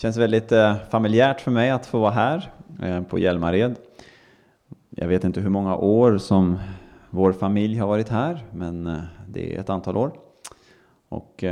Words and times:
känns 0.00 0.16
väldigt 0.16 0.52
eh, 0.52 0.76
familjärt 0.90 1.40
för 1.40 1.50
mig 1.50 1.70
att 1.70 1.86
få 1.86 1.98
vara 1.98 2.10
här 2.10 2.50
eh, 2.82 3.02
på 3.02 3.18
Hjälmared. 3.18 3.76
Jag 4.90 5.08
vet 5.08 5.24
inte 5.24 5.40
hur 5.40 5.50
många 5.50 5.76
år 5.76 6.18
som 6.18 6.58
vår 7.10 7.32
familj 7.32 7.78
har 7.78 7.86
varit 7.86 8.08
här, 8.08 8.44
men 8.52 8.86
eh, 8.86 9.00
det 9.28 9.56
är 9.56 9.60
ett 9.60 9.70
antal 9.70 9.96
år. 9.96 10.12
Och 11.08 11.44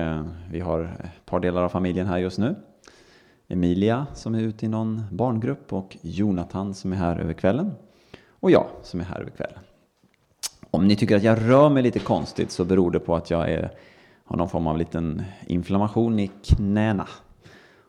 vi 0.50 0.60
har 0.60 0.80
ett 0.82 1.26
par 1.26 1.40
delar 1.40 1.62
av 1.62 1.68
familjen 1.68 2.06
här 2.06 2.18
just 2.18 2.38
nu. 2.38 2.54
Emilia 3.48 4.06
som 4.14 4.34
är 4.34 4.40
ute 4.40 4.66
i 4.66 4.68
någon 4.68 5.02
barngrupp 5.10 5.72
och 5.72 5.96
Jonathan 6.00 6.74
som 6.74 6.92
är 6.92 6.96
här 6.96 7.18
över 7.18 7.32
kvällen. 7.32 7.72
Och 8.30 8.50
jag 8.50 8.66
som 8.82 9.00
är 9.00 9.04
här 9.04 9.20
över 9.20 9.30
kvällen. 9.30 9.58
Om 10.70 10.86
ni 10.86 10.96
tycker 10.96 11.16
att 11.16 11.22
jag 11.22 11.50
rör 11.50 11.68
mig 11.68 11.82
lite 11.82 11.98
konstigt 11.98 12.50
så 12.50 12.64
beror 12.64 12.90
det 12.90 13.00
på 13.00 13.16
att 13.16 13.30
jag 13.30 13.50
är, 13.50 13.70
har 14.24 14.36
någon 14.36 14.48
form 14.48 14.66
av 14.66 14.78
liten 14.78 15.22
inflammation 15.46 16.18
i 16.18 16.30
knäna. 16.44 17.08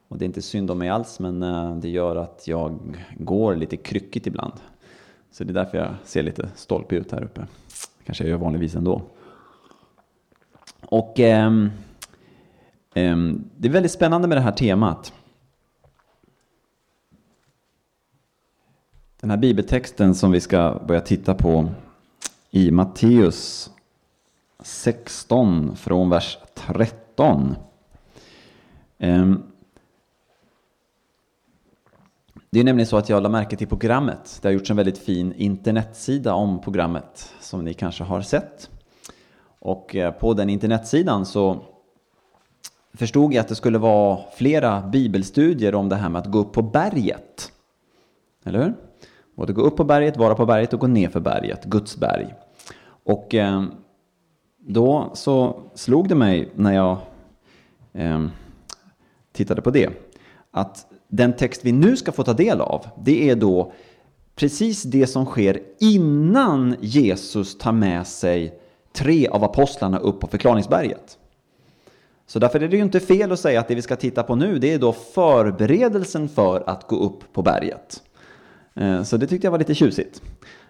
Och 0.10 0.18
det 0.18 0.24
är 0.24 0.28
inte 0.28 0.42
synd 0.42 0.72
om 0.72 0.78
mig 0.78 0.90
alls, 0.90 1.20
men 1.20 1.44
eh, 1.44 1.76
det 1.76 1.90
gör 1.90 2.16
att 2.16 2.48
jag 2.48 2.98
går 3.18 3.56
lite 3.56 3.78
kryckigt 3.78 4.28
ibland. 4.28 4.54
Så 5.32 5.44
det 5.44 5.52
är 5.52 5.54
därför 5.54 5.78
jag 5.78 5.96
ser 6.04 6.24
lite 6.24 6.50
stolpig 6.56 6.96
ut 6.96 7.12
här 7.12 7.24
uppe. 7.24 7.48
kanske 8.04 8.24
jag 8.24 8.32
gör 8.32 8.38
vanligtvis 8.38 8.76
ändå. 8.76 9.02
Och 10.82 11.20
eh, 11.20 11.48
eh, 12.94 13.18
det 13.58 13.68
är 13.68 13.72
väldigt 13.72 13.92
spännande 13.92 14.28
med 14.28 14.38
det 14.38 14.42
här 14.42 14.52
temat. 14.52 15.14
Den 19.20 19.30
här 19.30 19.38
bibeltexten 19.38 20.16
som 20.16 20.32
vi 20.32 20.40
ska 20.40 20.82
börja 20.88 21.02
titta 21.02 21.34
på 21.36 21.70
i 22.52 22.72
Matteus 22.72 23.72
16 24.60 25.76
från 25.76 26.10
vers 26.10 26.38
13. 26.54 27.56
Ehm, 28.98 29.44
det 32.50 32.60
är 32.60 32.64
nämligen 32.64 32.88
så 32.88 32.98
att 32.98 33.10
jag 33.10 33.24
la 33.24 33.30
märke 33.30 33.58
till 33.58 33.68
programmet. 33.68 34.40
Det 34.42 34.48
har 34.48 34.54
gjorts 34.54 34.72
en 34.72 34.78
väldigt 34.78 34.98
fin 34.98 35.34
internetsida 35.34 36.34
om 36.34 36.62
programmet 36.62 37.34
som 37.40 37.66
ni 37.66 37.74
kanske 37.74 38.04
har 38.04 38.22
sett. 38.22 38.70
Och 39.60 39.96
eh, 39.96 40.12
på 40.12 40.34
den 40.34 40.50
internetsidan 40.50 41.26
så 41.26 41.62
förstod 42.94 43.34
jag 43.34 43.42
att 43.42 43.48
det 43.48 43.56
skulle 43.56 43.78
vara 43.78 44.20
flera 44.36 44.82
bibelstudier 44.82 45.76
om 45.76 45.90
det 45.90 45.96
här 45.96 46.10
med 46.10 46.20
att 46.20 46.32
gå 46.32 46.40
upp 46.40 46.54
på 46.54 46.62
berget. 46.62 47.52
Eller 48.46 48.64
hur? 48.64 48.74
Både 49.36 49.54
gå 49.54 49.62
upp 49.62 49.78
på 49.78 49.84
berget, 49.84 50.18
vara 50.18 50.36
på 50.36 50.46
berget 50.46 50.74
och 50.74 50.80
gå 50.80 50.88
ner 50.88 51.10
för 51.10 51.20
berget, 51.20 51.66
Guds 51.66 51.98
berg. 51.98 52.34
Och 53.04 53.36
eh, 53.36 53.64
då 54.58 55.12
så 55.14 55.62
slog 55.74 56.10
det 56.10 56.16
mig 56.16 56.52
när 56.56 56.74
jag 56.74 56.98
eh, 57.94 58.26
tittade 59.32 59.62
på 59.62 59.72
det, 59.72 59.90
att 60.52 60.89
den 61.10 61.34
text 61.34 61.66
vi 61.66 61.72
nu 61.72 61.98
ska 61.98 62.12
få 62.12 62.24
ta 62.24 62.34
del 62.34 62.62
av, 62.62 62.88
det 63.04 63.30
är 63.30 63.36
då 63.36 63.72
precis 64.36 64.84
det 64.84 65.08
som 65.08 65.26
sker 65.26 65.60
innan 65.80 66.76
Jesus 66.80 67.58
tar 67.58 67.72
med 67.72 68.08
sig 68.08 68.60
tre 68.94 69.28
av 69.28 69.44
apostlarna 69.44 70.00
upp 70.00 70.20
på 70.20 70.28
förklaringsberget. 70.28 71.18
Så 72.28 72.40
därför 72.40 72.60
är 72.60 72.68
det 72.68 72.78
ju 72.78 72.84
inte 72.84 73.00
fel 73.00 73.32
att 73.32 73.40
säga 73.40 73.60
att 73.60 73.68
det 73.68 73.76
vi 73.76 73.82
ska 73.82 73.96
titta 73.96 74.24
på 74.24 74.36
nu, 74.36 74.60
det 74.60 74.74
är 74.74 74.80
då 74.80 74.94
förberedelsen 74.94 76.30
för 76.30 76.70
att 76.70 76.88
gå 76.88 76.96
upp 76.96 77.34
på 77.34 77.42
berget. 77.42 78.04
Eh, 78.76 79.04
så 79.04 79.18
det 79.18 79.28
tyckte 79.28 79.48
jag 79.48 79.52
var 79.52 79.60
lite 79.60 79.76
tjusigt. 79.76 80.22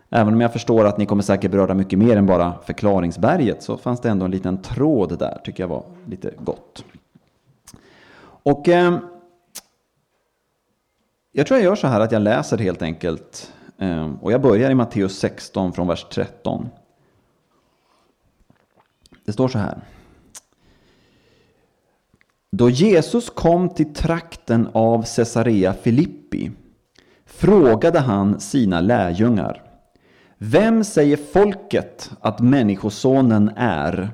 Även 0.09 0.34
om 0.34 0.42
jag 0.42 0.53
förstår 0.53 0.86
att 0.86 0.98
ni 0.98 1.06
kommer 1.06 1.24
säkert 1.24 1.52
beröra 1.52 1.74
mycket 1.74 2.00
mer 2.00 2.18
än 2.18 2.26
bara 2.26 2.53
förklaringsberget 2.66 3.64
så 3.64 3.78
fanns 3.78 4.02
det 4.02 4.09
ändå 4.09 4.26
en 4.26 4.31
liten 4.31 4.62
tråd 4.62 5.20
där, 5.20 5.42
tycker 5.44 5.64
jag 5.64 5.68
var 5.68 5.84
lite 6.06 6.34
gott. 6.40 6.84
Och 8.22 8.70
eh, 8.70 9.00
jag 11.31 11.47
tror 11.47 11.59
jag 11.59 11.66
gör 11.66 11.75
så 11.75 11.88
här 11.88 11.99
att 11.99 12.11
jag 12.11 12.22
läser 12.22 12.58
helt 12.58 12.81
enkelt 12.81 13.53
ehm, 13.77 14.16
och 14.16 14.31
jag 14.31 14.41
börjar 14.41 14.72
i 14.72 14.75
Matteus 14.75 15.19
16 15.19 15.73
från 15.73 15.88
vers 15.88 16.05
13. 16.11 16.69
Det 19.25 19.34
står 19.34 19.47
så 19.47 19.57
här. 19.57 19.81
Då 22.51 22.69
Jesus 22.69 23.29
kom 23.29 23.69
till 23.69 23.94
trakten 23.94 24.69
av 24.73 25.06
Caesarea 25.16 25.73
Filippi 25.73 26.51
frågade 27.25 28.00
han 28.00 28.39
sina 28.39 28.81
lärjungar. 28.81 29.63
Vem 30.38 30.84
säger 30.84 31.18
folket 31.18 32.12
att 32.22 32.39
Människosonen 32.39 33.51
är? 33.56 34.12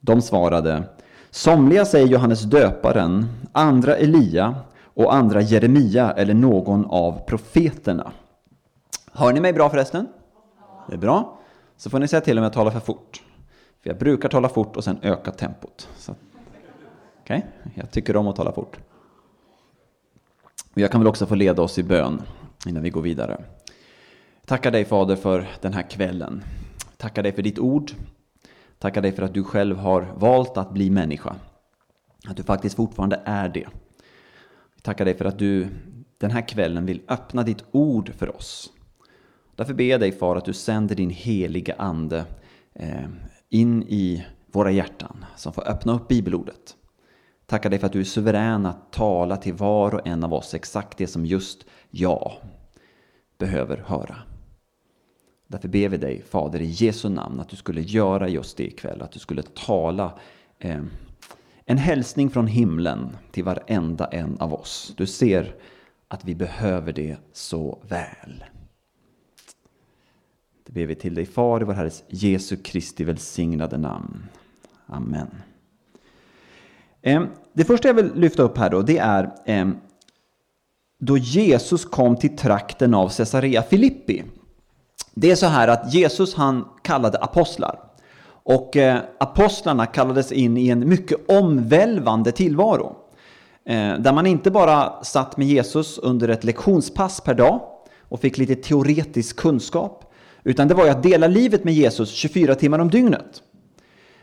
De 0.00 0.22
svarade. 0.22 0.82
Somliga 1.30 1.84
säger 1.84 2.06
Johannes 2.06 2.42
döparen, 2.42 3.28
andra 3.52 3.96
Elia 3.96 4.54
och 4.94 5.14
andra 5.14 5.40
Jeremia 5.40 6.12
eller 6.12 6.34
någon 6.34 6.84
av 6.84 7.24
profeterna. 7.26 8.12
Hör 9.12 9.32
ni 9.32 9.40
mig 9.40 9.52
bra 9.52 9.70
förresten? 9.70 10.08
Det 10.88 10.94
är 10.94 10.98
bra. 10.98 11.38
Så 11.76 11.90
får 11.90 11.98
ni 11.98 12.08
säga 12.08 12.20
till 12.20 12.38
om 12.38 12.44
jag 12.44 12.52
talar 12.52 12.70
för 12.70 12.80
fort. 12.80 13.22
För 13.82 13.90
jag 13.90 13.98
brukar 13.98 14.28
tala 14.28 14.48
fort 14.48 14.76
och 14.76 14.84
sen 14.84 14.98
öka 15.02 15.30
tempot. 15.30 15.88
Okej, 17.22 17.46
okay? 17.60 17.72
jag 17.74 17.90
tycker 17.90 18.16
om 18.16 18.28
att 18.28 18.36
tala 18.36 18.52
fort. 18.52 18.78
Jag 20.74 20.90
kan 20.90 21.00
väl 21.00 21.08
också 21.08 21.26
få 21.26 21.34
leda 21.34 21.62
oss 21.62 21.78
i 21.78 21.82
bön 21.82 22.22
innan 22.66 22.82
vi 22.82 22.90
går 22.90 23.02
vidare. 23.02 23.44
Tackar 24.46 24.70
dig 24.70 24.84
Fader 24.84 25.16
för 25.16 25.48
den 25.60 25.72
här 25.72 25.90
kvällen. 25.90 26.44
Tackar 26.96 27.22
dig 27.22 27.32
för 27.32 27.42
ditt 27.42 27.58
ord. 27.58 27.92
Tackar 28.78 29.02
dig 29.02 29.12
för 29.12 29.22
att 29.22 29.34
du 29.34 29.44
själv 29.44 29.76
har 29.76 30.12
valt 30.16 30.56
att 30.56 30.72
bli 30.72 30.90
människa. 30.90 31.34
Att 32.28 32.36
du 32.36 32.42
faktiskt 32.42 32.76
fortfarande 32.76 33.20
är 33.24 33.48
det. 33.48 33.66
Tackar 34.82 35.04
dig 35.04 35.14
för 35.14 35.24
att 35.24 35.38
du 35.38 35.68
den 36.18 36.30
här 36.30 36.48
kvällen 36.48 36.86
vill 36.86 37.02
öppna 37.08 37.42
ditt 37.42 37.64
ord 37.70 38.12
för 38.14 38.36
oss. 38.36 38.72
Därför 39.56 39.74
ber 39.74 39.84
jag 39.84 40.00
dig 40.00 40.12
Far 40.12 40.36
att 40.36 40.44
du 40.44 40.52
sänder 40.52 40.94
din 40.94 41.10
heliga 41.10 41.74
Ande 41.78 42.24
eh, 42.74 43.04
in 43.48 43.82
i 43.82 44.26
våra 44.46 44.70
hjärtan 44.70 45.24
som 45.36 45.52
får 45.52 45.68
öppna 45.68 45.94
upp 45.94 46.08
bibelordet. 46.08 46.76
Tackar 47.46 47.70
dig 47.70 47.78
för 47.78 47.86
att 47.86 47.92
du 47.92 48.00
är 48.00 48.04
suverän 48.04 48.66
att 48.66 48.92
tala 48.92 49.36
till 49.36 49.54
var 49.54 49.94
och 49.94 50.06
en 50.06 50.24
av 50.24 50.34
oss 50.34 50.54
exakt 50.54 50.98
det 50.98 51.06
som 51.06 51.26
just 51.26 51.64
jag 51.90 52.32
behöver 53.38 53.76
höra. 53.76 54.16
Därför 55.46 55.68
ber 55.68 55.88
vi 55.88 55.96
dig, 55.96 56.22
Fader, 56.22 56.60
i 56.60 56.66
Jesu 56.66 57.08
namn, 57.08 57.40
att 57.40 57.48
du 57.48 57.56
skulle 57.56 57.80
göra 57.80 58.28
just 58.28 58.56
det 58.56 58.66
ikväll. 58.66 59.02
Att 59.02 59.12
du 59.12 59.18
skulle 59.18 59.42
tala 59.42 60.18
eh, 60.58 60.82
en 61.64 61.78
hälsning 61.78 62.30
från 62.30 62.46
himlen 62.46 63.16
till 63.30 63.44
varenda 63.44 64.06
en 64.06 64.36
av 64.40 64.54
oss. 64.54 64.94
Du 64.96 65.06
ser 65.06 65.54
att 66.08 66.24
vi 66.24 66.34
behöver 66.34 66.92
det 66.92 67.16
så 67.32 67.78
väl. 67.88 68.44
Det 70.66 70.72
ber 70.72 70.86
vi 70.86 70.94
till 70.94 71.14
dig, 71.14 71.26
Far, 71.26 71.60
i 71.60 71.64
vår 71.64 71.72
Herres 71.72 72.04
Jesu 72.08 72.56
Kristi 72.56 73.04
välsignade 73.04 73.78
namn. 73.78 74.24
Amen. 74.86 75.28
Det 77.52 77.64
första 77.64 77.88
jag 77.88 77.94
vill 77.94 78.14
lyfta 78.14 78.42
upp 78.42 78.58
här 78.58 78.70
då, 78.70 78.82
det 78.82 78.98
är 78.98 79.30
då 80.98 81.18
Jesus 81.18 81.84
kom 81.84 82.16
till 82.16 82.36
trakten 82.36 82.94
av 82.94 83.08
Caesarea 83.08 83.62
Filippi. 83.62 84.24
Det 85.14 85.30
är 85.30 85.36
så 85.36 85.46
här 85.46 85.68
att 85.68 85.94
Jesus 85.94 86.34
han 86.34 86.68
kallade 86.82 87.18
apostlar. 87.18 87.91
Och 88.44 88.76
eh, 88.76 88.98
apostlarna 89.18 89.86
kallades 89.86 90.32
in 90.32 90.56
i 90.56 90.68
en 90.68 90.88
mycket 90.88 91.30
omvälvande 91.30 92.32
tillvaro. 92.32 92.96
Eh, 93.66 93.94
där 93.98 94.12
man 94.12 94.26
inte 94.26 94.50
bara 94.50 95.04
satt 95.04 95.36
med 95.36 95.46
Jesus 95.46 95.98
under 95.98 96.28
ett 96.28 96.44
lektionspass 96.44 97.20
per 97.20 97.34
dag 97.34 97.60
och 98.08 98.20
fick 98.20 98.38
lite 98.38 98.54
teoretisk 98.54 99.36
kunskap. 99.36 100.12
Utan 100.44 100.68
det 100.68 100.74
var 100.74 100.84
ju 100.84 100.90
att 100.90 101.02
dela 101.02 101.26
livet 101.26 101.64
med 101.64 101.74
Jesus 101.74 102.10
24 102.10 102.54
timmar 102.54 102.78
om 102.78 102.90
dygnet. 102.90 103.42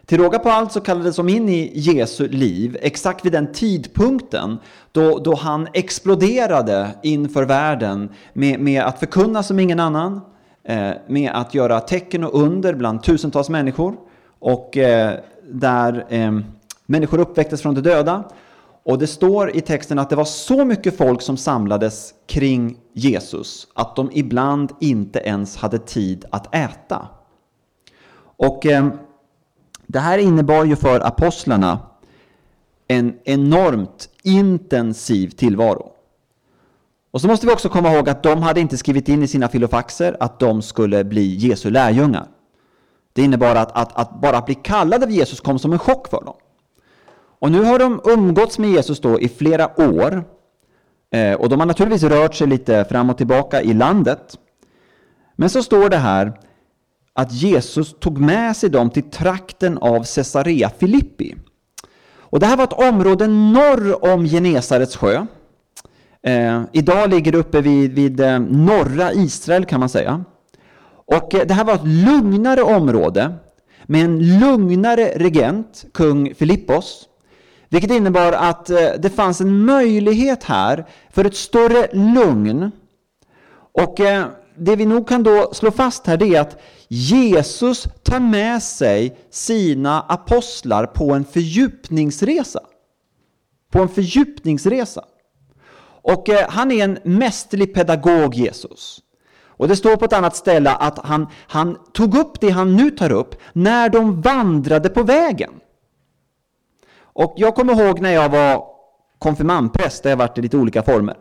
Till 0.06 0.18
råga 0.18 0.40
på 0.40 0.50
allt 0.50 0.72
så 0.72 0.82
kallades 0.82 1.16
de 1.16 1.30
in 1.30 1.50
i 1.50 1.72
Jesu 1.74 2.28
liv 2.28 2.78
exakt 2.82 3.26
vid 3.26 3.32
den 3.32 3.54
tidpunkten 3.54 4.58
då, 4.92 5.20
då 5.20 5.36
han 5.36 5.68
exploderade 5.74 6.90
inför 7.04 7.44
världen 7.46 8.10
med, 8.34 8.60
med 8.60 8.84
att 8.84 9.00
förkunna 9.00 9.44
som 9.44 9.60
ingen 9.60 9.80
annan, 9.80 10.22
eh, 10.64 10.92
med 11.08 11.32
att 11.34 11.54
göra 11.54 11.80
tecken 11.80 12.24
och 12.24 12.42
under 12.42 12.74
bland 12.74 13.04
tusentals 13.04 13.50
människor 13.50 13.96
och 14.40 14.78
eh, 14.78 15.20
där 15.44 16.06
eh, 16.10 16.40
människor 16.86 17.20
uppväcktes 17.20 17.62
från 17.62 17.76
de 17.76 17.82
döda. 17.82 18.24
Och 18.84 19.00
det 19.00 19.08
står 19.08 19.56
i 19.56 19.62
texten 19.62 20.00
att 20.00 20.10
det 20.10 20.16
var 20.16 20.26
så 20.26 20.66
mycket 20.66 20.98
folk 20.98 21.22
som 21.22 21.38
samlades 21.38 22.14
kring 22.28 22.78
Jesus 22.94 23.68
att 23.74 23.96
de 23.96 24.10
ibland 24.14 24.72
inte 24.80 25.20
ens 25.20 25.58
hade 25.58 25.80
tid 25.80 26.26
att 26.30 26.56
äta. 26.56 27.08
Och 28.22 28.66
eh, 28.66 28.88
det 29.88 30.00
här 30.00 30.18
innebar 30.18 30.66
ju 30.66 30.76
för 30.76 31.00
apostlarna 31.00 31.80
en 32.88 33.18
enormt 33.24 34.10
intensiv 34.24 35.30
tillvaro. 35.30 35.92
Och 37.12 37.22
så 37.22 37.28
måste 37.28 37.46
vi 37.46 37.54
också 37.54 37.70
komma 37.70 37.94
ihåg 37.94 38.10
att 38.10 38.24
de 38.24 38.42
hade 38.42 38.60
inte 38.60 38.78
skrivit 38.78 39.10
in 39.10 39.24
i 39.24 39.28
sina 39.28 39.48
filofaxer 39.48 40.18
att 40.20 40.40
de 40.40 40.62
skulle 40.62 41.04
bli 41.04 41.36
Jesu 41.36 41.70
lärjungar. 41.70 42.28
Det 43.20 43.24
innebar 43.24 43.56
att, 43.56 43.72
att, 43.72 43.98
att 43.98 44.22
bara 44.22 44.42
bli 44.42 44.56
kallad 44.56 45.04
av 45.04 45.12
Jesus 45.12 45.40
kom 45.40 45.60
som 45.60 45.74
en 45.74 45.80
chock 45.80 46.08
för 46.08 46.26
dem. 46.26 46.36
Och 47.40 47.52
nu 47.52 47.64
har 47.64 47.80
de 47.80 48.02
umgåtts 48.04 48.60
med 48.60 48.70
Jesus 48.70 49.00
då 49.00 49.20
i 49.20 49.30
flera 49.30 49.82
år. 49.82 50.24
Eh, 51.12 51.34
och 51.34 51.50
de 51.50 51.60
har 51.60 51.68
naturligtvis 51.68 52.12
rört 52.12 52.36
sig 52.36 52.48
lite 52.48 52.86
fram 52.86 53.10
och 53.10 53.18
tillbaka 53.18 53.62
i 53.62 53.74
landet. 53.74 54.38
Men 55.36 55.50
så 55.50 55.64
står 55.64 55.90
det 55.90 55.98
här 55.98 56.34
att 57.14 57.32
Jesus 57.32 57.96
tog 58.00 58.18
med 58.18 58.56
sig 58.56 58.70
dem 58.70 58.90
till 58.90 59.12
trakten 59.12 59.78
av 59.78 60.04
Caesarea 60.16 60.70
Filippi. 60.70 61.36
Och 62.18 62.40
det 62.40 62.46
här 62.46 62.58
var 62.58 62.64
ett 62.64 62.90
område 62.94 63.28
norr 63.28 64.14
om 64.14 64.26
Genesarets 64.26 64.98
sjö. 64.98 65.26
Eh, 66.24 66.62
idag 66.72 67.10
ligger 67.10 67.32
det 67.32 67.38
uppe 67.38 67.62
vid, 67.62 67.94
vid 67.94 68.20
eh, 68.20 68.40
norra 68.40 69.14
Israel 69.14 69.66
kan 69.66 69.80
man 69.80 69.90
säga. 69.90 70.24
Och 71.16 71.36
eh, 71.36 71.46
det 71.46 71.54
här 71.54 71.64
var 71.64 71.74
ett 71.74 71.88
lugnare 71.88 72.62
område 72.62 73.34
med 73.86 74.06
en 74.06 74.40
lugnare 74.40 75.12
regent, 75.16 75.86
kung 75.94 76.36
Filippos. 76.36 77.06
Vilket 77.70 77.92
innebar 77.92 78.32
att 78.32 78.70
eh, 78.70 78.90
det 79.00 79.10
fanns 79.10 79.42
en 79.42 79.66
möjlighet 79.66 80.44
här 80.44 80.86
för 81.12 81.26
ett 81.26 81.36
större 81.36 81.88
lugn. 81.94 82.72
Och 83.72 84.00
eh, 84.00 84.26
det 84.56 84.76
vi 84.76 84.86
nog 84.86 85.08
kan 85.08 85.24
då 85.24 85.54
slå 85.54 85.72
fast 85.72 86.08
här 86.08 86.24
är 86.24 86.40
att 86.40 86.62
Jesus 86.88 87.88
tar 88.04 88.20
med 88.20 88.64
sig 88.64 89.18
sina 89.32 90.02
apostlar 90.02 90.86
på 90.86 91.14
en 91.14 91.26
fördjupningsresa. 91.26 92.60
På 93.72 93.80
en 93.80 93.90
fördjupningsresa. 93.90 95.06
Och 96.02 96.30
han 96.50 96.72
är 96.72 96.84
en 96.84 97.00
mästerlig 97.04 97.74
pedagog, 97.74 98.36
Jesus. 98.36 99.02
Och 99.60 99.68
det 99.68 99.76
står 99.76 99.96
på 99.96 100.06
ett 100.06 100.14
annat 100.14 100.36
ställe 100.36 100.72
att 100.72 101.00
han, 101.06 101.28
han 101.48 101.78
tog 101.94 102.16
upp 102.16 102.40
det 102.40 102.50
han 102.50 102.76
nu 102.76 102.92
tar 102.92 103.12
upp 103.12 103.36
när 103.54 103.90
de 103.90 104.22
vandrade 104.22 104.90
på 104.90 105.04
vägen. 105.04 105.52
Och 107.02 107.34
jag 107.38 107.56
kommer 107.56 107.82
ihåg 107.82 108.00
när 108.00 108.12
jag 108.12 108.30
var 108.30 108.64
konfirmandpräst, 109.18 110.04
där 110.04 110.10
jag 110.10 110.18
varit 110.18 110.38
i 110.38 110.42
lite 110.42 110.58
olika 110.58 110.84
former. 110.84 111.16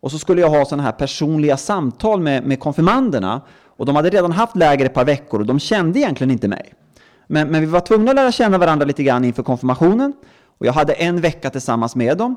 Och 0.00 0.10
så 0.10 0.18
skulle 0.18 0.40
jag 0.40 0.50
ha 0.50 0.64
sådana 0.64 0.82
här 0.82 0.92
personliga 0.92 1.56
samtal 1.56 2.20
med, 2.20 2.44
med 2.46 2.60
konfirmanderna. 2.60 3.40
Och 3.76 3.86
de 3.86 3.96
hade 3.96 4.10
redan 4.10 4.32
haft 4.32 4.56
läger 4.56 4.86
ett 4.86 4.94
par 4.94 5.04
veckor 5.04 5.40
och 5.40 5.46
de 5.46 5.60
kände 5.60 5.98
egentligen 5.98 6.30
inte 6.30 6.48
mig. 6.48 6.74
Men, 7.26 7.48
men 7.48 7.60
vi 7.60 7.66
var 7.66 7.80
tvungna 7.80 8.10
att 8.10 8.16
lära 8.16 8.32
känna 8.32 8.58
varandra 8.58 8.86
lite 8.86 9.02
grann 9.02 9.24
inför 9.24 9.42
konfirmationen. 9.42 10.12
Och 10.58 10.66
jag 10.66 10.72
hade 10.72 10.92
en 10.92 11.20
vecka 11.20 11.50
tillsammans 11.50 11.96
med 11.96 12.18
dem. 12.18 12.36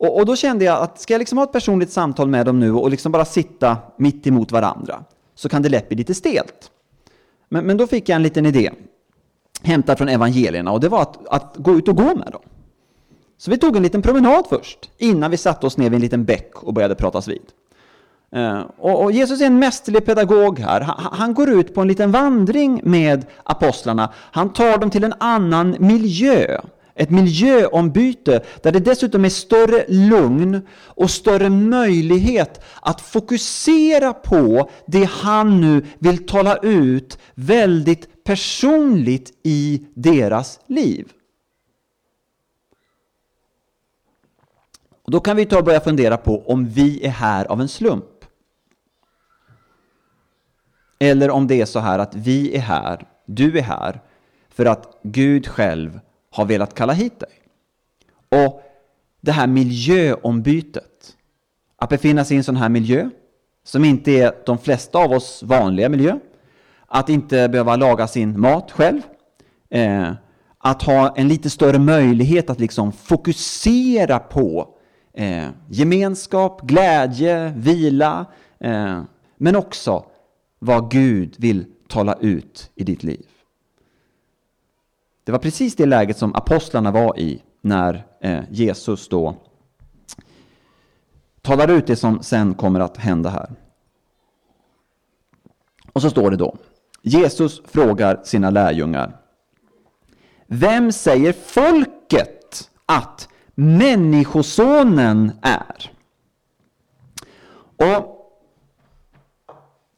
Och, 0.00 0.16
och, 0.16 0.26
då 0.26 0.36
kände 0.36 0.64
jag 0.64 0.82
att 0.82 1.00
ska 1.00 1.14
jag 1.14 1.18
liksom 1.18 1.38
ha 1.38 1.44
ett 1.44 1.52
personligt 1.52 1.92
samtal 1.92 2.28
med 2.28 2.46
dem 2.46 2.60
nu 2.60 2.72
och 2.72 2.90
liksom 2.90 3.12
bara 3.12 3.24
sitta 3.24 3.76
mitt 3.96 4.26
emot 4.26 4.52
varandra 4.52 5.04
så 5.34 5.48
kan 5.48 5.62
det 5.62 5.68
lätt 5.68 5.88
bli 5.88 5.96
lite 5.96 6.14
stelt. 6.14 6.70
Men, 7.48 7.66
men 7.66 7.76
då 7.76 7.86
fick 7.86 8.08
jag 8.08 8.16
en 8.16 8.22
liten 8.22 8.46
idé 8.46 8.70
hämtad 9.62 9.98
från 9.98 10.08
evangelierna 10.08 10.72
och 10.72 10.80
det 10.80 10.88
var 10.88 11.02
att, 11.02 11.26
att 11.28 11.54
gå 11.56 11.74
ut 11.74 11.88
och 11.88 11.96
gå 11.96 12.14
med 12.14 12.28
dem. 12.32 12.42
Så 13.38 13.50
vi 13.50 13.58
tog 13.58 13.76
en 13.76 13.82
liten 13.82 14.02
promenad 14.02 14.46
först 14.48 14.90
innan 14.98 15.30
vi 15.30 15.36
satte 15.36 15.66
oss 15.66 15.76
ner 15.76 15.90
vid 15.90 15.94
en 15.94 16.00
liten 16.00 16.24
bäck 16.24 16.62
och 16.62 16.74
började 16.74 16.94
pratas 16.94 17.28
vid. 17.28 17.42
Uh, 18.36 18.60
och, 18.78 19.04
och, 19.04 19.12
Jesus 19.12 19.40
är 19.40 19.46
en 19.46 19.58
mästerlig 19.58 20.06
pedagog 20.06 20.58
här. 20.58 20.80
Han, 20.80 21.18
han, 21.18 21.34
går 21.34 21.50
ut 21.50 21.74
på 21.74 21.80
en 21.80 21.88
liten 21.88 22.12
vandring 22.12 22.80
med 22.84 23.26
apostlarna. 23.44 24.12
Han 24.16 24.52
tar 24.52 24.78
dem 24.78 24.90
till 24.90 25.04
en 25.04 25.14
annan 25.18 25.76
miljö. 25.78 26.60
Ett 27.00 27.10
miljöombyte 27.10 28.42
där 28.62 28.72
det 28.72 28.80
dessutom 28.80 29.24
är 29.24 29.28
större 29.28 29.84
lugn 29.88 30.66
och 30.72 31.10
större 31.10 31.50
möjlighet 31.50 32.64
att 32.80 33.00
fokusera 33.00 34.12
på 34.12 34.70
det 34.86 35.04
han 35.04 35.60
nu 35.60 35.86
vill 35.98 36.26
tala 36.26 36.56
ut 36.56 37.18
väldigt 37.34 38.24
personligt 38.24 39.32
i 39.42 39.86
deras 39.94 40.60
liv. 40.66 41.12
Och 45.02 45.10
då 45.10 45.20
kan 45.20 45.36
vi 45.36 45.46
ta 45.46 45.58
och 45.58 45.64
börja 45.64 45.80
fundera 45.80 46.16
på 46.16 46.42
om 46.46 46.68
vi 46.68 47.06
är 47.06 47.10
här 47.10 47.44
av 47.44 47.60
en 47.60 47.68
slump. 47.68 48.24
Eller 50.98 51.30
om 51.30 51.46
det 51.46 51.60
är 51.60 51.66
så 51.66 51.78
här 51.78 51.98
att 51.98 52.14
vi 52.14 52.56
är 52.56 52.60
här, 52.60 53.08
du 53.26 53.58
är 53.58 53.62
här, 53.62 54.00
för 54.48 54.66
att 54.66 55.00
Gud 55.02 55.46
själv 55.46 56.00
har 56.30 56.44
velat 56.44 56.74
kalla 56.74 56.92
hit 56.92 57.20
dig. 57.20 57.30
Och 58.44 58.62
det 59.20 59.32
här 59.32 59.46
miljöombytet, 59.46 61.16
att 61.76 61.88
befinna 61.88 62.24
sig 62.24 62.34
i 62.34 62.38
en 62.38 62.44
sån 62.44 62.56
här 62.56 62.68
miljö, 62.68 63.10
som 63.64 63.84
inte 63.84 64.12
är 64.12 64.32
de 64.46 64.58
flesta 64.58 64.98
av 64.98 65.12
oss 65.12 65.42
vanliga 65.42 65.88
miljö, 65.88 66.18
att 66.86 67.08
inte 67.08 67.48
behöva 67.48 67.76
laga 67.76 68.06
sin 68.06 68.40
mat 68.40 68.70
själv, 68.70 69.00
eh, 69.70 70.12
att 70.58 70.82
ha 70.82 71.16
en 71.16 71.28
lite 71.28 71.50
större 71.50 71.78
möjlighet 71.78 72.50
att 72.50 72.60
liksom 72.60 72.92
fokusera 72.92 74.18
på 74.18 74.74
eh, 75.14 75.48
gemenskap, 75.68 76.60
glädje, 76.62 77.52
vila, 77.56 78.26
eh, 78.60 79.02
men 79.36 79.56
också 79.56 80.04
vad 80.58 80.90
Gud 80.90 81.34
vill 81.38 81.64
tala 81.88 82.14
ut 82.20 82.70
i 82.74 82.84
ditt 82.84 83.02
liv. 83.02 83.26
Det 85.24 85.32
var 85.32 85.38
precis 85.38 85.76
det 85.76 85.86
läget 85.86 86.18
som 86.18 86.34
apostlarna 86.34 86.90
var 86.90 87.18
i 87.18 87.42
när 87.60 88.06
eh, 88.20 88.40
Jesus 88.50 89.08
då 89.08 89.36
talar 91.42 91.68
ut 91.68 91.86
det 91.86 91.96
som 91.96 92.22
sen 92.22 92.54
kommer 92.54 92.80
att 92.80 92.96
hända 92.96 93.30
här. 93.30 93.50
Och 95.92 96.02
så 96.02 96.10
står 96.10 96.30
det 96.30 96.36
då, 96.36 96.56
Jesus 97.02 97.62
frågar 97.64 98.20
sina 98.24 98.50
lärjungar, 98.50 99.16
vem 100.46 100.92
säger 100.92 101.32
folket 101.32 102.70
att 102.86 103.28
Människosonen 103.54 105.32
är? 105.42 105.92
Och 107.76 108.16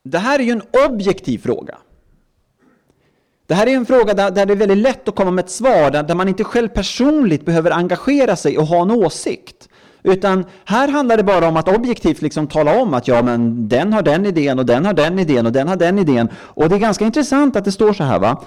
Det 0.02 0.18
här 0.18 0.38
är 0.38 0.42
ju 0.42 0.52
en 0.52 0.62
objektiv 0.88 1.38
fråga. 1.38 1.78
Det 3.52 3.56
här 3.56 3.66
är 3.66 3.76
en 3.76 3.86
fråga 3.86 4.14
där, 4.14 4.30
där, 4.30 4.46
det 4.46 4.52
är 4.52 4.56
väldigt 4.56 4.78
lätt 4.78 5.08
att 5.08 5.14
komma 5.14 5.30
med 5.30 5.44
ett 5.44 5.50
svar, 5.50 5.90
där, 5.90 6.02
där 6.02 6.14
man 6.14 6.28
inte 6.28 6.44
själv 6.44 6.68
personligt 6.68 7.44
behöver 7.44 7.70
engagera 7.70 8.36
sig 8.36 8.58
och 8.58 8.66
ha 8.66 8.82
en 8.82 8.90
åsikt. 8.90 9.68
Utan 10.02 10.44
här 10.64 10.88
handlar 10.88 11.16
det 11.16 11.22
bara 11.22 11.48
om 11.48 11.56
att 11.56 11.68
objektivt 11.68 12.22
liksom 12.22 12.46
tala 12.46 12.82
om 12.82 12.94
att 12.94 13.08
ja, 13.08 13.22
men 13.22 13.68
den 13.68 13.92
har 13.92 14.02
den 14.02 14.26
idén 14.26 14.58
och 14.58 14.66
den 14.66 14.84
har 14.84 14.92
den 14.92 15.18
idén 15.18 15.46
och 15.46 15.52
den 15.52 15.68
har 15.68 15.76
den 15.76 15.98
idén. 15.98 16.28
Och 16.36 16.68
det 16.68 16.74
är 16.74 16.78
ganska 16.78 17.04
intressant 17.04 17.56
att 17.56 17.64
det 17.64 17.72
står 17.72 17.92
så 17.92 18.04
här 18.04 18.18
va. 18.18 18.42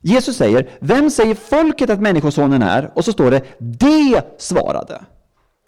Jesus 0.00 0.36
säger, 0.36 0.68
vem 0.80 1.10
säger 1.10 1.34
folket 1.34 1.90
att 1.90 2.00
Människosonen 2.00 2.62
är? 2.62 2.90
Och 2.94 3.04
så 3.04 3.12
står 3.12 3.30
det, 3.30 3.42
det 3.58 4.22
svarade. 4.38 5.00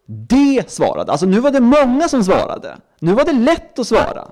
Det 0.07 0.71
svarade. 0.71 1.13
Alltså 1.13 1.27
nu 1.27 1.41
var 1.41 1.51
det 1.51 1.61
många 1.61 2.09
som 2.09 2.25
svarade. 2.25 2.77
Nu 3.01 3.13
var 3.13 3.25
det 3.25 3.33
lätt 3.33 3.79
att 3.79 3.87
svara. 3.87 4.29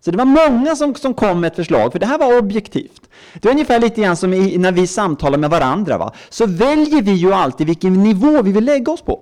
Så 0.00 0.10
det 0.10 0.18
var 0.18 0.24
många 0.24 0.76
som, 0.76 0.94
som 0.94 1.14
kom 1.14 1.40
med 1.40 1.48
ett 1.48 1.56
förslag, 1.56 1.92
för 1.92 1.98
det 1.98 2.06
här 2.06 2.18
var 2.18 2.38
objektivt. 2.38 3.02
Det 3.34 3.48
är 3.48 3.52
ungefär 3.52 3.80
lite 3.80 4.00
grann 4.00 4.16
som 4.16 4.34
i, 4.34 4.58
när 4.58 4.72
vi 4.72 4.86
samtalar 4.86 5.38
med 5.38 5.50
varandra. 5.50 5.98
Va? 5.98 6.12
Så 6.28 6.46
väljer 6.46 7.02
vi 7.02 7.12
ju 7.12 7.32
alltid 7.32 7.66
vilken 7.66 7.92
nivå 7.92 8.42
vi 8.42 8.52
vill 8.52 8.64
lägga 8.64 8.92
oss 8.92 9.02
på. 9.02 9.20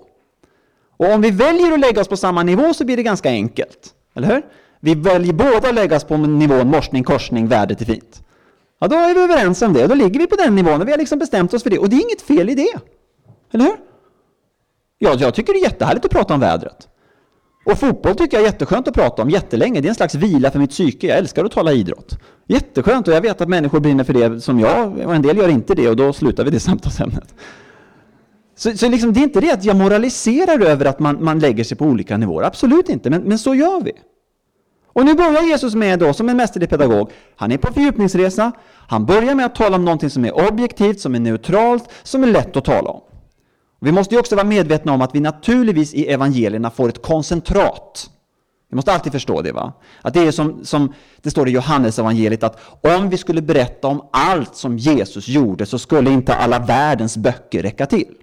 Och 0.97 1.13
om 1.13 1.21
vi 1.21 1.31
väljer 1.31 1.73
att 1.73 1.81
lägga 1.81 2.01
oss 2.01 2.09
på 2.09 2.17
samma 2.17 2.43
nivå 2.43 2.75
så 2.75 2.85
blir 2.85 2.97
det 2.97 3.03
ganska 3.03 3.31
enkelt. 3.31 3.95
Eller 4.15 4.29
hur? 4.35 4.43
Vi 4.81 4.95
väljer 4.95 5.33
båda 5.33 5.69
att 5.69 5.75
lägga 5.75 5.97
oss 5.97 6.05
på 6.05 6.17
nivån 6.17 6.69
morsning, 6.69 7.05
korsning, 7.05 7.49
värdet 7.49 7.81
är 7.81 7.85
fint. 7.85 8.23
Ja, 8.79 8.89
då 8.89 8.97
är 8.97 9.15
vi 9.15 9.21
överens 9.21 9.63
om 9.63 9.73
det. 9.73 9.83
Och 9.83 9.89
då 9.89 9.95
ligger 9.95 10.21
vi 10.21 10.27
på 10.27 10.37
den 10.37 10.55
nivån 10.55 10.81
och 10.81 10.87
vi 10.87 10.91
har 10.91 10.99
liksom 10.99 11.19
bestämt 11.19 11.55
oss 11.55 11.63
för 11.63 11.71
det. 11.71 11.79
Och 11.79 11.89
det 11.89 11.97
är 11.97 12.03
inget 12.03 12.23
fel 12.23 12.51
i 12.51 12.55
det. 12.55 12.79
Eller 13.53 13.65
hur? 13.65 13.77
Ja, 14.99 15.15
jag 15.19 15.35
tycker 15.35 15.53
det 15.53 15.59
är 15.59 15.63
jättehärligt 15.63 16.05
att 16.05 16.11
prata 16.11 16.35
om 16.35 16.41
vädret. 16.41 16.89
Och 17.67 17.79
fotboll 17.79 18.15
tycker 18.15 18.37
jag 18.37 18.43
är 18.43 18.47
jätteskönt 18.47 18.89
att 18.89 18.95
prata 18.95 19.23
om 19.23 19.31
jättelänge. 19.31 19.81
Det 19.81 19.87
är 19.87 19.91
en 19.91 19.95
slags 19.95 20.15
vila 20.15 20.51
för 20.51 20.59
mitt 20.59 20.71
psyke. 20.71 21.07
Jag 21.07 21.19
älskar 21.19 21.45
att 21.45 21.53
tala 21.53 21.73
idrott. 21.73 22.19
Jätteskönt 22.49 23.09
och 23.09 23.15
jag 23.15 23.21
vet 23.21 23.41
att 23.41 23.49
människor 23.49 23.81
brinner 23.81 24.05
för 24.05 24.13
det 24.13 24.41
som 24.41 24.61
jag 24.61 24.99
och 24.99 25.15
en 25.15 25.23
del 25.23 25.37
gör 25.37 25.49
inte 25.49 25.75
det 25.75 25.89
och 25.89 25.97
då 25.97 26.13
slutar 26.13 26.45
vi 26.45 26.51
det 26.51 26.61
samtalsämnet. 26.71 27.35
Så, 28.57 28.77
så 28.77 28.89
liksom, 28.89 29.13
det 29.13 29.21
är 29.21 29.23
inte 29.23 29.41
det 29.41 29.53
att 29.53 29.65
jag 29.65 29.77
moraliserar 29.77 30.61
över 30.61 30.85
att 30.85 30.99
man, 30.99 31.25
man 31.25 31.39
lägger 31.39 31.65
sig 31.65 31.77
på 31.77 31.85
olika 31.85 32.17
nivåer. 32.17 32.45
Absolut 32.45 32.89
inte, 32.89 33.11
men, 33.11 33.23
men 33.23 33.39
så 33.39 33.55
gör 33.55 33.81
vi. 33.81 33.93
Och 34.93 35.05
nu 35.05 35.15
börjar 35.15 35.43
Jesus 35.43 35.75
med 35.75 35.99
då, 35.99 36.13
som 36.13 36.29
en 36.29 36.37
mästerlig 36.37 36.71
pedagog, 36.71 37.11
han 37.37 37.53
är 37.53 37.59
på 37.59 37.73
fördjupningsresa, 37.73 38.53
han 38.89 39.07
börjar 39.07 39.35
med 39.35 39.47
att 39.47 39.55
tala 39.55 39.77
om 39.77 39.85
någonting 39.85 40.11
som 40.11 40.25
är 40.25 40.49
objektivt, 40.49 41.01
som 41.01 41.15
är 41.15 41.21
neutralt, 41.21 41.91
som 42.03 42.23
är 42.23 42.27
lätt 42.27 42.57
att 42.57 42.65
tala 42.65 42.91
om. 42.91 43.01
Vi 43.81 43.93
måste 43.93 44.15
ju 44.15 44.19
också 44.19 44.37
vara 44.37 44.47
medvetna 44.47 44.93
om 44.93 45.03
att 45.03 45.15
vi 45.15 45.21
naturligtvis 45.21 45.95
i 45.95 46.07
evangelierna 46.07 46.71
får 46.71 46.89
ett 46.89 47.03
koncentrat. 47.03 48.11
Vi 48.71 48.77
måste 48.77 48.93
alltid 48.93 49.13
förstå 49.13 49.43
det. 49.43 49.53
va? 49.53 49.73
Att 50.03 50.15
det 50.15 50.21
är 50.21 50.31
som, 50.31 50.65
som 50.65 50.93
det 51.23 51.31
står 51.31 51.49
i 51.49 51.53
Johannes 51.53 51.99
evangeliet 51.99 52.43
att 52.43 52.59
om 52.81 53.11
vi 53.11 53.17
skulle 53.17 53.43
berätta 53.43 53.89
om 53.89 54.09
allt 54.13 54.57
som 54.57 54.79
Jesus 54.79 55.29
gjorde 55.29 55.67
så 55.67 55.79
skulle 55.79 56.11
inte 56.11 56.35
alla 56.35 56.59
världens 56.59 57.17
böcker 57.17 57.63
räcka 57.63 57.87
till. 57.87 58.15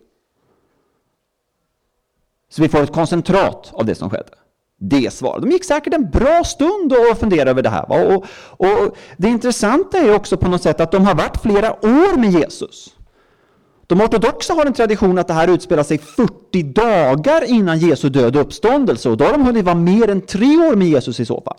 Så 2.50 2.62
vi 2.62 2.70
får 2.70 2.84
ett 2.84 2.94
koncentrat 2.94 3.72
av 3.74 3.86
det 3.86 3.96
som 3.96 4.10
skedde. 4.10 4.34
Det 4.80 5.14
svar. 5.14 5.40
De 5.40 5.52
gick 5.52 5.64
säkert 5.64 5.94
en 5.94 6.10
bra 6.10 6.44
stund 6.44 6.94
och 6.94 7.18
funderade 7.18 7.52
över 7.52 7.62
det 7.62 7.70
här. 7.70 7.86
Va? 7.88 8.16
Och, 8.16 8.26
och 8.58 8.98
Det 9.18 9.28
intressanta 9.28 9.98
är 9.98 10.16
också 10.16 10.38
på 10.38 10.50
något 10.50 10.62
sätt 10.62 10.80
att 10.80 10.92
de 10.92 11.06
har 11.06 11.16
varit 11.16 11.42
flera 11.42 11.72
år 11.74 12.18
med 12.18 12.32
Jesus. 12.32 12.96
De 13.94 14.02
ortodoxa 14.02 14.54
har 14.54 14.66
en 14.66 14.74
tradition 14.74 15.18
att 15.18 15.28
det 15.28 15.34
här 15.34 15.48
utspelar 15.48 15.84
sig 15.84 15.98
40 15.98 16.64
dagar 16.64 17.44
innan 17.44 17.80
Jesu 17.80 18.10
död 18.10 18.36
och 18.36 18.42
uppståndelse 18.42 19.10
och 19.10 19.18
då 19.18 19.26
har 19.26 19.32
de 19.32 19.42
hunnit 19.42 19.66
vara 19.66 19.76
mer 19.76 20.10
än 20.10 20.22
tre 20.22 20.58
år 20.58 20.76
med 20.76 20.88
Jesus 20.88 21.20
i 21.20 21.26
så 21.26 21.42
fall. 21.42 21.58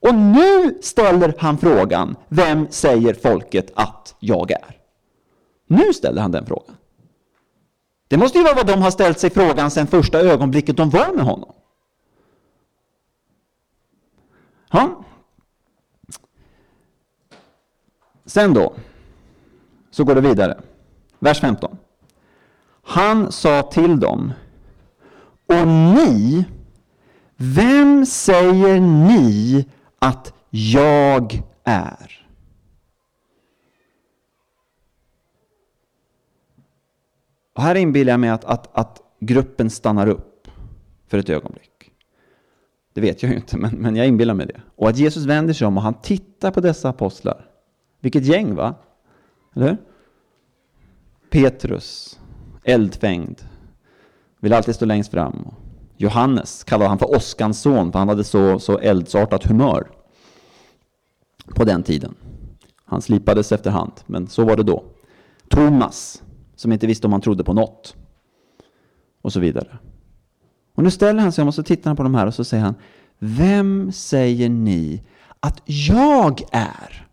Och 0.00 0.14
nu 0.14 0.78
ställer 0.82 1.34
han 1.38 1.58
frågan, 1.58 2.16
vem 2.28 2.66
säger 2.70 3.14
folket 3.14 3.72
att 3.74 4.14
jag 4.18 4.50
är? 4.50 4.80
Nu 5.66 5.92
ställer 5.92 6.22
han 6.22 6.32
den 6.32 6.46
frågan. 6.46 6.76
Det 8.08 8.16
måste 8.16 8.38
ju 8.38 8.44
vara 8.44 8.54
vad 8.54 8.66
de 8.66 8.82
har 8.82 8.90
ställt 8.90 9.18
sig 9.18 9.30
frågan 9.30 9.70
sedan 9.70 9.86
första 9.86 10.20
ögonblicket 10.20 10.76
de 10.76 10.90
var 10.90 11.12
med 11.14 11.24
honom. 11.24 11.52
Ja. 14.70 15.04
Sen 18.26 18.54
då, 18.54 18.74
så 19.96 20.04
går 20.04 20.14
det 20.14 20.20
vidare. 20.20 20.60
Vers 21.18 21.40
15. 21.40 21.76
Han 22.82 23.32
sa 23.32 23.62
till 23.62 24.00
dem, 24.00 24.32
och 25.46 25.68
ni, 25.68 26.44
vem 27.36 28.06
säger 28.06 28.80
ni 28.80 29.64
att 29.98 30.34
jag 30.50 31.42
är? 31.64 32.26
Och 37.54 37.62
här 37.62 37.74
inbillar 37.74 38.12
jag 38.12 38.20
mig 38.20 38.30
att, 38.30 38.44
att, 38.44 38.76
att 38.76 39.02
gruppen 39.20 39.70
stannar 39.70 40.06
upp 40.06 40.48
för 41.06 41.18
ett 41.18 41.30
ögonblick. 41.30 41.92
Det 42.92 43.00
vet 43.00 43.22
jag 43.22 43.30
ju 43.30 43.36
inte, 43.36 43.58
men, 43.58 43.74
men 43.74 43.96
jag 43.96 44.06
inbillar 44.06 44.34
mig 44.34 44.46
det. 44.46 44.60
Och 44.76 44.88
att 44.88 44.98
Jesus 44.98 45.24
vänder 45.24 45.54
sig 45.54 45.66
om 45.66 45.76
och 45.76 45.82
han 45.82 45.94
tittar 45.94 46.50
på 46.50 46.60
dessa 46.60 46.88
apostlar. 46.88 47.50
Vilket 48.00 48.24
gäng 48.24 48.54
va? 48.54 48.74
Eller? 49.56 49.76
Petrus, 51.30 52.20
eldfängd, 52.64 53.40
vill 54.40 54.52
alltid 54.52 54.74
stå 54.74 54.84
längst 54.84 55.10
fram. 55.10 55.48
Johannes 55.96 56.64
kallade 56.64 56.88
han 56.88 56.98
för 56.98 57.16
åskans 57.16 57.60
son, 57.60 57.92
för 57.92 57.98
han 57.98 58.08
hade 58.08 58.24
så, 58.24 58.58
så 58.58 58.78
eldsartat 58.78 59.44
humör 59.44 59.90
på 61.54 61.64
den 61.64 61.82
tiden. 61.82 62.14
Han 62.84 63.02
slipades 63.02 63.52
efterhand, 63.52 63.92
men 64.06 64.26
så 64.26 64.44
var 64.44 64.56
det 64.56 64.62
då. 64.62 64.84
Thomas, 65.48 66.22
som 66.56 66.72
inte 66.72 66.86
visste 66.86 67.06
om 67.06 67.12
han 67.12 67.20
trodde 67.20 67.44
på 67.44 67.52
något. 67.52 67.96
Och 69.22 69.32
så 69.32 69.40
vidare. 69.40 69.78
Och 70.74 70.82
nu 70.82 70.90
ställer 70.90 71.22
han 71.22 71.32
sig 71.32 71.42
om 71.42 71.48
och 71.48 71.54
så 71.54 71.62
tittar 71.62 71.90
han 71.90 71.96
på 71.96 72.02
de 72.02 72.14
här 72.14 72.26
och 72.26 72.34
så 72.34 72.44
säger 72.44 72.64
han 72.64 72.74
Vem 73.18 73.92
säger 73.92 74.48
ni 74.48 75.02
att 75.40 75.62
jag 75.64 76.42
är? 76.52 77.05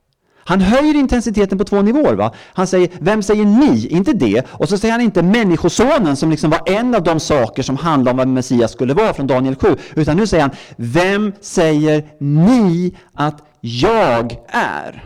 Han 0.45 0.61
höjer 0.61 0.95
intensiteten 0.95 1.57
på 1.57 1.63
två 1.63 1.81
nivåer. 1.81 2.13
Va? 2.13 2.33
Han 2.53 2.67
säger, 2.67 2.89
vem 2.99 3.23
säger 3.23 3.45
ni? 3.45 3.87
Inte 3.87 4.13
det. 4.13 4.45
Och 4.51 4.69
så 4.69 4.77
säger 4.77 4.91
han 4.91 5.01
inte 5.01 5.23
människosonen 5.23 6.15
som 6.15 6.31
liksom 6.31 6.49
var 6.49 6.61
en 6.65 6.95
av 6.95 7.03
de 7.03 7.19
saker 7.19 7.63
som 7.63 7.77
handlar 7.77 8.11
om 8.11 8.17
vad 8.17 8.27
Messias 8.27 8.71
skulle 8.71 8.93
vara 8.93 9.13
från 9.13 9.27
Daniel 9.27 9.55
7. 9.55 9.75
Utan 9.95 10.17
nu 10.17 10.27
säger 10.27 10.43
han, 10.43 10.51
vem 10.75 11.33
säger 11.41 12.03
ni 12.17 12.95
att 13.13 13.43
jag 13.61 14.37
är? 14.47 15.03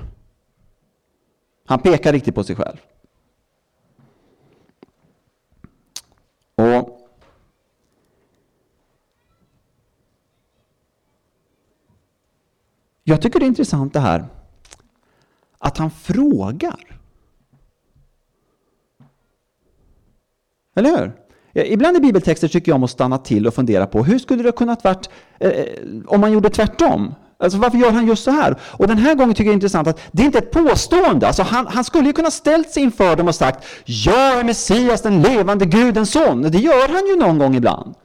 Han 1.68 1.80
pekar 1.80 2.14
riktigt 2.14 2.36
på 2.36 2.44
sig 2.44 2.56
själv. 2.56 2.78
Och 6.56 6.94
Jag 13.10 13.22
tycker 13.22 13.40
det 13.40 13.46
är 13.46 13.48
intressant 13.48 13.94
det 13.94 14.00
här 14.00 14.26
att 15.60 15.78
han 15.78 15.92
frågar. 15.92 16.98
Eller 20.76 20.98
hur? 20.98 21.12
Ibland 21.64 21.98
i 21.98 22.00
bibeltexter 22.00 22.48
tycker 22.48 22.72
jag 22.72 22.76
om 22.76 22.84
att 22.84 22.90
stanna 22.90 23.18
till 23.18 23.48
och 23.48 23.54
fundera 23.54 23.88
på 23.88 24.04
hur 24.04 24.20
skulle 24.20 24.44
det 24.44 24.52
kunnat 24.52 24.84
varit 24.84 25.10
eh, 25.40 25.52
om 26.08 26.22
man 26.22 26.32
gjorde 26.32 26.50
tvärtom? 26.50 27.16
Alltså 27.40 27.58
varför 27.58 27.78
gör 27.78 27.92
han 27.92 28.08
just 28.08 28.24
så 28.24 28.32
här? 28.32 28.56
Och 28.62 28.88
den 28.88 28.98
här 28.98 29.16
gången 29.16 29.34
tycker 29.34 29.44
jag 29.44 29.52
det 29.52 29.54
är 29.54 29.64
intressant 29.64 29.88
att 29.88 30.00
det 30.12 30.22
är 30.22 30.26
inte 30.26 30.38
ett 30.38 30.52
påstående. 30.52 31.28
Alltså 31.28 31.44
han, 31.44 31.68
han 31.68 31.84
skulle 31.84 32.08
ju 32.08 32.14
kunna 32.14 32.32
ställt 32.32 32.70
sig 32.70 32.84
inför 32.84 33.16
dem 33.16 33.28
och 33.28 33.36
sagt 33.36 33.66
Jag 33.86 34.40
är 34.40 34.44
Messias, 34.44 35.02
den 35.02 35.22
levande 35.22 35.66
Gudens 35.66 36.12
son. 36.12 36.42
Det 36.42 36.58
gör 36.58 36.90
han 36.90 37.08
ju 37.08 37.16
någon 37.16 37.38
gång 37.38 37.56
ibland. 37.56 37.96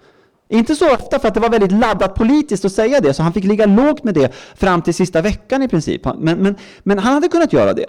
Inte 0.52 0.76
så 0.76 0.94
ofta 0.94 1.18
för 1.18 1.28
att 1.28 1.35
det 1.35 1.40
var 1.40 1.50
väldigt 1.50 1.73
laddat 1.73 2.14
politiskt 2.14 2.64
att 2.64 2.73
säga 2.73 3.00
det, 3.00 3.14
så 3.14 3.23
han 3.23 3.32
fick 3.32 3.44
ligga 3.44 3.66
lågt 3.66 4.04
med 4.04 4.14
det 4.14 4.35
fram 4.54 4.82
till 4.82 4.94
sista 4.94 5.23
veckan 5.23 5.62
i 5.62 5.68
princip. 5.68 6.04
Men, 6.04 6.38
men, 6.38 6.56
men 6.82 6.99
han 6.99 7.14
hade 7.14 7.28
kunnat 7.28 7.52
göra 7.52 7.73
det. 7.73 7.87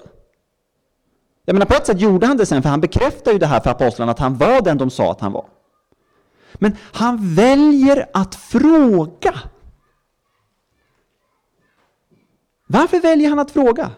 Jag 1.45 1.53
menar, 1.53 1.65
på 1.65 1.73
ett 1.73 1.85
sätt 1.85 2.01
gjorde 2.01 2.27
han 2.27 2.37
det 2.37 2.45
sen, 2.45 2.61
för 2.61 2.69
han 2.69 2.81
bekräftar 2.81 3.31
ju 3.31 3.37
det 3.37 3.45
här 3.45 3.59
för 3.59 3.69
apostlarna 3.69 4.11
att 4.11 4.19
han 4.19 4.37
var 4.37 4.61
den 4.61 4.77
de 4.77 4.89
sa 4.89 5.11
att 5.11 5.21
han 5.21 5.31
var. 5.31 5.45
Men 6.53 6.77
han 6.93 7.35
väljer 7.35 8.09
att 8.13 8.35
fråga. 8.35 9.33
Varför 12.67 12.99
väljer 12.99 13.29
han 13.29 13.39
att 13.39 13.51
fråga? 13.51 13.91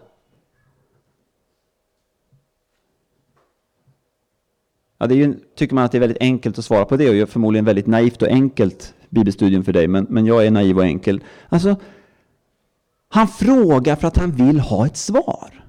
Ja, 4.98 5.06
det 5.06 5.14
är 5.14 5.16
ju, 5.16 5.34
tycker 5.56 5.74
man 5.74 5.84
att 5.84 5.92
det 5.92 5.98
är 5.98 6.00
väldigt 6.00 6.20
enkelt 6.22 6.58
att 6.58 6.64
svara 6.64 6.84
på 6.84 6.96
det 6.96 7.08
och 7.08 7.14
är 7.14 7.26
förmodligen 7.26 7.64
väldigt 7.64 7.86
naivt 7.86 8.22
och 8.22 8.28
enkelt 8.28 8.94
bibelstudium 9.08 9.64
för 9.64 9.72
dig, 9.72 9.88
men, 9.88 10.06
men 10.08 10.26
jag 10.26 10.46
är 10.46 10.50
naiv 10.50 10.78
och 10.78 10.84
enkel. 10.84 11.24
Alltså, 11.48 11.76
han 13.08 13.28
frågar 13.28 13.96
för 13.96 14.08
att 14.08 14.16
han 14.16 14.30
vill 14.30 14.60
ha 14.60 14.86
ett 14.86 14.96
svar. 14.96 15.66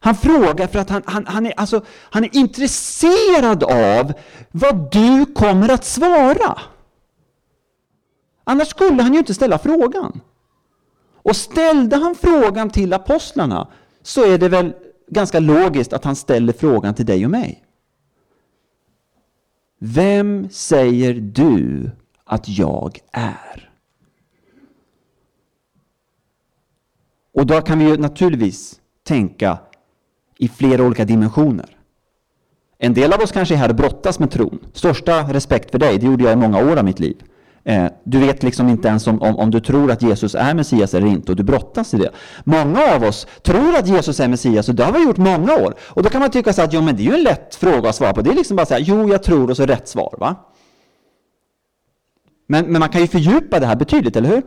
Han 0.00 0.14
frågar 0.14 0.66
för 0.66 0.78
att 0.78 0.90
han, 0.90 1.02
han, 1.06 1.26
han, 1.26 1.46
är, 1.46 1.52
alltså, 1.56 1.84
han 1.88 2.24
är 2.24 2.36
intresserad 2.36 3.64
av 3.64 4.12
vad 4.50 4.92
du 4.92 5.26
kommer 5.26 5.68
att 5.68 5.84
svara. 5.84 6.58
Annars 8.44 8.68
skulle 8.68 9.02
han 9.02 9.12
ju 9.12 9.18
inte 9.18 9.34
ställa 9.34 9.58
frågan. 9.58 10.20
Och 11.22 11.36
ställde 11.36 11.96
han 11.96 12.14
frågan 12.14 12.70
till 12.70 12.92
apostlarna 12.92 13.68
så 14.02 14.24
är 14.24 14.38
det 14.38 14.48
väl 14.48 14.74
ganska 15.10 15.40
logiskt 15.40 15.92
att 15.92 16.04
han 16.04 16.16
ställer 16.16 16.52
frågan 16.52 16.94
till 16.94 17.06
dig 17.06 17.24
och 17.24 17.30
mig. 17.30 17.64
Vem 19.78 20.48
säger 20.50 21.14
du 21.14 21.90
att 22.24 22.48
jag 22.48 22.98
är? 23.12 23.70
Och 27.34 27.46
då 27.46 27.60
kan 27.60 27.78
vi 27.78 27.84
ju 27.84 27.96
naturligtvis 27.96 28.80
tänka 29.02 29.58
i 30.38 30.48
flera 30.48 30.84
olika 30.84 31.04
dimensioner. 31.04 31.76
En 32.78 32.94
del 32.94 33.12
av 33.12 33.20
oss 33.20 33.32
kanske 33.32 33.54
är 33.54 33.58
här 33.58 33.68
och 33.68 33.74
brottas 33.74 34.18
med 34.18 34.30
tron. 34.30 34.58
Största 34.72 35.32
respekt 35.32 35.70
för 35.70 35.78
dig, 35.78 35.98
det 35.98 36.06
gjorde 36.06 36.24
jag 36.24 36.32
i 36.32 36.36
många 36.36 36.72
år 36.72 36.76
av 36.76 36.84
mitt 36.84 37.00
liv. 37.00 37.22
Eh, 37.64 37.86
du 38.04 38.18
vet 38.18 38.42
liksom 38.42 38.68
inte 38.68 38.88
ens 38.88 39.06
om, 39.06 39.22
om, 39.22 39.36
om, 39.36 39.50
du 39.50 39.60
tror 39.60 39.90
att 39.90 40.02
Jesus 40.02 40.34
är 40.34 40.54
Messias 40.54 40.94
eller 40.94 41.06
inte 41.06 41.32
och 41.32 41.36
du 41.36 41.42
brottas 41.42 41.94
i 41.94 41.96
det. 41.96 42.10
Många 42.44 42.94
av 42.94 43.04
oss 43.04 43.26
tror 43.42 43.76
att 43.76 43.88
Jesus 43.88 44.20
är 44.20 44.28
Messias 44.28 44.68
och 44.68 44.74
det 44.74 44.84
har 44.84 44.92
vi 44.92 45.02
gjort 45.02 45.16
många 45.16 45.54
år. 45.54 45.74
Och 45.80 46.02
då 46.02 46.08
kan 46.08 46.20
man 46.20 46.30
tycka 46.30 46.52
så 46.52 46.62
att 46.62 46.72
jo, 46.72 46.82
men 46.82 46.96
det 46.96 47.02
är 47.02 47.04
ju 47.04 47.14
en 47.14 47.22
lätt 47.22 47.54
fråga 47.54 47.88
att 47.88 47.96
svara 47.96 48.12
på. 48.12 48.22
Det 48.22 48.30
är 48.30 48.34
liksom 48.34 48.56
bara 48.56 48.62
att 48.62 48.68
säga 48.68 48.80
jo, 48.80 49.08
jag 49.08 49.22
tror 49.22 49.50
och 49.50 49.56
så 49.56 49.66
rätt 49.66 49.88
svar. 49.88 50.14
Va? 50.18 50.36
Men, 52.48 52.66
men 52.66 52.80
man 52.80 52.88
kan 52.88 53.00
ju 53.00 53.06
fördjupa 53.06 53.60
det 53.60 53.66
här 53.66 53.76
betydligt, 53.76 54.16
eller 54.16 54.28
hur? 54.28 54.42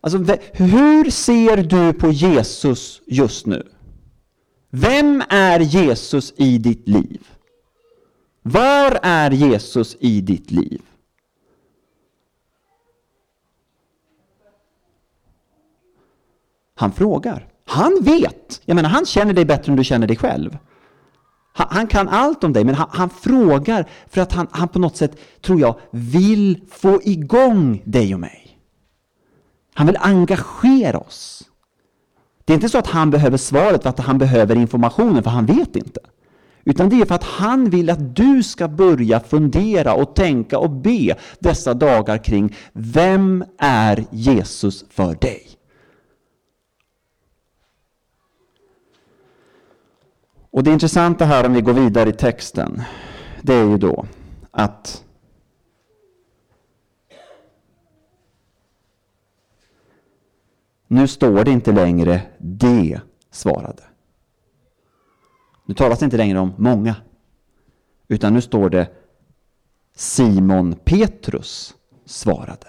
Alltså, 0.00 0.18
hur 0.52 1.10
ser 1.10 1.56
du 1.56 1.92
på 1.92 2.10
Jesus 2.10 3.00
just 3.06 3.46
nu? 3.46 3.68
Vem 4.70 5.22
är 5.28 5.60
Jesus 5.60 6.34
i 6.36 6.58
ditt 6.58 6.88
liv? 6.88 7.20
Var 8.42 8.98
är 9.02 9.30
Jesus 9.30 9.96
i 10.00 10.20
ditt 10.20 10.50
liv? 10.50 10.82
Han 16.74 16.92
frågar. 16.92 17.46
Han 17.66 17.98
vet. 18.02 18.60
Jag 18.64 18.74
menar, 18.74 18.88
han 18.88 19.06
känner 19.06 19.32
dig 19.32 19.44
bättre 19.44 19.72
än 19.72 19.76
du 19.76 19.84
känner 19.84 20.06
dig 20.06 20.16
själv. 20.16 20.58
Han, 21.52 21.66
han 21.70 21.86
kan 21.86 22.08
allt 22.08 22.44
om 22.44 22.52
dig, 22.52 22.64
men 22.64 22.74
han, 22.74 22.88
han, 22.90 23.10
frågar 23.10 23.88
för 24.08 24.20
att 24.20 24.32
han, 24.32 24.46
han 24.50 24.68
på 24.68 24.78
något 24.78 24.96
sätt, 24.96 25.18
tror 25.42 25.60
jag, 25.60 25.76
vill 25.90 26.60
få 26.70 27.00
igång 27.02 27.82
dig 27.84 28.14
och 28.14 28.20
mig. 28.20 28.58
Han 29.74 29.86
vill 29.86 29.96
engagera 30.00 30.98
oss. 30.98 31.42
Det 32.44 32.52
är 32.52 32.54
inte 32.54 32.68
så 32.68 32.78
att 32.78 32.86
han 32.86 33.10
behöver 33.10 33.36
svaret 33.36 33.82
för 33.82 33.90
att 33.90 34.00
han 34.00 34.18
behöver 34.18 34.56
informationen, 34.56 35.22
för 35.22 35.30
han 35.30 35.46
vet 35.46 35.76
inte. 35.76 36.00
Utan 36.64 36.88
det 36.88 37.00
är 37.00 37.06
för 37.06 37.14
att 37.14 37.24
han 37.24 37.70
vill 37.70 37.90
att 37.90 38.16
du 38.16 38.42
ska 38.42 38.68
börja 38.68 39.20
fundera 39.20 39.94
och 39.94 40.14
tänka 40.14 40.58
och 40.58 40.70
be 40.70 41.16
dessa 41.38 41.74
dagar 41.74 42.18
kring 42.18 42.56
vem 42.72 43.44
är 43.58 44.04
Jesus 44.10 44.84
för 44.90 45.14
dig? 45.14 45.53
Och 50.54 50.64
det 50.64 50.72
intressanta 50.72 51.24
här 51.24 51.46
om 51.46 51.52
vi 51.52 51.60
går 51.60 51.72
vidare 51.72 52.08
i 52.08 52.12
texten, 52.12 52.82
det 53.42 53.54
är 53.54 53.64
ju 53.64 53.78
då 53.78 54.06
att 54.50 55.04
nu 60.86 61.08
står 61.08 61.44
det 61.44 61.50
inte 61.50 61.72
längre 61.72 62.22
”de 62.38 62.98
svarade. 63.30 63.82
Nu 65.64 65.74
talas 65.74 65.98
det 65.98 66.04
inte 66.04 66.16
längre 66.16 66.38
om 66.38 66.52
många, 66.56 66.96
utan 68.08 68.34
nu 68.34 68.40
står 68.40 68.70
det 68.70 68.88
Simon 69.94 70.74
Petrus 70.84 71.74
svarade. 72.04 72.66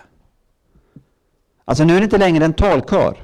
Alltså 1.66 1.84
nu 1.84 1.94
är 1.96 1.98
det 2.00 2.04
inte 2.04 2.18
längre 2.18 2.46
en 2.46 2.54
talkör, 2.54 3.18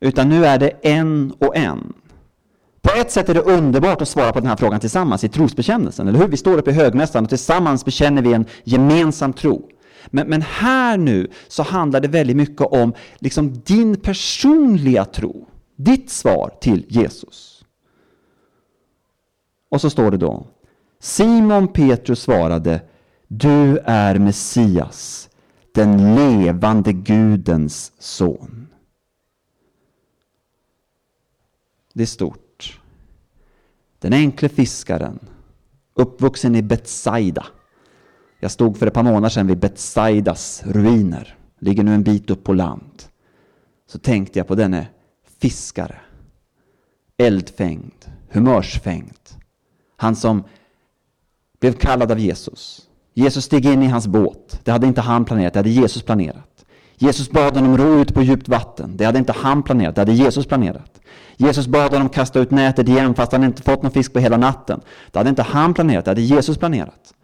utan 0.00 0.28
nu 0.28 0.46
är 0.46 0.58
det 0.58 0.68
en 0.68 1.32
och 1.32 1.56
en. 1.56 1.92
På 2.86 2.92
ett 2.92 3.10
sätt 3.10 3.28
är 3.28 3.34
det 3.34 3.42
underbart 3.42 4.02
att 4.02 4.08
svara 4.08 4.32
på 4.32 4.40
den 4.40 4.48
här 4.48 4.56
frågan 4.56 4.80
tillsammans 4.80 5.24
i 5.24 5.28
trosbekännelsen, 5.28 6.08
eller 6.08 6.18
hur? 6.18 6.28
Vi 6.28 6.36
står 6.36 6.58
uppe 6.58 6.70
i 6.70 6.74
högmässan 6.74 7.24
och 7.24 7.28
tillsammans 7.28 7.84
bekänner 7.84 8.22
vi 8.22 8.32
en 8.32 8.46
gemensam 8.64 9.32
tro. 9.32 9.68
Men, 10.06 10.28
men, 10.28 10.42
här 10.42 10.96
nu 10.96 11.30
så 11.48 11.62
handlar 11.62 12.00
det 12.00 12.08
väldigt 12.08 12.36
mycket 12.36 12.60
om 12.60 12.94
liksom 13.18 13.62
din 13.64 13.96
personliga 13.96 15.04
tro. 15.04 15.48
Ditt 15.76 16.10
svar 16.10 16.50
till 16.60 16.84
Jesus. 16.88 17.64
Och 19.68 19.80
så 19.80 19.90
står 19.90 20.10
det 20.10 20.16
då. 20.16 20.46
Simon 21.00 21.68
Petrus 21.68 22.22
svarade 22.22 22.80
Du 23.28 23.78
är 23.84 24.18
Messias, 24.18 25.28
den 25.74 26.14
levande 26.14 26.92
Gudens 26.92 27.92
son. 27.98 28.68
Det 31.92 32.02
är 32.02 32.06
stort. 32.06 32.45
Den 34.06 34.12
enkle 34.12 34.48
fiskaren, 34.48 35.18
uppvuxen 35.94 36.54
i 36.54 36.62
Betsaida. 36.62 37.46
Jag 38.40 38.50
stod 38.50 38.76
för 38.76 38.86
ett 38.86 38.94
par 38.94 39.02
månader 39.02 39.28
sedan 39.28 39.46
vid 39.46 39.58
Betsaidas 39.58 40.62
ruiner, 40.66 41.36
ligger 41.58 41.84
nu 41.84 41.94
en 41.94 42.02
bit 42.02 42.30
upp 42.30 42.44
på 42.44 42.52
land. 42.52 43.02
Så 43.86 43.98
tänkte 43.98 44.38
jag 44.38 44.46
på 44.46 44.54
denne 44.54 44.86
fiskare, 45.38 46.00
eldfängd, 47.16 48.04
humörsfängd. 48.30 49.28
Han 49.96 50.16
som 50.16 50.44
blev 51.60 51.72
kallad 51.72 52.12
av 52.12 52.18
Jesus. 52.18 52.88
Jesus 53.14 53.44
steg 53.44 53.66
in 53.66 53.82
i 53.82 53.86
hans 53.86 54.06
båt. 54.06 54.60
Det 54.64 54.70
hade 54.70 54.86
inte 54.86 55.00
han 55.00 55.24
planerat, 55.24 55.52
det 55.52 55.58
hade 55.58 55.70
Jesus 55.70 56.02
planerat. 56.02 56.55
Jesus 56.98 57.30
bad 57.30 57.54
honom 57.56 57.76
ro 57.76 58.00
ut 58.00 58.14
på 58.14 58.22
djupt 58.22 58.48
vatten. 58.48 58.96
Det 58.96 59.04
hade 59.04 59.18
inte 59.18 59.32
han 59.32 59.62
planerat, 59.62 59.94
det 59.94 60.00
hade 60.00 60.12
Jesus 60.12 60.46
planerat. 60.46 61.00
Jesus 61.36 61.66
bad 61.66 61.92
honom 61.92 62.08
kasta 62.08 62.40
ut 62.40 62.50
nätet 62.50 62.88
igen 62.88 63.14
fast 63.14 63.32
han 63.32 63.44
inte 63.44 63.62
fått 63.62 63.82
någon 63.82 63.92
fisk 63.92 64.12
på 64.12 64.18
hela 64.18 64.36
natten. 64.36 64.80
Det 65.10 65.18
hade 65.18 65.30
inte 65.30 65.42
han 65.42 65.74
planerat, 65.74 66.04
det 66.04 66.10
hade 66.10 66.20
Jesus 66.20 66.58
planerat. 66.58 67.14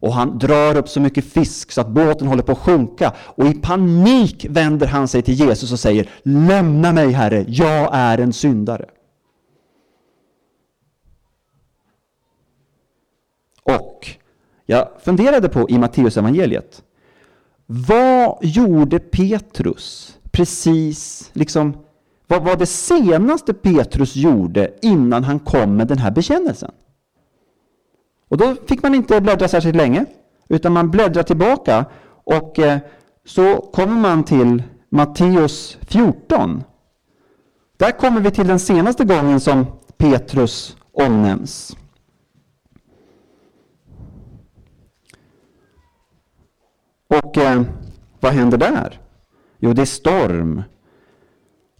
Och 0.00 0.12
han 0.12 0.38
drar 0.38 0.76
upp 0.76 0.88
så 0.88 1.00
mycket 1.00 1.24
fisk 1.24 1.72
så 1.72 1.80
att 1.80 1.88
båten 1.88 2.28
håller 2.28 2.42
på 2.42 2.52
att 2.52 2.58
sjunka. 2.58 3.12
Och 3.18 3.46
i 3.46 3.54
panik 3.54 4.46
vänder 4.50 4.86
han 4.86 5.08
sig 5.08 5.22
till 5.22 5.34
Jesus 5.34 5.72
och 5.72 5.80
säger 5.80 6.08
Lämna 6.22 6.92
mig 6.92 7.12
Herre, 7.12 7.44
jag 7.48 7.90
är 7.92 8.18
en 8.18 8.32
syndare. 8.32 8.86
Och 13.62 14.08
jag 14.66 14.88
funderade 15.00 15.48
på 15.48 15.70
i 15.70 15.78
Matteus 15.78 16.16
evangeliet. 16.16 16.82
Vad 17.66 18.38
gjorde 18.40 18.98
Petrus 18.98 20.16
precis, 20.36 21.30
liksom, 21.32 21.76
vad 22.26 22.42
var 22.42 22.56
det 22.56 22.66
senaste 22.66 23.54
Petrus 23.54 24.16
gjorde 24.16 24.70
innan 24.82 25.24
han 25.24 25.38
kom 25.38 25.76
med 25.76 25.86
den 25.86 25.98
här 25.98 26.10
bekännelsen? 26.10 26.70
Och 28.28 28.36
då 28.36 28.54
fick 28.68 28.82
man 28.82 28.94
inte 28.94 29.20
bläddra 29.20 29.48
särskilt 29.48 29.76
länge, 29.76 30.04
utan 30.48 30.72
man 30.72 30.90
bläddrar 30.90 31.22
tillbaka 31.22 31.84
och 32.24 32.58
eh, 32.58 32.78
så 33.24 33.56
kommer 33.56 34.00
man 34.00 34.24
till 34.24 34.62
Matteus 34.88 35.78
14. 35.80 36.64
Där 37.76 37.90
kommer 37.90 38.20
vi 38.20 38.30
till 38.30 38.46
den 38.46 38.58
senaste 38.58 39.04
gången 39.04 39.40
som 39.40 39.66
Petrus 39.96 40.76
omnämns. 40.92 41.76
Och 47.22 47.38
eh, 47.38 47.62
vad 48.20 48.32
händer 48.32 48.58
där? 48.58 49.00
Jo, 49.58 49.72
det 49.72 49.82
är 49.82 49.86
storm. 49.86 50.62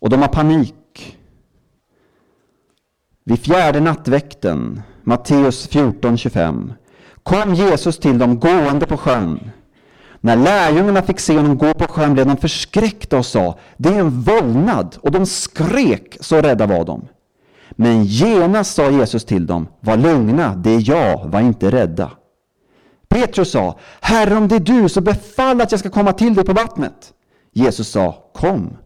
Och 0.01 0.11
de 0.11 0.21
har 0.21 0.29
panik. 0.29 1.17
Vid 3.25 3.39
fjärde 3.39 3.81
nattväkten, 3.81 4.83
Matteus 5.03 5.71
14.25, 5.71 6.73
kom 7.23 7.55
Jesus 7.55 7.99
till 7.99 8.19
dem 8.19 8.41
gående 8.41 8.87
på 8.87 8.97
sjön. 8.97 9.51
När 10.21 10.37
lärjungarna 10.37 11.03
fick 11.03 11.21
se 11.21 11.37
honom 11.37 11.59
gå 11.59 11.75
på 11.75 11.87
sjön 11.87 12.15
blev 12.15 12.27
de 12.27 12.37
förskräckta 12.37 13.19
och 13.19 13.27
sa, 13.27 13.59
det 13.77 13.89
är 13.89 14.01
en 14.01 14.21
vålnad, 14.21 14.97
och 15.01 15.11
de 15.11 15.27
skrek, 15.27 16.17
så 16.21 16.41
rädda 16.43 16.67
var 16.67 16.85
de. 16.85 17.09
Men 17.71 18.05
genast 18.05 18.75
sa 18.75 18.91
Jesus 18.91 19.25
till 19.25 19.47
dem, 19.47 19.69
var 19.81 19.97
lugna, 19.97 20.55
det 20.55 20.71
är 20.71 20.89
jag, 20.91 21.27
var 21.27 21.41
inte 21.41 21.71
rädda. 21.71 22.11
Petrus 23.09 23.51
sa, 23.51 23.79
Herre 24.01 24.37
om 24.37 24.49
det 24.49 24.57
är 24.57 24.61
du 24.61 24.89
så 24.89 25.01
befall 25.01 25.61
att 25.61 25.71
jag 25.71 25.81
ska 25.81 25.91
komma 25.91 26.13
till 26.13 26.35
dig 26.35 26.45
på 26.45 26.53
vattnet. 26.53 27.13
Jesus 27.53 27.89
sa, 27.89 28.25
kom. 28.33 28.77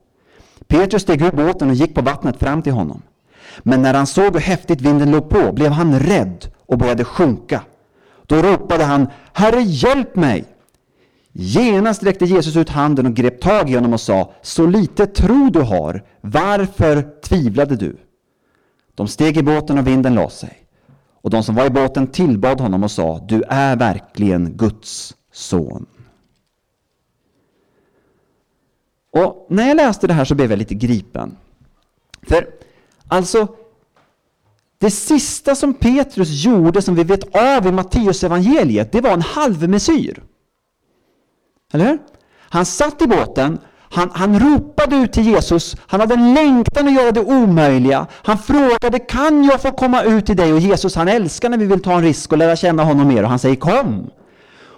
Petrus 0.68 1.02
steg 1.02 1.22
ur 1.22 1.30
båten 1.30 1.68
och 1.68 1.74
gick 1.74 1.94
på 1.94 2.02
vattnet 2.02 2.36
fram 2.36 2.62
till 2.62 2.72
honom. 2.72 3.02
Men 3.58 3.82
när 3.82 3.94
han 3.94 4.06
såg 4.06 4.32
hur 4.32 4.40
häftigt 4.40 4.80
vinden 4.80 5.10
låg 5.10 5.28
på 5.28 5.52
blev 5.52 5.72
han 5.72 6.00
rädd 6.00 6.46
och 6.66 6.78
började 6.78 7.04
sjunka. 7.04 7.62
Då 8.26 8.36
ropade 8.36 8.84
han, 8.84 9.06
Herre 9.32 9.62
hjälp 9.62 10.16
mig! 10.16 10.44
Genast 11.32 12.02
räckte 12.02 12.24
Jesus 12.24 12.56
ut 12.56 12.68
handen 12.68 13.06
och 13.06 13.14
grep 13.14 13.40
tag 13.40 13.70
i 13.70 13.74
honom 13.74 13.92
och 13.92 14.00
sa, 14.00 14.32
så 14.42 14.66
lite 14.66 15.06
tro 15.06 15.50
du 15.50 15.60
har, 15.60 16.04
varför 16.20 17.20
tvivlade 17.22 17.76
du? 17.76 17.96
De 18.94 19.08
steg 19.08 19.36
i 19.36 19.42
båten 19.42 19.78
och 19.78 19.86
vinden 19.86 20.14
la 20.14 20.30
sig. 20.30 20.56
Och 21.22 21.30
de 21.30 21.42
som 21.42 21.54
var 21.54 21.66
i 21.66 21.70
båten 21.70 22.06
tillbad 22.06 22.60
honom 22.60 22.84
och 22.84 22.90
sa, 22.90 23.18
du 23.28 23.42
är 23.48 23.76
verkligen 23.76 24.56
Guds 24.56 25.16
son. 25.32 25.86
Och 29.12 29.46
när 29.50 29.68
jag 29.68 29.76
läste 29.76 30.06
det 30.06 30.14
här 30.14 30.24
så 30.24 30.34
blev 30.34 30.50
jag 30.50 30.58
lite 30.58 30.74
gripen. 30.74 31.36
För 32.22 32.46
alltså, 33.08 33.48
det 34.78 34.90
sista 34.90 35.54
som 35.54 35.74
Petrus 35.74 36.44
gjorde 36.44 36.82
som 36.82 36.94
vi 36.94 37.04
vet 37.04 37.36
av 37.36 37.66
i 37.66 37.72
Matteus 37.72 38.24
evangeliet, 38.24 38.92
det 38.92 39.00
var 39.00 39.10
en 39.10 39.22
halvmesyr. 39.22 40.22
Eller 41.72 41.86
hur? 41.86 41.98
Han 42.38 42.66
satt 42.66 43.02
i 43.02 43.06
båten, 43.06 43.58
han, 43.92 44.10
han 44.12 44.40
ropade 44.40 44.96
ut 44.96 45.12
till 45.12 45.26
Jesus, 45.26 45.76
han 45.86 46.00
hade 46.00 46.14
en 46.14 46.34
längtan 46.34 46.88
att 46.88 46.94
göra 46.94 47.12
det 47.12 47.20
omöjliga. 47.20 48.06
Han 48.12 48.38
frågade, 48.38 48.98
kan 48.98 49.44
jag 49.44 49.62
få 49.62 49.70
komma 49.70 50.02
ut 50.02 50.26
till 50.26 50.36
dig? 50.36 50.52
Och 50.52 50.60
Jesus 50.60 50.94
han 50.94 51.08
älskar 51.08 51.48
när 51.48 51.58
vi 51.58 51.66
vill 51.66 51.82
ta 51.82 51.92
en 51.92 52.02
risk 52.02 52.32
och 52.32 52.38
lära 52.38 52.56
känna 52.56 52.84
honom 52.84 53.08
mer. 53.08 53.22
Och 53.22 53.28
han 53.28 53.38
säger, 53.38 53.56
kom! 53.56 54.10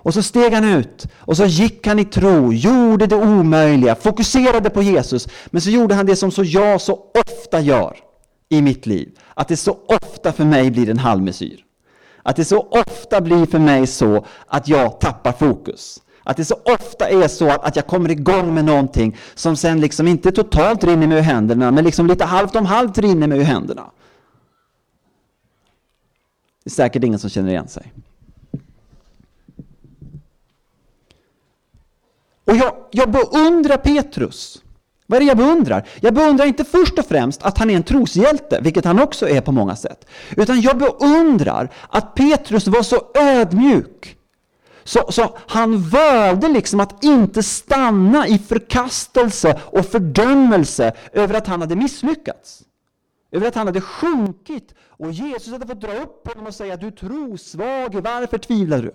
Och 0.04 0.14
så 0.14 0.22
steg 0.22 0.52
han 0.52 0.64
ut 0.64 1.06
och 1.18 1.36
så 1.36 1.44
gick 1.44 1.86
han 1.86 1.98
i 1.98 2.04
tro, 2.04 2.52
gjorde 2.52 3.06
det 3.06 3.16
omöjliga, 3.16 3.94
fokuserade 3.94 4.70
på 4.70 4.82
Jesus. 4.82 5.28
Men 5.46 5.60
så 5.60 5.70
gjorde 5.70 5.94
han 5.94 6.06
det 6.06 6.16
som 6.16 6.30
så 6.30 6.44
jag 6.44 6.80
så 6.80 6.98
ofta 7.14 7.60
gör 7.60 7.96
i 8.48 8.62
mitt 8.62 8.86
liv. 8.86 9.08
Att 9.34 9.48
det 9.48 9.56
så 9.56 9.78
ofta 9.88 10.32
för 10.32 10.44
mig 10.44 10.70
blir 10.70 10.90
en 10.90 10.98
halvmesyr. 10.98 11.60
Att 12.22 12.36
det 12.36 12.44
så 12.44 12.60
ofta 12.60 13.20
blir 13.20 13.46
för 13.46 13.58
mig 13.58 13.86
så 13.86 14.26
att 14.46 14.68
jag 14.68 15.00
tappar 15.00 15.32
fokus. 15.32 15.98
Att 16.24 16.36
det 16.36 16.44
så 16.44 16.54
ofta 16.64 17.08
är 17.08 17.28
så 17.28 17.50
att, 17.50 17.64
att 17.64 17.76
jag 17.76 17.86
kommer 17.86 18.10
igång 18.10 18.54
med 18.54 18.64
någonting 18.64 19.16
som 19.34 19.56
sen 19.56 19.80
liksom 19.80 20.08
inte 20.08 20.32
totalt 20.32 20.84
rinner 20.84 21.06
mig 21.06 21.18
ur 21.18 21.22
händerna, 21.22 21.70
men 21.70 21.84
liksom 21.84 22.06
lite 22.06 22.24
halvt 22.24 22.56
om 22.56 22.66
halvt 22.66 22.98
rinner 22.98 23.26
mig 23.26 23.38
ur 23.38 23.44
händerna. 23.44 23.90
Det 26.64 26.68
är 26.68 26.70
säkert 26.70 27.04
ingen 27.04 27.18
som 27.18 27.30
känner 27.30 27.50
igen 27.50 27.68
sig. 27.68 27.92
Och 32.44 32.56
jag, 32.56 32.74
jag 32.90 33.10
beundrar 33.10 33.76
Petrus. 33.76 34.62
Vad 35.06 35.16
är 35.16 35.20
det 35.20 35.26
jag 35.26 35.36
beundrar? 35.36 35.88
Jag 36.00 36.14
beundrar 36.14 36.46
inte 36.46 36.64
först 36.64 36.98
och 36.98 37.06
främst 37.06 37.42
att 37.42 37.58
han 37.58 37.70
är 37.70 37.76
en 37.76 37.82
troshjälte, 37.82 38.60
vilket 38.62 38.84
han 38.84 39.00
också 39.00 39.28
är 39.28 39.40
på 39.40 39.52
många 39.52 39.76
sätt. 39.76 40.06
Utan 40.36 40.60
jag 40.60 40.78
beundrar 40.78 41.68
att 41.88 42.14
Petrus 42.14 42.66
var 42.66 42.82
så 42.82 43.02
ödmjuk 43.14 44.16
så, 44.84 45.12
så 45.12 45.36
han 45.46 45.88
valde 45.88 46.48
liksom 46.48 46.80
att 46.80 47.04
inte 47.04 47.42
stanna 47.42 48.28
i 48.28 48.38
förkastelse 48.38 49.60
och 49.64 49.86
fördömelse 49.86 50.92
över 51.12 51.34
att 51.34 51.46
han 51.46 51.60
hade 51.60 51.76
misslyckats. 51.76 52.62
Över 53.32 53.48
att 53.48 53.54
han 53.54 53.66
hade 53.66 53.80
sjunkit 53.80 54.74
och 54.98 55.12
Jesus 55.12 55.52
hade 55.52 55.66
fått 55.66 55.80
dra 55.80 55.92
upp 55.92 56.28
honom 56.28 56.46
och 56.46 56.54
säga 56.54 56.76
du 56.76 56.90
trosvage, 56.90 57.94
varför 57.94 58.38
tvivlar 58.38 58.82
du? 58.82 58.94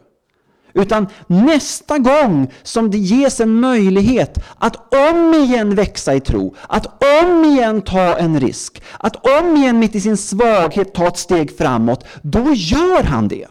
Utan 0.73 1.07
nästa 1.27 1.97
gång 1.97 2.51
som 2.63 2.91
det 2.91 2.97
ges 2.97 3.39
en 3.39 3.59
möjlighet 3.59 4.37
att 4.57 4.93
om 4.93 5.33
igen 5.33 5.75
växa 5.75 6.15
i 6.15 6.19
tro, 6.19 6.55
att 6.67 7.03
om 7.23 7.45
igen 7.45 7.81
ta 7.81 8.17
en 8.17 8.39
risk, 8.39 8.83
att 8.99 9.41
om 9.41 9.55
igen 9.55 9.79
mitt 9.79 9.95
i 9.95 10.01
sin 10.01 10.17
svaghet 10.17 10.93
ta 10.93 11.07
ett 11.07 11.17
steg 11.17 11.57
framåt, 11.57 12.05
då 12.21 12.53
gör 12.53 13.03
han 13.03 13.27
det. 13.27 13.47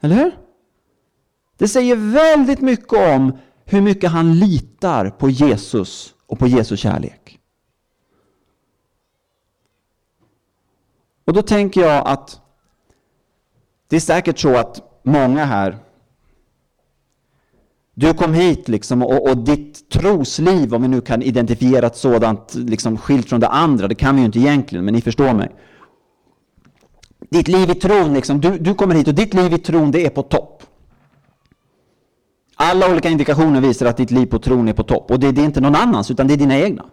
Eller 0.00 0.16
hur? 0.16 0.38
Det 1.56 1.68
säger 1.68 1.96
väldigt 1.96 2.60
mycket 2.60 2.92
om 2.92 3.38
hur 3.64 3.80
mycket 3.80 4.10
han 4.10 4.38
litar 4.38 5.10
på 5.10 5.30
Jesus 5.30 6.14
och 6.26 6.38
på 6.38 6.46
Jesu 6.46 6.76
kärlek. 6.76 7.38
Och 11.24 11.32
då 11.32 11.42
tänker 11.42 11.80
jag 11.80 12.06
att 12.06 12.40
det 13.88 13.96
är 13.96 14.00
säkert 14.00 14.38
så 14.38 14.56
att 14.56 15.00
många 15.02 15.44
här 15.44 15.78
du 17.94 18.14
kom 18.14 18.34
hit 18.34 18.68
liksom 18.68 19.02
och, 19.02 19.30
och, 19.30 19.36
ditt 19.36 19.90
trosliv, 19.90 20.74
om 20.74 20.82
vi 20.82 20.88
nu 20.88 21.00
kan 21.00 21.22
identifiera 21.22 21.86
ett 21.86 21.96
sådant 21.96 22.54
liksom 22.54 22.98
skilt 22.98 23.28
från 23.28 23.40
det 23.40 23.48
andra, 23.48 23.88
det 23.88 23.94
kan 23.94 24.14
vi 24.14 24.20
ju 24.20 24.26
inte 24.26 24.38
egentligen, 24.38 24.84
men 24.84 24.94
ni 24.94 25.00
förstår 25.00 25.32
mig. 25.32 25.50
Ditt 27.30 27.48
liv 27.48 27.70
i 27.70 27.74
tron, 27.74 28.14
liksom, 28.14 28.40
du, 28.40 28.58
du 28.58 28.74
kommer 28.74 28.94
hit 28.94 29.08
och 29.08 29.14
ditt 29.14 29.34
liv 29.34 29.52
i 29.52 29.58
tron 29.58 29.90
det 29.90 30.06
är 30.06 30.10
på 30.10 30.22
topp. 30.22 30.62
Alla 32.56 32.92
olika 32.92 33.08
indikationer 33.08 33.60
visar 33.60 33.86
att 33.86 33.96
ditt 33.96 34.10
liv 34.10 34.26
på 34.26 34.38
tron 34.38 34.68
är 34.68 34.72
på 34.72 34.82
topp. 34.82 35.10
Och 35.10 35.20
det, 35.20 35.32
det 35.32 35.40
är 35.40 35.44
inte 35.44 35.60
någon 35.60 35.74
annans, 35.74 36.10
utan 36.10 36.26
det 36.26 36.34
är 36.34 36.38
dina 36.38 36.58
egna. 36.58 36.84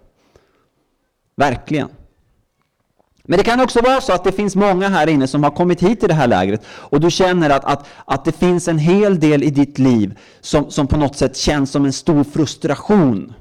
Verkligen. 1.36 1.89
Men 3.23 3.38
det 3.38 3.43
kan 3.43 3.62
också 3.62 3.82
vara 3.82 4.02
så 4.02 4.13
att 4.13 4.23
det 4.23 4.32
finns 4.32 4.56
många 4.56 4.89
här 4.89 5.08
inne 5.08 5.28
som 5.28 5.43
har 5.43 5.52
kommit 5.52 5.84
hit 5.84 6.00
till 6.00 6.10
det 6.10 6.15
här 6.15 6.28
lägret 6.28 6.65
och 6.67 7.00
du 7.00 7.12
känner 7.12 7.50
att, 7.50 7.65
att, 7.65 7.88
att 8.06 8.26
det 8.26 8.32
finns 8.32 8.67
en 8.67 8.80
hel 8.80 9.19
del 9.19 9.43
i 9.43 9.50
ditt 9.50 9.80
liv 9.80 10.19
som, 10.41 10.71
som 10.71 10.88
på 10.88 10.97
något 10.97 11.15
sätt 11.15 11.38
känns 11.38 11.71
som 11.71 11.86
en 11.86 11.93
stor 11.93 12.23
frustration. 12.23 13.34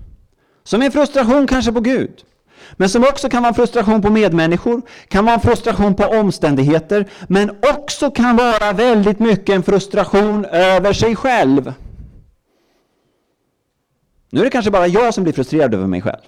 Som 0.65 0.83
en 0.83 0.93
frustration 0.93 1.47
kanske 1.47 1.73
på 1.73 1.81
Gud. 1.81 2.25
Men 2.73 2.89
som 2.89 3.03
också 3.03 3.29
kan 3.29 3.43
vara 3.43 3.49
en 3.49 3.55
frustration 3.55 4.03
på 4.03 4.11
medmänniskor, 4.11 4.83
kan 5.09 5.25
vara 5.25 5.35
en 5.35 5.41
frustration 5.41 5.95
på 5.95 6.05
omständigheter, 6.05 7.11
men 7.29 7.51
också 7.51 8.11
kan 8.11 8.37
vara 8.37 8.73
väldigt 8.73 9.19
mycket 9.19 9.55
en 9.55 9.63
frustration 9.63 10.45
över 10.45 10.93
sig 10.93 11.17
själv. 11.17 11.73
Nu 14.31 14.41
är 14.41 14.45
det 14.45 14.51
kanske 14.51 14.71
bara 14.71 14.87
jag 14.87 15.15
som 15.15 15.25
blir 15.25 15.35
frustrerad 15.35 15.75
över 15.75 15.87
mig 15.87 16.03
själv. 16.03 16.23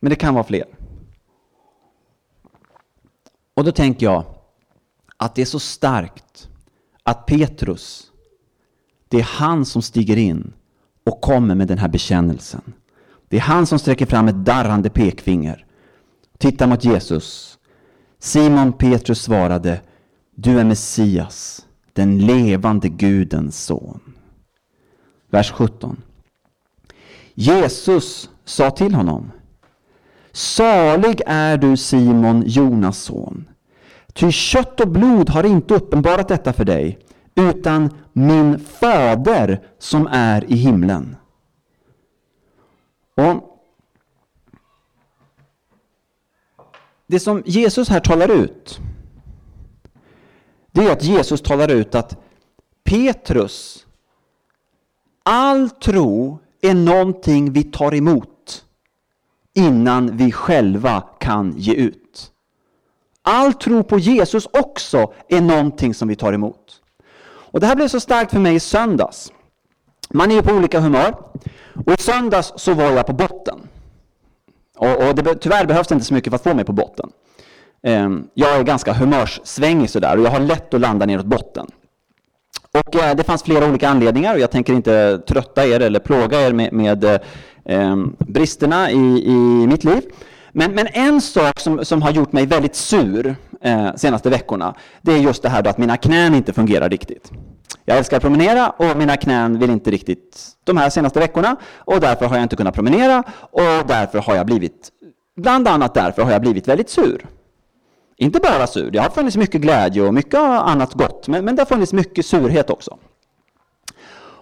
Men 0.00 0.10
det 0.10 0.16
kan 0.16 0.34
vara 0.34 0.44
fler. 0.44 0.64
Och 3.54 3.64
då 3.64 3.72
tänker 3.72 4.06
jag 4.06 4.24
att 5.16 5.34
det 5.34 5.42
är 5.42 5.46
så 5.46 5.58
starkt 5.60 6.48
att 7.02 7.26
Petrus, 7.26 8.10
det 9.08 9.18
är 9.18 9.22
han 9.22 9.64
som 9.64 9.82
stiger 9.82 10.16
in 10.16 10.52
och 11.04 11.20
kommer 11.20 11.54
med 11.54 11.68
den 11.68 11.78
här 11.78 11.88
bekännelsen. 11.88 12.72
Det 13.30 13.36
är 13.36 13.40
han 13.40 13.66
som 13.66 13.78
sträcker 13.78 14.06
fram 14.06 14.28
ett 14.28 14.44
darrande 14.44 14.90
pekfinger. 14.90 15.64
Tittar 16.38 16.66
mot 16.66 16.84
Jesus. 16.84 17.58
Simon 18.18 18.72
Petrus 18.72 19.22
svarade, 19.22 19.80
du 20.34 20.60
är 20.60 20.64
Messias, 20.64 21.66
den 21.92 22.18
levande 22.26 22.88
Gudens 22.88 23.64
son. 23.64 24.00
Vers 25.30 25.52
17. 25.52 26.02
Jesus 27.34 28.30
sa 28.44 28.70
till 28.70 28.94
honom, 28.94 29.32
Salig 30.32 31.20
är 31.26 31.56
du 31.56 31.76
Simon, 31.76 32.42
Jonas 32.46 32.98
son. 32.98 33.48
Ty 34.12 34.32
kött 34.32 34.80
och 34.80 34.88
blod 34.88 35.30
har 35.30 35.44
inte 35.44 35.74
uppenbarat 35.74 36.28
detta 36.28 36.52
för 36.52 36.64
dig, 36.64 36.98
utan 37.34 37.90
min 38.12 38.58
fader 38.58 39.60
som 39.78 40.06
är 40.06 40.52
i 40.52 40.56
himlen. 40.56 41.16
Och 43.20 43.50
Det 47.10 47.20
som 47.20 47.42
Jesus 47.46 47.88
här 47.88 48.00
talar 48.00 48.28
ut, 48.28 48.80
det 50.72 50.84
är 50.84 50.92
att 50.92 51.02
Jesus 51.02 51.42
talar 51.42 51.68
ut 51.68 51.94
att 51.94 52.18
Petrus, 52.84 53.86
all 55.22 55.70
tro 55.70 56.38
är 56.60 56.74
någonting 56.74 57.52
vi 57.52 57.62
tar 57.62 57.94
emot 57.94 58.64
innan 59.54 60.16
vi 60.16 60.32
själva 60.32 61.00
kan 61.18 61.54
ge 61.56 61.74
ut. 61.74 62.32
All 63.22 63.54
tro 63.54 63.82
på 63.82 63.98
Jesus 63.98 64.46
också 64.46 65.12
är 65.28 65.40
någonting 65.40 65.94
som 65.94 66.08
vi 66.08 66.16
tar 66.16 66.32
emot. 66.32 66.82
Och 67.22 67.60
Det 67.60 67.66
här 67.66 67.76
blev 67.76 67.88
så 67.88 68.00
starkt 68.00 68.30
för 68.30 68.40
mig 68.40 68.54
i 68.54 68.60
söndags. 68.60 69.32
Man 70.14 70.30
är 70.30 70.34
ju 70.34 70.42
på 70.42 70.54
olika 70.54 70.80
humör. 70.80 71.14
Och 71.86 71.92
i 71.92 72.02
söndags 72.02 72.52
så 72.56 72.74
var 72.74 72.84
jag 72.84 73.06
på 73.06 73.12
botten. 73.12 73.58
Och, 74.78 75.08
och 75.08 75.14
det, 75.14 75.34
tyvärr 75.34 75.66
behövs 75.66 75.88
det 75.88 75.94
inte 75.94 76.06
så 76.06 76.14
mycket 76.14 76.30
för 76.30 76.36
att 76.36 76.42
få 76.42 76.54
mig 76.54 76.64
på 76.64 76.72
botten. 76.72 77.10
Ehm, 77.82 78.26
jag 78.34 78.56
är 78.56 78.62
ganska 78.62 78.92
humörssvängig 78.92 79.90
sådär 79.90 80.18
och 80.18 80.24
jag 80.24 80.30
har 80.30 80.40
lätt 80.40 80.74
att 80.74 80.80
landa 80.80 81.06
neråt 81.06 81.26
botten. 81.26 81.66
Och 82.72 82.96
eh, 82.96 83.16
det 83.16 83.24
fanns 83.24 83.42
flera 83.42 83.68
olika 83.68 83.88
anledningar 83.88 84.34
och 84.34 84.40
jag 84.40 84.50
tänker 84.50 84.72
inte 84.72 85.18
trötta 85.18 85.66
er 85.66 85.80
eller 85.80 86.00
plåga 86.00 86.40
er 86.40 86.52
med, 86.52 86.72
med 86.72 87.04
eh, 87.04 87.20
ehm, 87.64 88.16
bristerna 88.18 88.90
i, 88.90 89.24
i 89.26 89.66
mitt 89.66 89.84
liv. 89.84 90.02
Men, 90.52 90.72
men 90.72 90.86
en 90.86 91.20
sak 91.20 91.60
som, 91.60 91.84
som 91.84 92.02
har 92.02 92.10
gjort 92.10 92.32
mig 92.32 92.46
väldigt 92.46 92.74
sur 92.74 93.36
eh, 93.60 93.94
senaste 93.96 94.30
veckorna, 94.30 94.74
det 95.02 95.12
är 95.12 95.18
just 95.18 95.42
det 95.42 95.48
här 95.48 95.68
att 95.68 95.78
mina 95.78 95.96
knän 95.96 96.34
inte 96.34 96.52
fungerar 96.52 96.88
riktigt. 96.88 97.32
Jag 97.84 97.98
älskar 97.98 98.16
att 98.16 98.22
promenera 98.22 98.70
och 98.70 98.96
mina 98.96 99.16
knän 99.16 99.58
vill 99.58 99.70
inte 99.70 99.90
riktigt 99.90 100.48
de 100.64 100.76
här 100.76 100.90
senaste 100.90 101.18
veckorna 101.18 101.56
och 101.76 102.00
därför 102.00 102.26
har 102.26 102.36
jag 102.36 102.42
inte 102.42 102.56
kunnat 102.56 102.74
promenera 102.74 103.22
och 103.40 103.86
därför 103.86 104.18
har 104.18 104.36
jag 104.36 104.46
blivit, 104.46 104.88
bland 105.36 105.68
annat 105.68 105.94
därför 105.94 106.22
har 106.22 106.32
jag 106.32 106.40
blivit 106.40 106.68
väldigt 106.68 106.90
sur. 106.90 107.26
Inte 108.16 108.40
bara 108.40 108.66
sur, 108.66 108.90
det 108.90 108.98
har 108.98 109.10
funnits 109.10 109.36
mycket 109.36 109.60
glädje 109.60 110.02
och 110.02 110.14
mycket 110.14 110.40
annat 110.40 110.94
gott, 110.94 111.28
men, 111.28 111.44
men 111.44 111.56
det 111.56 111.62
har 111.62 111.66
funnits 111.66 111.92
mycket 111.92 112.26
surhet 112.26 112.70
också. 112.70 112.98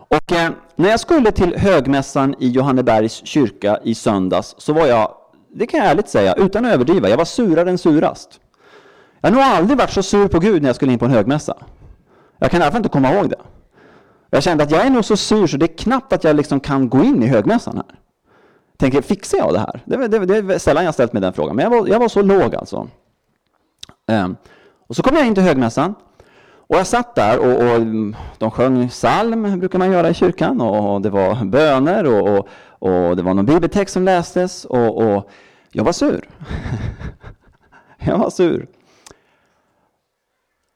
Och 0.08 0.32
eh, 0.32 0.50
när 0.76 0.88
jag 0.88 1.00
skulle 1.00 1.32
till 1.32 1.56
högmässan 1.56 2.34
i 2.38 2.48
Johannebergs 2.48 3.26
kyrka 3.26 3.78
i 3.84 3.94
söndags 3.94 4.54
så 4.58 4.72
var 4.72 4.86
jag, 4.86 5.14
det 5.54 5.66
kan 5.66 5.80
jag 5.80 5.90
ärligt 5.90 6.08
säga, 6.08 6.34
utan 6.34 6.64
att 6.64 6.72
överdriva, 6.72 7.08
jag 7.08 7.16
var 7.16 7.24
surare 7.24 7.70
än 7.70 7.78
surast. 7.78 8.40
Jag 9.20 9.28
har 9.28 9.34
nog 9.34 9.42
aldrig 9.42 9.78
varit 9.78 9.90
så 9.90 10.02
sur 10.02 10.28
på 10.28 10.38
Gud 10.38 10.62
när 10.62 10.68
jag 10.68 10.76
skulle 10.76 10.92
in 10.92 10.98
på 10.98 11.04
en 11.04 11.10
högmässa. 11.10 11.56
Jag 12.38 12.50
kan 12.50 12.60
i 12.60 12.62
alla 12.62 12.72
fall 12.72 12.78
inte 12.78 12.88
komma 12.88 13.12
ihåg 13.12 13.30
det. 13.30 13.40
Jag 14.30 14.42
kände 14.42 14.64
att 14.64 14.70
jag 14.70 14.86
är 14.86 14.90
nog 14.90 15.04
så 15.04 15.16
sur 15.16 15.46
så 15.46 15.56
det 15.56 15.64
är 15.66 15.78
knappt 15.78 16.12
att 16.12 16.24
jag 16.24 16.36
liksom 16.36 16.60
kan 16.60 16.88
gå 16.88 17.04
in 17.04 17.22
i 17.22 17.26
högmässan 17.26 17.76
här. 17.76 17.98
Tänker, 18.78 19.02
fixar 19.02 19.38
jag 19.38 19.52
det 19.52 19.58
här? 19.58 19.80
Det, 19.84 20.08
det, 20.08 20.26
det 20.26 20.54
är 20.54 20.58
sällan 20.58 20.84
jag 20.84 20.94
ställt 20.94 21.12
mig 21.12 21.22
den 21.22 21.32
frågan, 21.32 21.56
men 21.56 21.62
jag 21.62 21.70
var, 21.70 21.88
jag 21.88 21.98
var 21.98 22.08
så 22.08 22.22
låg 22.22 22.54
alltså. 22.54 22.88
Um, 24.06 24.36
och 24.86 24.96
så 24.96 25.02
kom 25.02 25.16
jag 25.16 25.26
in 25.26 25.34
till 25.34 25.44
högmässan 25.44 25.94
och 26.68 26.76
jag 26.76 26.86
satt 26.86 27.14
där 27.14 27.38
och, 27.38 27.52
och 27.52 27.76
mm, 27.76 28.16
de 28.38 28.50
sjöng 28.50 28.88
psalm, 28.88 29.60
brukar 29.60 29.78
man 29.78 29.92
göra 29.92 30.10
i 30.10 30.14
kyrkan, 30.14 30.60
och 30.60 31.02
det 31.02 31.10
var 31.10 31.44
böner 31.44 32.06
och, 32.06 32.38
och, 32.38 32.48
och 32.68 33.16
det 33.16 33.22
var 33.22 33.34
någon 33.34 33.46
bibeltext 33.46 33.92
som 33.92 34.04
lästes 34.04 34.64
och, 34.64 34.96
och 34.96 35.30
jag 35.70 35.84
var 35.84 35.92
sur. 35.92 36.28
jag 37.98 38.18
var 38.18 38.30
sur. 38.30 38.66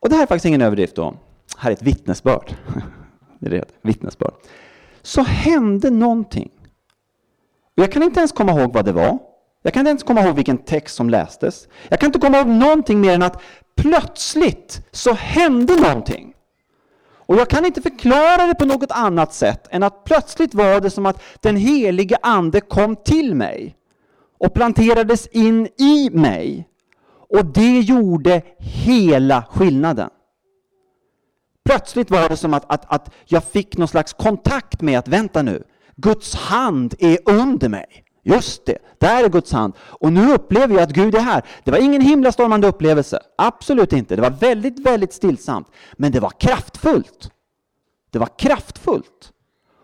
Och 0.01 0.09
det 0.09 0.15
här 0.15 0.23
är 0.23 0.27
faktiskt 0.27 0.45
ingen 0.47 0.63
överdrift 0.63 0.97
då 0.97 1.15
här 1.63 1.71
är 1.71 1.75
ett 1.75 1.83
vittnesbörd. 1.83 2.55
det 3.39 3.47
är 3.47 3.51
det, 3.51 3.65
vittnesbörd. 3.83 4.35
Så 5.03 5.23
hände 5.23 5.91
någonting. 5.91 6.51
Jag 7.75 7.93
kan 7.93 8.03
inte 8.03 8.21
ens 8.21 8.33
komma 8.33 8.53
ihåg 8.61 8.73
vad 8.73 8.85
det 8.85 8.93
var. 8.93 9.19
Jag 9.63 9.73
kan 9.73 9.81
inte 9.81 9.89
ens 9.89 10.03
komma 10.03 10.21
ihåg 10.21 10.37
vilken 10.37 10.59
text 10.59 10.97
som 10.97 11.11
lästes. 11.11 11.69
Jag 11.89 12.01
kan 12.01 12.07
inte 12.07 12.19
komma 12.19 12.39
ihåg 12.39 12.47
någonting 12.47 13.01
mer 13.01 13.15
än 13.15 13.23
att 13.23 13.43
plötsligt 13.77 14.87
så 14.91 15.13
hände 15.13 15.77
någonting. 15.77 16.35
Och 17.17 17.37
jag 17.37 17.49
kan 17.49 17.65
inte 17.65 17.83
förklara 17.83 18.47
det 18.47 18.55
på 18.55 18.65
något 18.65 18.91
annat 18.91 19.35
sätt 19.35 19.69
än 19.71 19.83
att 19.83 20.05
plötsligt 20.05 20.55
var 20.55 20.81
det 20.81 20.91
som 20.91 21.07
att 21.07 21.23
den 21.41 21.57
helige 21.57 22.17
Ande 22.23 22.61
kom 22.61 22.97
till 22.97 23.35
mig 23.35 23.77
och 24.39 24.55
planterades 24.55 25.27
in 25.27 25.69
i 25.79 26.11
mig. 26.13 26.69
Och 27.39 27.45
det 27.47 27.81
gjorde 27.81 28.43
hela 28.59 29.43
skillnaden. 29.51 30.11
Plötsligt 31.65 32.11
var 32.11 32.29
det 32.29 32.37
som 32.37 32.55
att, 32.55 32.73
att, 32.73 32.93
att 32.93 33.15
jag 33.25 33.45
fick 33.45 33.77
någon 33.77 33.89
slags 33.89 34.13
kontakt 34.13 34.81
med 34.81 34.99
att 34.99 35.09
vänta 35.09 35.43
nu, 35.43 35.63
Guds 35.97 36.35
hand 36.35 36.95
är 36.99 37.19
under 37.25 37.69
mig. 37.69 38.05
Just 38.25 38.67
det, 38.67 38.79
där 38.99 39.25
är 39.25 39.29
Guds 39.29 39.53
hand. 39.53 39.75
Och 39.79 40.13
nu 40.13 40.33
upplever 40.33 40.75
jag 40.75 40.83
att 40.83 40.93
Gud 40.93 41.15
är 41.15 41.21
här. 41.21 41.43
Det 41.65 41.71
var 41.71 41.79
ingen 41.79 42.01
himlastormande 42.01 42.67
upplevelse. 42.67 43.21
Absolut 43.39 43.93
inte. 43.93 44.17
Det 44.17 44.23
var 44.23 44.31
väldigt, 44.31 44.79
väldigt 44.79 45.13
stillsamt. 45.13 45.69
Men 45.93 46.13
det 46.13 46.21
var 46.21 46.31
kraftfullt. 46.31 47.31
Det 48.11 48.19
var 48.19 48.39
kraftfullt. 48.39 49.33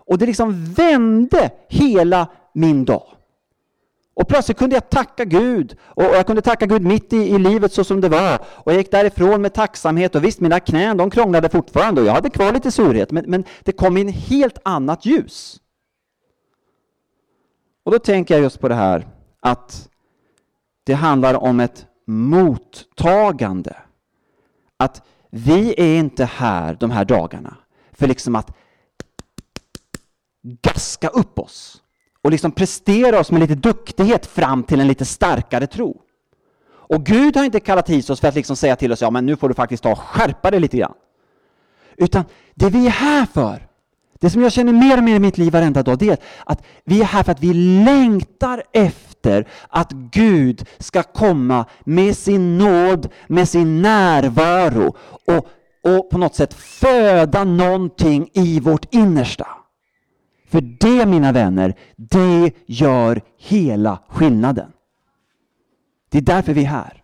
Och 0.07 0.19
det 0.19 0.27
liksom 0.27 0.65
vände 0.65 1.51
hela 1.69 2.27
min 2.55 2.85
dag. 2.85 3.18
Och 4.19 4.29
plötsligt 4.29 4.59
kunde 4.59 4.77
jag 4.77 4.91
tacka 4.91 5.25
Gud. 5.25 5.77
Och 5.83 6.03
jag 6.03 6.27
kunde 6.27 6.43
tacka 6.43 6.67
Gud 6.67 6.83
mitt 6.83 7.13
i, 7.13 7.17
i 7.17 7.39
livet 7.39 7.73
så 7.73 7.85
som 7.85 8.01
det 8.01 8.09
var. 8.09 8.39
Och 8.45 8.73
jag 8.73 8.79
gick 8.79 8.91
därifrån 8.91 9.43
med 9.43 9.55
tacksamhet. 9.55 10.15
Och 10.15 10.25
visst, 10.25 10.41
mina 10.41 10.61
knän 10.61 10.97
de 10.97 11.11
krånglade 11.11 11.49
fortfarande 11.49 12.01
och 12.01 12.07
jag 12.07 12.13
hade 12.13 12.31
kvar 12.31 12.53
lite 12.53 12.71
surhet. 12.71 13.11
Men, 13.11 13.25
men 13.29 13.45
det 13.63 13.73
kom 13.73 13.97
in 13.97 14.09
helt 14.09 14.59
annat 14.63 15.07
ljus. 15.07 15.61
Och 17.85 17.93
då 17.93 17.99
tänker 17.99 18.35
jag 18.35 18.43
just 18.43 18.61
på 18.61 18.69
det 18.69 18.75
här 18.75 19.09
att 19.41 19.89
det 20.85 20.95
handlar 20.95 21.35
om 21.35 21.61
ett 21.61 21.87
mottagande. 22.07 23.77
Att 24.77 25.03
vi 25.31 25.75
är 25.77 25.99
inte 25.99 26.25
här 26.25 26.77
de 26.81 26.91
här 26.91 27.05
dagarna 27.05 27.57
för 27.93 28.07
liksom 28.07 28.37
att 28.37 28.57
gaska 30.43 31.09
upp 31.09 31.39
oss 31.39 31.83
och 32.23 32.31
liksom 32.31 32.53
prestera 32.53 33.21
oss 33.21 33.31
med 33.31 33.41
lite 33.41 33.55
duktighet 33.55 34.27
fram 34.27 34.63
till 34.63 34.81
en 34.81 34.89
lite 34.89 35.05
starkare 35.05 35.67
tro. 35.67 36.01
Och 36.69 37.07
Gud 37.07 37.37
har 37.37 37.45
inte 37.45 37.61
kallat 37.61 37.91
hit 37.91 38.11
oss 38.11 38.21
för 38.21 38.29
att 38.29 38.35
liksom 38.35 38.57
säga 38.57 38.77
till 38.77 38.93
oss, 38.93 39.01
ja 39.01 39.11
men 39.11 39.27
nu 39.27 39.37
får 39.37 39.49
du 39.49 39.55
faktiskt 39.55 39.83
ta 39.83 39.91
och 39.91 39.99
skärpa 39.99 40.51
dig 40.51 40.61
lite 40.61 40.77
grann. 40.77 40.95
Utan 41.97 42.25
det 42.55 42.71
vi 42.71 42.87
är 42.87 42.91
här 42.91 43.27
för, 43.27 43.67
det 44.21 44.31
som 44.31 44.43
jag 44.43 44.53
känner 44.53 44.73
mer 44.73 44.99
och 44.99 45.05
mer 45.05 45.17
i 45.17 45.19
mitt 45.19 45.39
liv 45.39 45.53
varenda 45.53 45.83
dag, 45.83 45.99
det 45.99 46.09
är 46.09 46.19
att 46.47 46.63
vi 46.85 47.01
är 47.01 47.05
här 47.05 47.23
för 47.23 47.33
att 47.33 47.43
vi 47.43 47.55
längtar 47.85 48.63
efter 48.73 49.49
att 49.69 49.93
Gud 49.93 50.67
ska 50.79 51.03
komma 51.03 51.65
med 51.85 52.17
sin 52.17 52.59
nåd, 52.59 53.09
med 53.27 53.49
sin 53.49 53.83
närvaro 53.83 54.97
och, 55.27 55.49
och 55.83 56.11
på 56.11 56.19
något 56.19 56.35
sätt 56.35 56.55
föda 56.55 57.45
någonting 57.45 58.29
i 58.33 58.61
vårt 58.61 58.95
innersta. 58.95 59.47
För 60.49 60.61
det, 60.61 61.07
mina 61.07 61.33
vänner, 61.33 61.75
det 61.97 62.53
gör 62.67 63.21
hela 63.39 63.99
skillnaden. 64.09 64.73
Det 66.11 66.19
är 66.19 66.23
därför 66.23 66.53
vi 66.55 66.61
är 66.61 66.67
här. 66.67 67.03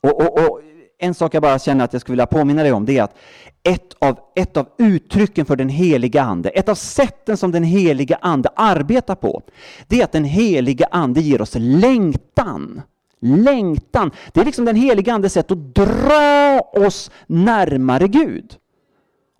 Och, 0.00 0.20
och, 0.20 0.38
och, 0.38 0.60
En 0.98 1.14
sak 1.14 1.34
jag 1.34 1.42
bara 1.42 1.58
känner 1.58 1.84
att 1.84 1.92
jag 1.92 2.00
skulle 2.00 2.12
vilja 2.12 2.26
påminna 2.26 2.62
dig 2.62 2.72
om, 2.72 2.84
det 2.86 2.98
är 2.98 3.02
att 3.02 3.16
ett 3.62 3.94
av, 3.98 4.18
ett 4.34 4.56
av 4.56 4.68
uttrycken 4.78 5.46
för 5.46 5.56
den 5.56 5.68
heliga 5.68 6.22
Ande, 6.22 6.48
ett 6.48 6.68
av 6.68 6.74
sätten 6.74 7.36
som 7.36 7.52
den 7.52 7.64
heliga 7.64 8.18
Ande 8.20 8.48
arbetar 8.56 9.14
på, 9.14 9.42
det 9.86 10.00
är 10.00 10.04
att 10.04 10.12
den 10.12 10.24
heliga 10.24 10.86
Ande 10.90 11.20
ger 11.20 11.42
oss 11.42 11.54
längtan. 11.58 12.82
Längtan. 13.20 14.10
Det 14.32 14.40
är 14.40 14.44
liksom 14.44 14.64
den 14.64 14.76
heliga 14.76 15.14
Andes 15.14 15.32
sätt 15.32 15.50
att 15.50 15.74
dra 15.74 16.60
oss 16.60 17.10
närmare 17.26 18.08
Gud. 18.08 18.56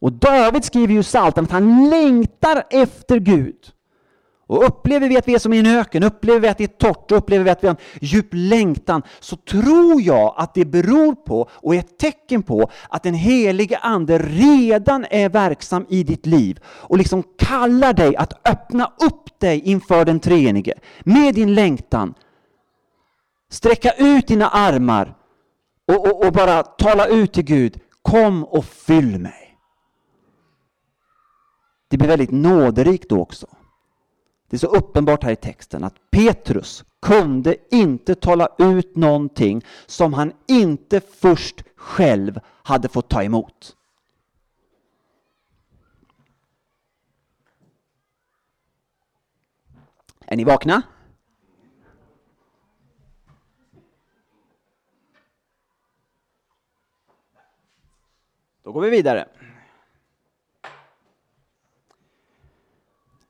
Och 0.03 0.13
David 0.13 0.65
skriver 0.65 0.95
ju 0.95 1.01
i 1.01 1.03
Psaltaren 1.03 1.45
att 1.45 1.51
han 1.51 1.91
längtar 1.91 2.63
efter 2.71 3.19
Gud. 3.19 3.57
Och 4.47 4.67
upplever 4.67 5.09
vi 5.09 5.17
att 5.17 5.29
vi 5.29 5.35
är 5.35 5.39
som 5.39 5.53
i 5.53 5.59
en 5.59 5.67
öken, 5.67 6.03
upplever 6.03 6.41
vi 6.41 6.49
att 6.49 6.59
det 6.59 6.65
är 6.65 6.93
torrt, 6.93 7.13
upplever 7.13 7.45
vi 7.45 7.51
att 7.51 7.65
vi 7.65 7.69
har 7.69 7.75
en 7.75 7.81
djup 8.01 8.29
längtan, 8.31 9.03
så 9.21 9.37
tror 9.37 10.03
jag 10.03 10.35
att 10.37 10.55
det 10.55 10.65
beror 10.65 11.15
på 11.15 11.49
och 11.53 11.75
är 11.75 11.79
ett 11.79 11.99
tecken 11.99 12.43
på 12.43 12.71
att 12.89 13.03
den 13.03 13.15
helige 13.15 13.79
Ande 13.79 14.19
redan 14.19 15.07
är 15.11 15.29
verksam 15.29 15.87
i 15.89 16.03
ditt 16.03 16.27
liv 16.27 16.59
och 16.65 16.99
liksom 16.99 17.23
kallar 17.39 17.93
dig 17.93 18.17
att 18.17 18.49
öppna 18.49 18.85
upp 18.85 19.41
dig 19.41 19.61
inför 19.61 20.05
den 20.05 20.21
treenige 20.21 20.75
med 21.01 21.35
din 21.35 21.55
längtan. 21.55 22.15
Sträcka 23.51 23.93
ut 23.93 24.27
dina 24.27 24.49
armar 24.49 25.15
och, 25.89 26.07
och, 26.07 26.27
och 26.27 26.33
bara 26.33 26.63
tala 26.63 27.07
ut 27.07 27.33
till 27.33 27.45
Gud, 27.45 27.81
kom 28.03 28.45
och 28.45 28.65
fyll 28.65 29.19
mig. 29.19 29.42
Det 31.93 31.99
blir 31.99 32.09
väldigt 32.09 32.31
nåderikt 32.31 33.09
då 33.09 33.21
också. 33.21 33.47
Det 34.49 34.57
är 34.57 34.59
så 34.59 34.67
uppenbart 34.67 35.25
här 35.25 35.33
i 35.33 35.37
texten 35.37 35.85
att 35.85 36.11
Petrus 36.11 36.85
kunde 37.01 37.57
inte 37.71 38.15
tala 38.15 38.49
ut 38.59 38.97
någonting 38.97 39.65
som 39.87 40.13
han 40.13 40.33
inte 40.49 41.01
först 41.01 41.65
själv 41.77 42.41
hade 42.47 42.89
fått 42.89 43.09
ta 43.09 43.23
emot. 43.23 43.77
Är 50.27 50.37
ni 50.37 50.45
vakna? 50.45 50.83
Då 58.63 58.73
går 58.73 58.81
vi 58.81 58.91
vidare. 58.91 59.29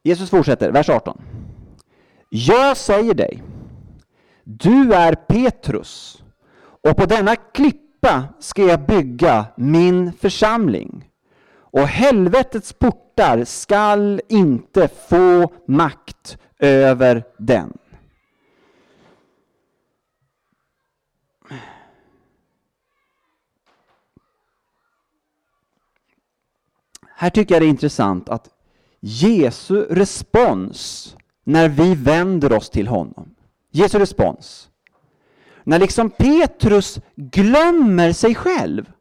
Jesus 0.02 0.30
fortsätter, 0.30 0.70
vers 0.70 0.88
18. 0.88 1.20
Jag 2.28 2.76
säger 2.76 3.14
dig, 3.14 3.42
du 4.44 4.94
är 4.94 5.14
Petrus 5.14 6.22
och 6.60 6.96
på 6.96 7.06
denna 7.06 7.36
klippa 7.36 8.24
ska 8.38 8.62
jag 8.62 8.86
bygga 8.86 9.46
min 9.56 10.12
församling 10.12 11.08
och 11.54 11.86
helvetets 11.86 12.72
portar 12.72 13.44
skall 13.44 14.20
inte 14.28 14.88
få 14.88 15.52
makt 15.66 16.38
över 16.58 17.24
den. 17.38 17.78
Här 27.14 27.30
tycker 27.30 27.54
jag 27.54 27.62
det 27.62 27.66
är 27.66 27.70
intressant 27.70 28.28
att 28.28 28.51
Jesu 29.04 29.86
respons 29.90 31.16
när 31.44 31.68
vi 31.68 31.94
vänder 31.94 32.52
oss 32.52 32.70
till 32.70 32.88
honom. 32.88 33.34
Jesu 33.70 33.98
respons. 33.98 34.68
När 35.64 35.78
liksom 35.78 36.10
Petrus 36.10 36.98
glömmer 37.16 38.12
sig 38.12 38.34
själv. 38.34 38.92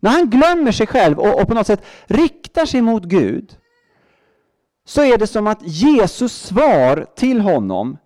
När 0.00 0.10
han 0.10 0.30
glömmer 0.30 0.72
sig 0.72 0.86
själv 0.86 1.18
och, 1.18 1.40
och 1.40 1.48
på 1.48 1.54
något 1.54 1.66
sätt 1.66 1.84
riktar 2.06 2.66
sig 2.66 2.82
mot 2.82 3.04
Gud 3.04 3.56
så 4.84 5.02
är 5.02 5.18
det 5.18 5.26
som 5.26 5.46
att 5.46 5.62
Jesus 5.62 6.32
svar 6.32 7.06
till 7.16 7.40
honom 7.40 7.96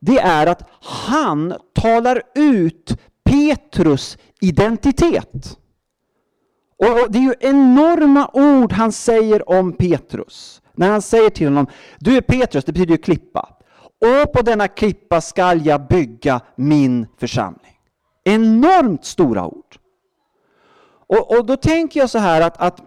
det 0.00 0.18
är 0.18 0.46
att 0.46 0.68
han 0.80 1.54
talar 1.74 2.22
ut 2.34 2.96
Petrus 3.24 4.18
identitet. 4.40 5.58
Och 6.82 7.12
det 7.12 7.18
är 7.18 7.22
ju 7.22 7.34
enorma 7.40 8.30
ord 8.32 8.72
han 8.72 8.92
säger 8.92 9.50
om 9.50 9.72
Petrus. 9.72 10.62
När 10.74 10.90
han 10.90 11.02
säger 11.02 11.30
till 11.30 11.46
honom, 11.46 11.66
du 11.98 12.16
är 12.16 12.20
Petrus, 12.20 12.64
det 12.64 12.72
betyder 12.72 12.92
ju 12.92 12.98
klippa. 12.98 13.48
Och 14.00 14.32
på 14.32 14.42
denna 14.42 14.68
klippa 14.68 15.20
skall 15.20 15.66
jag 15.66 15.86
bygga 15.86 16.40
min 16.56 17.06
församling. 17.18 17.76
Enormt 18.24 19.04
stora 19.04 19.46
ord. 19.46 19.76
Och, 21.06 21.38
och 21.38 21.46
då 21.46 21.56
tänker 21.56 22.00
jag 22.00 22.10
så 22.10 22.18
här 22.18 22.40
att, 22.40 22.56
att 22.60 22.82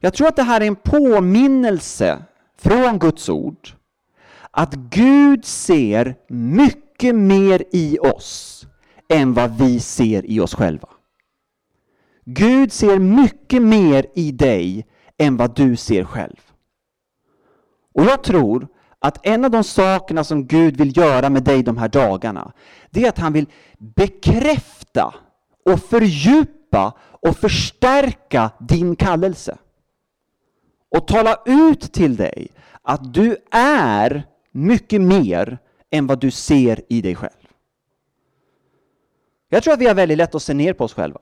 jag 0.00 0.14
tror 0.14 0.28
att 0.28 0.36
det 0.36 0.42
här 0.42 0.60
är 0.60 0.66
en 0.66 0.76
påminnelse 0.76 2.22
från 2.58 2.98
Guds 2.98 3.28
ord 3.28 3.68
att 4.56 4.74
Gud 4.74 5.44
ser 5.44 6.14
mycket 6.28 7.14
mer 7.14 7.62
i 7.72 7.98
oss 7.98 8.66
än 9.08 9.34
vad 9.34 9.58
vi 9.58 9.80
ser 9.80 10.30
i 10.30 10.40
oss 10.40 10.54
själva. 10.54 10.88
Gud 12.24 12.72
ser 12.72 12.98
mycket 12.98 13.62
mer 13.62 14.06
i 14.14 14.32
dig 14.32 14.86
än 15.18 15.36
vad 15.36 15.56
du 15.56 15.76
ser 15.76 16.04
själv. 16.04 16.40
Och 17.94 18.04
jag 18.04 18.22
tror 18.22 18.68
att 18.98 19.26
en 19.26 19.44
av 19.44 19.50
de 19.50 19.64
sakerna 19.64 20.24
som 20.24 20.46
Gud 20.46 20.76
vill 20.76 20.96
göra 20.96 21.30
med 21.30 21.42
dig 21.44 21.62
de 21.62 21.76
här 21.76 21.88
dagarna, 21.88 22.52
det 22.90 23.04
är 23.04 23.08
att 23.08 23.18
han 23.18 23.32
vill 23.32 23.46
bekräfta 23.78 25.14
och 25.64 25.80
fördjupa 25.80 26.92
och 27.00 27.36
förstärka 27.36 28.50
din 28.60 28.96
kallelse. 28.96 29.58
Och 30.90 31.06
tala 31.06 31.36
ut 31.44 31.92
till 31.92 32.16
dig 32.16 32.48
att 32.82 33.14
du 33.14 33.36
är 33.50 34.22
mycket 34.52 35.00
mer 35.00 35.58
än 35.90 36.06
vad 36.06 36.20
du 36.20 36.30
ser 36.30 36.82
i 36.88 37.02
dig 37.02 37.14
själv. 37.14 37.48
Jag 39.48 39.62
tror 39.62 39.74
att 39.74 39.80
vi 39.80 39.86
har 39.86 39.94
väldigt 39.94 40.18
lätt 40.18 40.34
att 40.34 40.42
se 40.42 40.54
ner 40.54 40.72
på 40.72 40.84
oss 40.84 40.94
själva. 40.94 41.20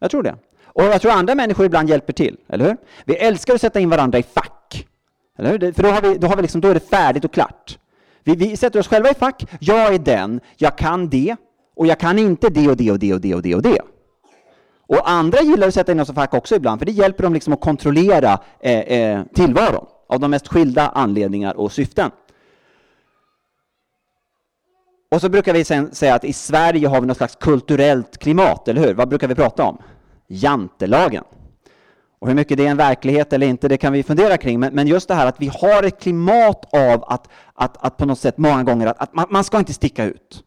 Jag 0.00 0.10
tror 0.10 0.22
det. 0.22 0.34
Och 0.64 0.82
jag 0.82 1.02
tror 1.02 1.12
andra 1.12 1.34
människor 1.34 1.66
ibland 1.66 1.88
hjälper 1.88 2.12
till, 2.12 2.36
eller 2.48 2.64
hur? 2.64 2.76
Vi 3.04 3.16
älskar 3.16 3.54
att 3.54 3.60
sätta 3.60 3.80
in 3.80 3.90
varandra 3.90 4.18
i 4.18 4.22
fack. 4.22 4.86
Eller 5.38 5.50
hur? 5.50 5.72
För 5.72 5.82
då, 5.82 5.88
har 5.88 6.02
vi, 6.02 6.18
då, 6.18 6.26
har 6.26 6.36
vi 6.36 6.42
liksom, 6.42 6.60
då 6.60 6.68
är 6.68 6.74
det 6.74 6.88
färdigt 6.88 7.24
och 7.24 7.32
klart. 7.32 7.78
Vi, 8.24 8.36
vi 8.36 8.56
sätter 8.56 8.80
oss 8.80 8.88
själva 8.88 9.10
i 9.10 9.14
fack. 9.14 9.44
Jag 9.60 9.94
är 9.94 9.98
den, 9.98 10.40
jag 10.56 10.78
kan 10.78 11.08
det, 11.08 11.36
och 11.76 11.86
jag 11.86 11.98
kan 11.98 12.18
inte 12.18 12.48
det 12.48 12.68
och 12.68 12.76
det 12.76 12.90
och 12.90 12.98
det 12.98 13.14
och 13.14 13.20
det 13.20 13.34
och 13.34 13.42
det 13.42 13.54
och 13.54 13.62
det. 13.62 13.80
Och 14.86 15.10
andra 15.10 15.40
gillar 15.40 15.68
att 15.68 15.74
sätta 15.74 15.92
in 15.92 16.00
oss 16.00 16.10
i 16.10 16.12
fack 16.12 16.34
också 16.34 16.56
ibland, 16.56 16.80
för 16.80 16.86
det 16.86 16.92
hjälper 16.92 17.22
dem 17.22 17.34
liksom 17.34 17.52
att 17.52 17.60
kontrollera 17.60 18.38
eh, 18.60 18.78
eh, 18.78 19.22
tillvaron 19.34 19.86
av 20.08 20.20
de 20.20 20.30
mest 20.30 20.48
skilda 20.48 20.88
anledningar 20.88 21.56
och 21.56 21.72
syften. 21.72 22.10
Och 25.10 25.20
så 25.20 25.28
brukar 25.28 25.52
vi 25.52 25.64
sen 25.64 25.94
säga 25.94 26.14
att 26.14 26.24
i 26.24 26.32
Sverige 26.32 26.88
har 26.88 27.00
vi 27.00 27.06
något 27.06 27.16
slags 27.16 27.36
kulturellt 27.36 28.18
klimat, 28.18 28.68
eller 28.68 28.86
hur? 28.86 28.94
Vad 28.94 29.08
brukar 29.08 29.28
vi 29.28 29.34
prata 29.34 29.64
om? 29.64 29.78
Jantelagen. 30.28 31.24
Och 32.18 32.28
hur 32.28 32.34
mycket 32.34 32.58
det 32.58 32.66
är 32.66 32.70
en 32.70 32.76
verklighet 32.76 33.32
eller 33.32 33.46
inte, 33.46 33.68
det 33.68 33.76
kan 33.76 33.92
vi 33.92 34.02
fundera 34.02 34.36
kring. 34.36 34.60
Men, 34.60 34.74
men 34.74 34.86
just 34.86 35.08
det 35.08 35.14
här 35.14 35.26
att 35.26 35.40
vi 35.40 35.46
har 35.46 35.82
ett 35.82 36.00
klimat 36.00 36.74
av 36.74 37.04
att, 37.04 37.28
att, 37.54 37.86
att 37.86 37.96
på 37.96 38.06
något 38.06 38.18
sätt 38.18 38.38
många 38.38 38.62
gånger 38.62 38.86
att, 38.86 39.02
att 39.02 39.14
man, 39.14 39.26
man 39.30 39.44
ska 39.44 39.58
inte 39.58 39.72
sticka 39.72 40.04
ut. 40.04 40.44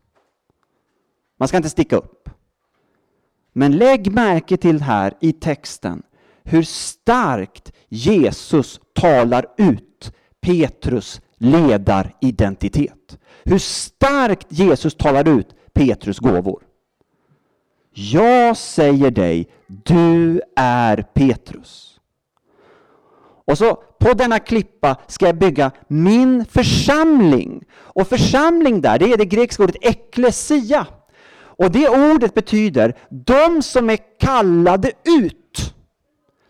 Man 1.39 1.47
ska 1.47 1.57
inte 1.57 1.69
sticka 1.69 1.95
upp. 1.95 2.29
Men 3.53 3.77
lägg 3.77 4.11
märke 4.11 4.57
till 4.57 4.81
här 4.81 5.13
i 5.19 5.33
texten 5.33 6.03
hur 6.43 6.63
starkt 6.63 7.71
Jesus 7.89 8.79
talar 8.93 9.45
ut 9.57 10.13
Petrus 10.43 11.21
ledaridentitet. 11.37 13.17
Hur 13.43 13.57
starkt 13.57 14.47
Jesus 14.49 14.95
talar 14.95 15.39
ut 15.39 15.55
Petrus 15.73 16.19
gåvor. 16.19 16.63
Jag 17.93 18.57
säger 18.57 19.11
dig, 19.11 19.47
du 19.67 20.41
är 20.55 21.01
Petrus. 21.01 21.99
Och 23.45 23.57
så 23.57 23.75
på 23.75 24.13
denna 24.13 24.39
klippa 24.39 24.95
ska 25.07 25.25
jag 25.25 25.37
bygga 25.37 25.71
min 25.87 26.45
församling. 26.45 27.63
Och 27.73 28.07
församling 28.07 28.81
där, 28.81 28.99
det 28.99 29.13
är 29.13 29.17
det 29.17 29.25
grekiska 29.25 29.63
ordet 29.63 29.75
eklesia. 29.81 30.87
Och 31.35 31.71
det 31.71 31.89
ordet 31.89 32.33
betyder 32.33 32.97
de 33.09 33.61
som 33.61 33.89
är 33.89 33.97
kallade 34.19 34.91
ut. 35.21 35.42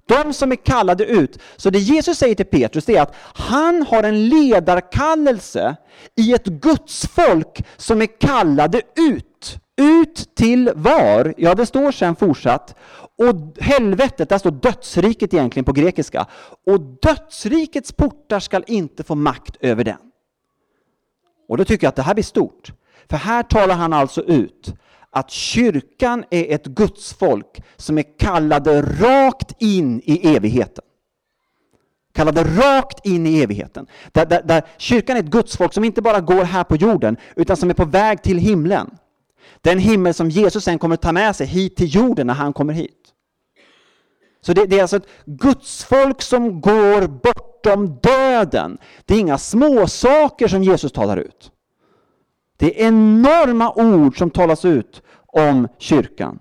De 0.07 0.33
som 0.33 0.51
är 0.51 0.55
kallade 0.55 1.05
ut. 1.05 1.39
Så 1.55 1.69
det 1.69 1.79
Jesus 1.79 2.17
säger 2.17 2.35
till 2.35 2.45
Petrus 2.45 2.89
är 2.89 3.01
att 3.01 3.15
han 3.33 3.81
har 3.83 4.03
en 4.03 4.29
ledarkallelse 4.29 5.75
i 6.15 6.33
ett 6.33 6.45
Guds 6.45 7.07
folk 7.07 7.65
som 7.77 8.01
är 8.01 8.19
kallade 8.19 8.81
ut. 8.95 9.57
Ut 9.77 10.35
till 10.35 10.71
var? 10.75 11.33
Ja, 11.37 11.55
det 11.55 11.65
står 11.65 11.91
sen 11.91 12.15
fortsatt. 12.15 12.75
Och 13.17 13.35
helvetet, 13.59 14.29
där 14.29 14.37
står 14.37 14.51
dödsriket 14.51 15.33
egentligen 15.33 15.65
på 15.65 15.71
grekiska. 15.71 16.25
Och 16.65 16.79
dödsrikets 16.81 17.91
portar 17.91 18.39
skall 18.39 18.63
inte 18.67 19.03
få 19.03 19.15
makt 19.15 19.57
över 19.59 19.83
den. 19.83 19.97
Och 21.49 21.57
då 21.57 21.65
tycker 21.65 21.85
jag 21.85 21.89
att 21.89 21.95
det 21.95 22.01
här 22.01 22.13
blir 22.13 22.23
stort. 22.23 22.71
För 23.09 23.17
här 23.17 23.43
talar 23.43 23.75
han 23.75 23.93
alltså 23.93 24.21
ut 24.21 24.73
att 25.13 25.31
kyrkan 25.31 26.23
är 26.29 26.55
ett 26.55 26.65
gudsfolk 26.65 27.61
som 27.75 27.97
är 27.97 28.17
kallade 28.19 28.81
rakt 28.81 29.61
in 29.61 30.01
i 30.03 30.35
evigheten. 30.35 30.83
Kallade 32.13 32.43
rakt 32.43 33.05
in 33.05 33.27
i 33.27 33.41
evigheten. 33.41 33.87
Där, 34.11 34.25
där, 34.25 34.43
där 34.43 34.63
kyrkan 34.77 35.17
är 35.17 35.19
ett 35.19 35.25
gudsfolk 35.25 35.73
som 35.73 35.83
inte 35.83 36.01
bara 36.01 36.21
går 36.21 36.43
här 36.43 36.63
på 36.63 36.75
jorden, 36.75 37.17
utan 37.35 37.57
som 37.57 37.69
är 37.69 37.73
på 37.73 37.85
väg 37.85 38.23
till 38.23 38.37
himlen. 38.37 38.97
Den 39.61 39.79
himmel 39.79 40.13
som 40.13 40.29
Jesus 40.29 40.63
sen 40.63 40.79
kommer 40.79 40.95
ta 40.95 41.11
med 41.11 41.35
sig 41.35 41.47
hit 41.47 41.75
till 41.75 41.95
jorden 41.95 42.27
när 42.27 42.33
han 42.33 42.53
kommer 42.53 42.73
hit. 42.73 42.99
Så 44.41 44.53
det, 44.53 44.65
det, 44.65 44.77
är 44.77 44.81
alltså 44.81 44.97
ett 44.97 45.07
gudsfolk 45.25 46.21
som 46.21 46.61
går 46.61 47.07
bortom 47.07 47.99
döden. 48.01 48.77
Det 49.05 49.13
är 49.13 49.19
inga 49.19 49.37
småsaker 49.37 50.47
som 50.47 50.63
Jesus 50.63 50.91
talar 50.91 51.17
ut. 51.17 51.52
Det 52.57 52.83
är 52.83 52.87
enorma 52.87 53.73
ord 53.73 54.17
som 54.17 54.29
talas 54.29 54.65
ut 54.65 55.01
om 55.27 55.67
kyrkan. 55.77 56.39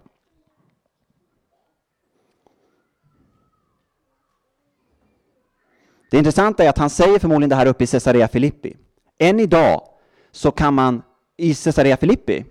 Det 6.11 6.18
intressanta 6.18 6.64
är 6.64 6.68
att 6.68 6.79
han 6.79 6.90
säger 6.90 7.18
förmodligen 7.18 7.51
det 7.51 7.57
här 7.57 7.66
uppe 7.66 7.85
i 7.85 7.87
Caesarea 7.87 8.29
Filippi. 8.29 8.77
Än 9.18 9.40
idag 9.40 9.83
så 10.31 10.51
kan 10.51 10.75
man 10.75 11.03
i 11.37 11.55
Caesarea 11.55 11.96
Filippi, 11.96 12.44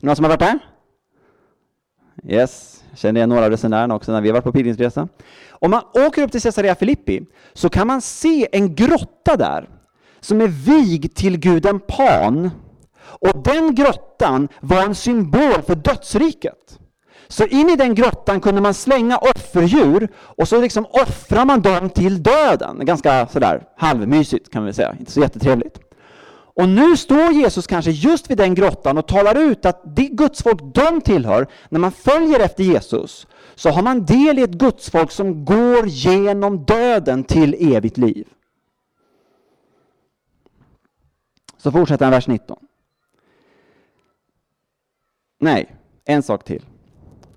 några 0.00 0.16
som 0.16 0.24
har 0.24 0.30
varit 0.30 0.40
där? 0.40 0.58
Yes, 2.28 2.84
känner 2.94 3.20
igen 3.20 3.28
några 3.28 3.44
av 3.44 3.50
resenärerna 3.50 3.94
också 3.94 4.12
när 4.12 4.20
vi 4.20 4.28
har 4.28 4.32
varit 4.32 4.44
på 4.44 4.52
pilgrimsresa. 4.52 5.08
Om 5.50 5.70
man 5.70 5.82
åker 5.94 6.22
upp 6.22 6.32
till 6.32 6.42
Caesarea 6.42 6.74
Filippi 6.74 7.26
så 7.52 7.68
kan 7.68 7.86
man 7.86 8.02
se 8.02 8.48
en 8.52 8.74
grotta 8.74 9.36
där 9.36 9.68
som 10.20 10.40
är 10.40 10.48
vigd 10.48 11.14
till 11.14 11.38
guden 11.38 11.80
Pan 11.80 12.50
och 13.08 13.42
den 13.42 13.74
grottan 13.74 14.48
var 14.60 14.82
en 14.82 14.94
symbol 14.94 15.62
för 15.66 15.74
dödsriket. 15.74 16.78
Så 17.28 17.46
in 17.46 17.68
i 17.68 17.76
den 17.76 17.94
grottan 17.94 18.40
kunde 18.40 18.60
man 18.60 18.74
slänga 18.74 19.18
offerdjur 19.18 20.08
och 20.16 20.48
så 20.48 20.60
liksom 20.60 20.86
offrar 20.90 21.44
man 21.44 21.62
dem 21.62 21.90
till 21.90 22.22
döden. 22.22 22.86
Ganska 22.86 23.26
sådär 23.26 23.62
halvmysigt 23.76 24.52
kan 24.52 24.64
vi 24.64 24.72
säga, 24.72 24.96
inte 24.98 25.12
så 25.12 25.20
jättetrevligt. 25.20 25.78
Och 26.56 26.68
nu 26.68 26.96
står 26.96 27.32
Jesus 27.32 27.66
kanske 27.66 27.90
just 27.90 28.30
vid 28.30 28.38
den 28.38 28.54
grottan 28.54 28.98
och 28.98 29.08
talar 29.08 29.38
ut 29.38 29.66
att 29.66 29.96
det 29.96 30.08
gudsfolk 30.08 30.60
de 30.74 31.00
tillhör, 31.00 31.46
när 31.68 31.80
man 31.80 31.92
följer 31.92 32.40
efter 32.40 32.64
Jesus, 32.64 33.26
så 33.54 33.70
har 33.70 33.82
man 33.82 34.04
del 34.04 34.38
i 34.38 34.42
ett 34.42 34.50
gudsfolk 34.50 35.10
som 35.10 35.44
går 35.44 35.86
genom 35.86 36.64
döden 36.64 37.24
till 37.24 37.74
evigt 37.74 37.96
liv. 37.96 38.28
Så 41.58 41.72
fortsätter 41.72 42.04
han 42.04 42.12
vers 42.12 42.26
19. 42.26 42.65
Nej, 45.40 45.76
en 46.04 46.22
sak 46.22 46.44
till. 46.44 46.64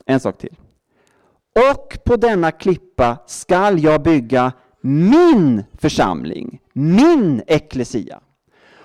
En 0.05 0.19
sak 0.19 0.37
till. 0.37 0.55
Och 1.73 1.97
på 2.05 2.15
denna 2.15 2.51
klippa 2.51 3.17
skall 3.27 3.83
jag 3.83 4.01
bygga 4.03 4.51
min 4.81 5.63
församling, 5.77 6.61
min 6.73 7.43
eklesia. 7.47 8.21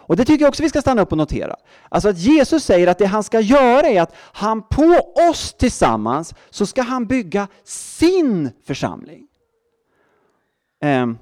Och 0.06 0.16
det 0.16 0.24
tycker 0.24 0.44
jag 0.44 0.48
också 0.48 0.62
vi 0.62 0.68
ska 0.68 0.80
stanna 0.80 1.02
upp 1.02 1.12
och 1.12 1.18
notera. 1.18 1.56
Alltså 1.88 2.08
att 2.08 2.18
Jesus 2.18 2.64
säger 2.64 2.86
att 2.86 2.98
det 2.98 3.06
han 3.06 3.22
ska 3.22 3.40
göra 3.40 3.86
är 3.86 4.02
att 4.02 4.14
han 4.16 4.62
på 4.62 5.12
oss 5.30 5.54
tillsammans 5.54 6.34
så 6.50 6.66
ska 6.66 6.82
han 6.82 7.06
bygga 7.06 7.48
sin 7.64 8.50
församling. 8.66 9.26
Um, 10.84 11.18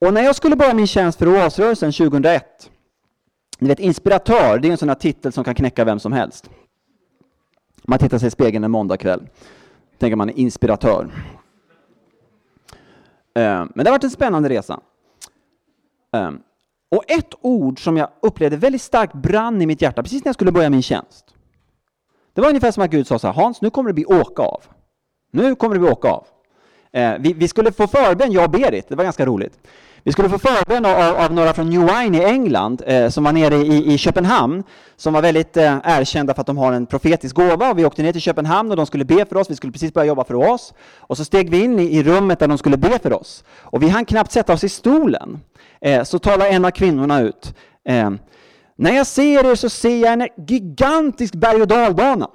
och 0.00 0.14
när 0.14 0.22
jag 0.22 0.36
skulle 0.36 0.56
börja 0.56 0.74
min 0.74 0.86
tjänst 0.86 1.18
för 1.18 1.28
Oasrörelsen 1.28 1.92
2001 1.92 2.70
ni 3.62 3.68
vet, 3.68 3.80
inspiratör, 3.80 4.58
det 4.58 4.68
är 4.68 4.72
en 4.72 4.78
sån 4.78 4.88
här 4.88 4.96
titel 4.96 5.32
som 5.32 5.44
kan 5.44 5.54
knäcka 5.54 5.84
vem 5.84 5.98
som 5.98 6.12
helst. 6.12 6.50
Man 7.82 7.98
tittar 7.98 8.18
sig 8.18 8.28
i 8.28 8.30
spegeln 8.30 8.64
en 8.64 8.70
måndagkväll. 8.70 9.28
tänker 9.98 10.16
man 10.16 10.28
är 10.28 10.38
inspiratör. 10.38 11.08
Eh, 13.34 13.42
men 13.42 13.70
det 13.74 13.84
har 13.84 13.90
varit 13.90 14.04
en 14.04 14.10
spännande 14.10 14.48
resa. 14.48 14.80
Eh, 16.12 16.30
och 16.90 17.10
ett 17.10 17.34
ord 17.40 17.84
som 17.84 17.96
jag 17.96 18.08
upplevde 18.20 18.56
väldigt 18.56 18.82
starkt 18.82 19.14
brann 19.14 19.62
i 19.62 19.66
mitt 19.66 19.82
hjärta 19.82 20.02
precis 20.02 20.24
när 20.24 20.28
jag 20.28 20.34
skulle 20.34 20.52
börja 20.52 20.70
min 20.70 20.82
tjänst. 20.82 21.34
Det 22.34 22.40
var 22.40 22.48
ungefär 22.48 22.70
som 22.70 22.82
att 22.82 22.90
Gud 22.90 23.06
sa 23.06 23.18
så 23.18 23.26
här, 23.26 23.34
Hans, 23.34 23.62
nu 23.62 23.70
kommer 23.70 23.90
det 23.90 23.94
bli 23.94 24.04
åka 24.04 24.42
av. 24.42 24.62
Nu 25.30 25.54
kommer 25.54 25.74
det 25.74 25.80
bli 25.80 25.90
åka 25.90 26.08
av. 26.08 26.26
Eh, 26.92 27.14
vi, 27.18 27.32
vi 27.32 27.48
skulle 27.48 27.72
få 27.72 27.86
förbön, 27.86 28.32
jag 28.32 28.44
och 28.44 28.50
Berit, 28.50 28.88
det 28.88 28.96
var 28.96 29.04
ganska 29.04 29.26
roligt. 29.26 29.58
Vi 30.04 30.12
skulle 30.12 30.28
få 30.28 30.38
förbön 30.38 30.84
av, 30.84 31.16
av, 31.16 31.32
några 31.32 31.52
från 31.52 31.70
New 31.70 31.80
Wine 31.80 32.18
i 32.18 32.24
England 32.24 32.82
eh, 32.86 33.08
som 33.08 33.24
var 33.24 33.32
nere 33.32 33.54
i, 33.54 33.94
i 33.94 33.98
Köpenhamn, 33.98 34.62
som 34.96 35.12
var 35.12 35.22
väldigt 35.22 35.56
eh, 35.56 35.78
erkända 35.84 36.34
för 36.34 36.40
att 36.40 36.46
de 36.46 36.58
har 36.58 36.72
en 36.72 36.86
profetisk 36.86 37.36
gåva. 37.36 37.70
Och 37.70 37.78
vi 37.78 37.84
åkte 37.84 38.02
ner 38.02 38.12
till 38.12 38.20
Köpenhamn 38.20 38.70
och 38.70 38.76
de 38.76 38.86
skulle 38.86 39.04
be 39.04 39.24
för 39.24 39.36
oss. 39.36 39.50
Vi 39.50 39.56
skulle 39.56 39.72
precis 39.72 39.94
börja 39.94 40.06
jobba 40.06 40.24
för 40.24 40.34
oss. 40.34 40.74
Och 40.96 41.16
så 41.16 41.24
steg 41.24 41.50
vi 41.50 41.64
in 41.64 41.78
i, 41.78 41.98
i 41.98 42.02
rummet 42.02 42.38
där 42.38 42.48
de 42.48 42.58
skulle 42.58 42.76
be 42.76 42.98
för 42.98 43.12
oss. 43.12 43.44
Och 43.60 43.82
vi 43.82 43.88
hann 43.88 44.04
knappt 44.04 44.32
sätta 44.32 44.52
oss 44.52 44.64
i 44.64 44.68
stolen. 44.68 45.40
Eh, 45.80 46.02
så 46.02 46.18
talar 46.18 46.46
en 46.46 46.64
av 46.64 46.70
kvinnorna 46.70 47.20
ut. 47.20 47.54
Eh, 47.88 48.10
när 48.76 48.92
jag 48.96 49.06
ser 49.06 49.50
er 49.50 49.54
så 49.54 49.68
ser 49.68 49.96
jag 49.96 50.12
en 50.12 50.28
gigantisk 50.46 51.34
berg 51.34 51.62
och 51.62 51.68
dalbana. 51.68 52.28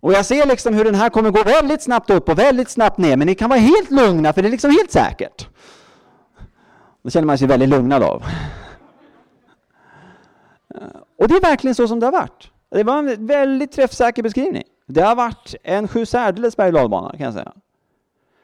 Och 0.00 0.12
jag 0.12 0.26
ser 0.26 0.46
liksom 0.46 0.74
hur 0.74 0.84
den 0.84 0.94
här 0.94 1.08
kommer 1.08 1.30
gå 1.30 1.42
väldigt 1.42 1.82
snabbt 1.82 2.10
upp 2.10 2.28
och 2.28 2.38
väldigt 2.38 2.70
snabbt 2.70 2.98
ner, 2.98 3.16
men 3.16 3.26
ni 3.26 3.34
kan 3.34 3.50
vara 3.50 3.60
helt 3.60 3.90
lugna 3.90 4.32
för 4.32 4.42
det 4.42 4.48
är 4.48 4.50
liksom 4.50 4.70
helt 4.70 4.92
säkert. 4.92 5.48
Det 7.02 7.10
känner 7.10 7.26
man 7.26 7.38
sig 7.38 7.48
väldigt 7.48 7.68
lugnad 7.68 8.02
av. 8.02 8.22
Och 11.18 11.28
det 11.28 11.34
är 11.34 11.40
verkligen 11.40 11.74
så 11.74 11.88
som 11.88 12.00
det 12.00 12.06
har 12.06 12.12
varit. 12.12 12.50
Det 12.70 12.84
var 12.84 12.98
en 12.98 13.26
väldigt 13.26 13.72
träffsäker 13.72 14.22
beskrivning. 14.22 14.62
Det 14.86 15.00
har 15.00 15.16
varit 15.16 15.54
en 15.62 15.88
sju 15.88 16.06
särdeles 16.06 16.56
berg 16.56 16.72
kan 16.72 17.12
jag 17.18 17.32
säga. 17.34 17.52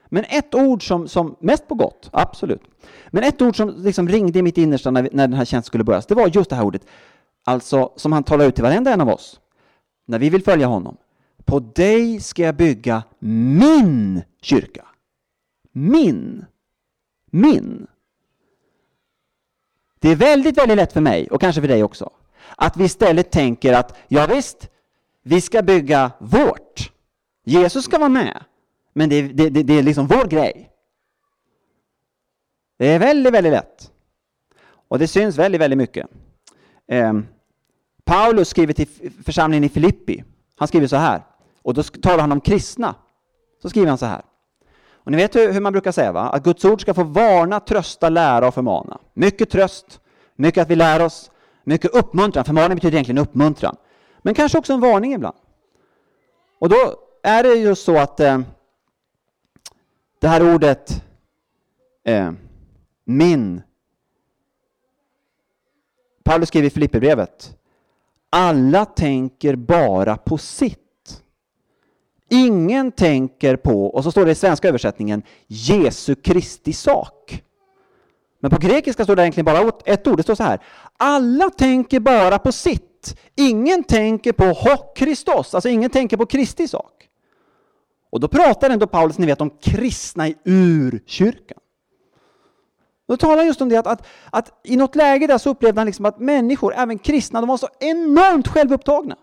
Men 0.09 0.25
ett 0.29 0.55
ord 0.55 0.89
som, 0.89 1.09
som, 1.09 1.37
mest 1.41 1.69
på 1.69 1.75
gott, 1.75 2.09
absolut. 2.13 2.63
Men 3.11 3.25
ett 3.25 3.43
ord 3.43 3.57
som 3.57 3.75
liksom 3.79 4.09
ringde 4.09 4.39
i 4.39 4.43
mitt 4.43 4.59
innersta 4.59 4.91
när, 4.91 5.03
när 5.03 5.29
den 5.29 5.33
här 5.33 5.45
tjänsten 5.45 5.69
skulle 5.69 5.85
börja, 5.85 6.03
det 6.09 6.15
var 6.15 6.29
just 6.29 6.51
det 6.51 6.57
här 6.57 6.65
ordet. 6.65 6.87
Alltså 7.45 7.93
som 7.97 8.13
han 8.13 8.25
talar 8.25 8.45
ut 8.45 8.55
till 8.55 8.65
varenda 8.65 8.93
en 8.93 9.01
av 9.01 9.09
oss. 9.09 9.41
När 10.07 10.19
vi 10.19 10.31
vill 10.31 10.45
följa 10.45 10.67
honom. 10.67 10.97
På 11.45 11.59
dig 11.59 12.21
ska 12.21 12.43
jag 12.43 12.57
bygga 12.57 13.03
min 13.19 14.23
kyrka. 14.43 14.87
Min. 15.73 16.45
Min. 17.31 17.87
Det 20.07 20.11
är 20.13 20.17
väldigt, 20.17 20.59
väldigt 20.59 20.77
lätt 20.77 20.93
för 20.93 21.01
mig, 21.01 21.29
och 21.31 21.41
kanske 21.41 21.61
för 21.61 21.69
dig 21.69 21.83
också, 21.83 22.11
att 22.57 22.77
vi 22.77 22.85
istället 22.85 23.31
tänker 23.31 23.73
att 23.73 23.97
ja 24.09 24.27
visst, 24.27 24.71
vi 25.23 25.41
ska 25.41 25.63
bygga 25.63 26.13
vårt. 26.19 26.93
Jesus 27.45 27.85
ska 27.85 27.99
vara 27.99 28.09
med, 28.09 28.45
men 28.93 29.09
det, 29.09 29.23
det, 29.23 29.49
det, 29.49 29.63
det 29.63 29.79
är 29.79 29.83
liksom 29.83 30.07
vår 30.07 30.25
grej. 30.25 30.71
Det 32.79 32.87
är 32.87 32.99
väldigt, 32.99 33.33
väldigt 33.33 33.53
lätt. 33.53 33.91
Och 34.89 34.99
det 34.99 35.09
syns 35.09 35.39
väldigt, 35.39 35.61
väldigt 35.61 35.79
mycket. 35.79 36.07
Eh, 36.89 37.13
Paulus 38.05 38.49
skriver 38.49 38.73
till 38.73 38.89
församlingen 39.25 39.65
i 39.65 39.69
Filippi. 39.69 40.25
Han 40.57 40.69
skriver 40.69 40.87
så 40.87 40.97
här, 40.97 41.23
och 41.63 41.75
då 41.75 41.83
talar 41.83 42.21
han 42.21 42.33
om 42.33 42.41
kristna. 42.41 42.95
Så 43.63 43.71
skriver 43.71 43.89
han 43.89 43.99
så 43.99 44.07
här. 44.07 44.23
Och 45.07 45.13
ni 45.13 45.17
vet 45.17 45.37
hur 45.37 45.61
man 45.61 45.73
brukar 45.73 45.93
säga, 45.93 46.13
va? 46.13 46.21
att 46.21 46.43
Guds 46.43 46.65
ord 46.65 46.81
ska 46.81 46.95
få 46.95 47.03
varna, 47.03 47.61
trösta, 47.61 48.09
lära 48.09 48.49
och 48.49 48.55
förmana. 48.55 49.01
Mycket 49.15 49.51
tröst, 49.51 50.01
mycket 50.37 50.63
att 50.63 50.71
vi 50.71 50.77
lär 50.77 51.03
oss, 51.03 51.31
mycket 51.65 51.95
uppmuntran. 51.95 52.45
Förmaning 52.45 52.75
betyder 52.75 52.95
egentligen 52.95 53.19
uppmuntran. 53.19 53.77
Men 54.19 54.35
kanske 54.35 54.59
också 54.59 54.73
en 54.73 54.81
varning 54.81 55.15
ibland. 55.15 55.37
Och 56.59 56.69
då 56.69 56.77
är 57.23 57.43
det 57.43 57.55
just 57.55 57.85
så 57.85 57.99
att 57.99 58.21
eh, 58.21 58.41
det 60.21 60.29
här 60.29 60.55
ordet 60.55 61.05
eh, 62.05 62.33
min 63.05 63.63
Paulus 66.25 66.49
skriver 66.49 66.67
i 66.67 66.71
Filipperbrevet 66.71 67.57
alla 68.31 68.85
tänker 68.85 69.57
bara 69.57 70.17
på 70.17 70.39
sitt. 70.39 70.86
Ingen 72.31 72.93
tänker 72.93 73.57
på, 73.57 73.87
och 73.87 74.05
så 74.05 74.11
står 74.11 74.25
det 74.25 74.31
i 74.31 74.35
svenska 74.35 74.69
översättningen, 74.69 75.23
Jesu 75.47 76.15
Kristi 76.15 76.73
sak. 76.73 77.43
Men 78.41 78.51
på 78.51 78.57
grekiska 78.57 79.05
står 79.05 79.17
det 79.17 79.23
egentligen 79.23 79.45
bara 79.45 79.73
ett 79.85 80.07
ord, 80.07 80.17
det 80.17 80.23
står 80.23 80.35
så 80.35 80.43
här. 80.43 80.61
Alla 80.97 81.51
tänker 81.51 82.01
bara 82.01 82.39
på 82.39 82.53
sitt. 82.53 83.19
Ingen 83.35 83.85
tänker 83.85 84.33
på 84.33 84.45
hoc 84.45 85.55
alltså 85.55 85.69
ingen 85.69 85.91
tänker 85.91 86.17
på 86.17 86.27
Kristi 86.27 86.69
sak. 86.69 87.09
Och 88.11 88.21
då 88.21 88.29
pratar 88.29 88.71
ändå 88.71 88.87
Paulus, 88.87 89.19
ni 89.19 89.27
vet, 89.27 89.41
om 89.41 89.51
kristna 89.51 90.29
i 90.29 90.37
urkyrkan. 90.45 91.59
Då 93.09 93.17
talar 93.17 93.37
han 93.37 93.47
just 93.47 93.61
om 93.61 93.69
det 93.69 93.77
att, 93.77 93.87
att, 93.87 94.07
att, 94.31 94.61
i 94.65 94.77
något 94.77 94.95
läge 94.95 95.27
där 95.27 95.39
så 95.39 95.51
upplevde 95.51 95.81
han 95.81 95.87
liksom 95.87 96.05
att 96.05 96.19
människor, 96.19 96.75
även 96.75 96.99
kristna, 96.99 97.41
de 97.41 97.49
var 97.49 97.57
så 97.57 97.69
enormt 97.81 98.49
självupptagna. 98.49 99.17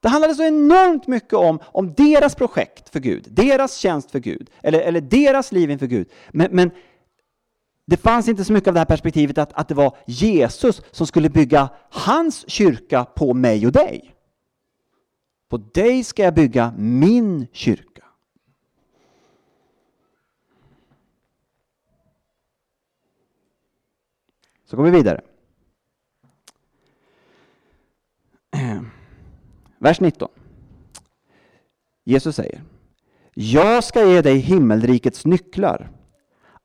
Det 0.00 0.08
handlade 0.08 0.34
så 0.34 0.44
enormt 0.44 1.06
mycket 1.06 1.32
om, 1.32 1.58
om 1.64 1.94
deras 1.94 2.34
projekt 2.34 2.88
för 2.88 3.00
Gud, 3.00 3.26
deras 3.28 3.76
tjänst 3.76 4.10
för 4.10 4.18
Gud, 4.18 4.50
eller, 4.62 4.80
eller 4.80 5.00
deras 5.00 5.52
liv 5.52 5.70
inför 5.70 5.86
Gud. 5.86 6.08
Men, 6.30 6.48
men 6.52 6.70
det 7.86 7.96
fanns 7.96 8.28
inte 8.28 8.44
så 8.44 8.52
mycket 8.52 8.68
av 8.68 8.74
det 8.74 8.80
här 8.80 8.84
perspektivet 8.84 9.38
att, 9.38 9.52
att 9.52 9.68
det 9.68 9.74
var 9.74 9.96
Jesus 10.06 10.82
som 10.90 11.06
skulle 11.06 11.30
bygga 11.30 11.68
hans 11.90 12.50
kyrka 12.50 13.04
på 13.04 13.34
mig 13.34 13.66
och 13.66 13.72
dig. 13.72 14.14
På 15.48 15.56
dig 15.56 16.04
ska 16.04 16.22
jag 16.22 16.34
bygga 16.34 16.74
min 16.76 17.46
kyrka. 17.52 18.04
Så 24.64 24.76
går 24.76 24.84
vi 24.84 24.90
vidare. 24.90 25.20
Vers 29.78 30.00
19. 30.00 30.28
Jesus 32.04 32.36
säger 32.36 32.62
Jag 33.34 33.84
ska 33.84 34.04
ge 34.04 34.22
dig 34.22 34.36
himmelrikets 34.36 35.24
nycklar. 35.24 35.90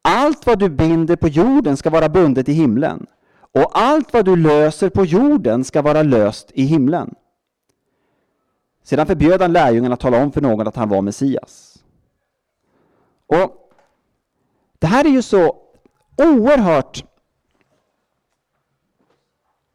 Allt 0.01 0.45
vad 0.45 0.59
du 0.59 0.69
binder 0.69 1.15
på 1.15 1.27
jorden 1.27 1.77
ska 1.77 1.89
vara 1.89 2.09
bundet 2.09 2.49
i 2.49 2.53
himlen 2.53 3.05
och 3.35 3.77
allt 3.77 4.13
vad 4.13 4.25
du 4.25 4.35
löser 4.35 4.89
på 4.89 5.05
jorden 5.05 5.63
ska 5.63 5.81
vara 5.81 6.03
löst 6.03 6.51
i 6.53 6.63
himlen. 6.63 7.15
Sedan 8.83 9.07
förbjöd 9.07 9.41
han 9.41 9.53
lärjungarna 9.53 9.93
att 9.93 9.99
tala 9.99 10.23
om 10.23 10.31
för 10.31 10.41
någon 10.41 10.67
att 10.67 10.75
han 10.75 10.89
var 10.89 11.01
Messias. 11.01 11.83
Och 13.27 13.73
Det 14.79 14.87
här 14.87 15.05
är 15.05 15.09
ju 15.09 15.21
så 15.21 15.57
oerhört... 16.17 17.05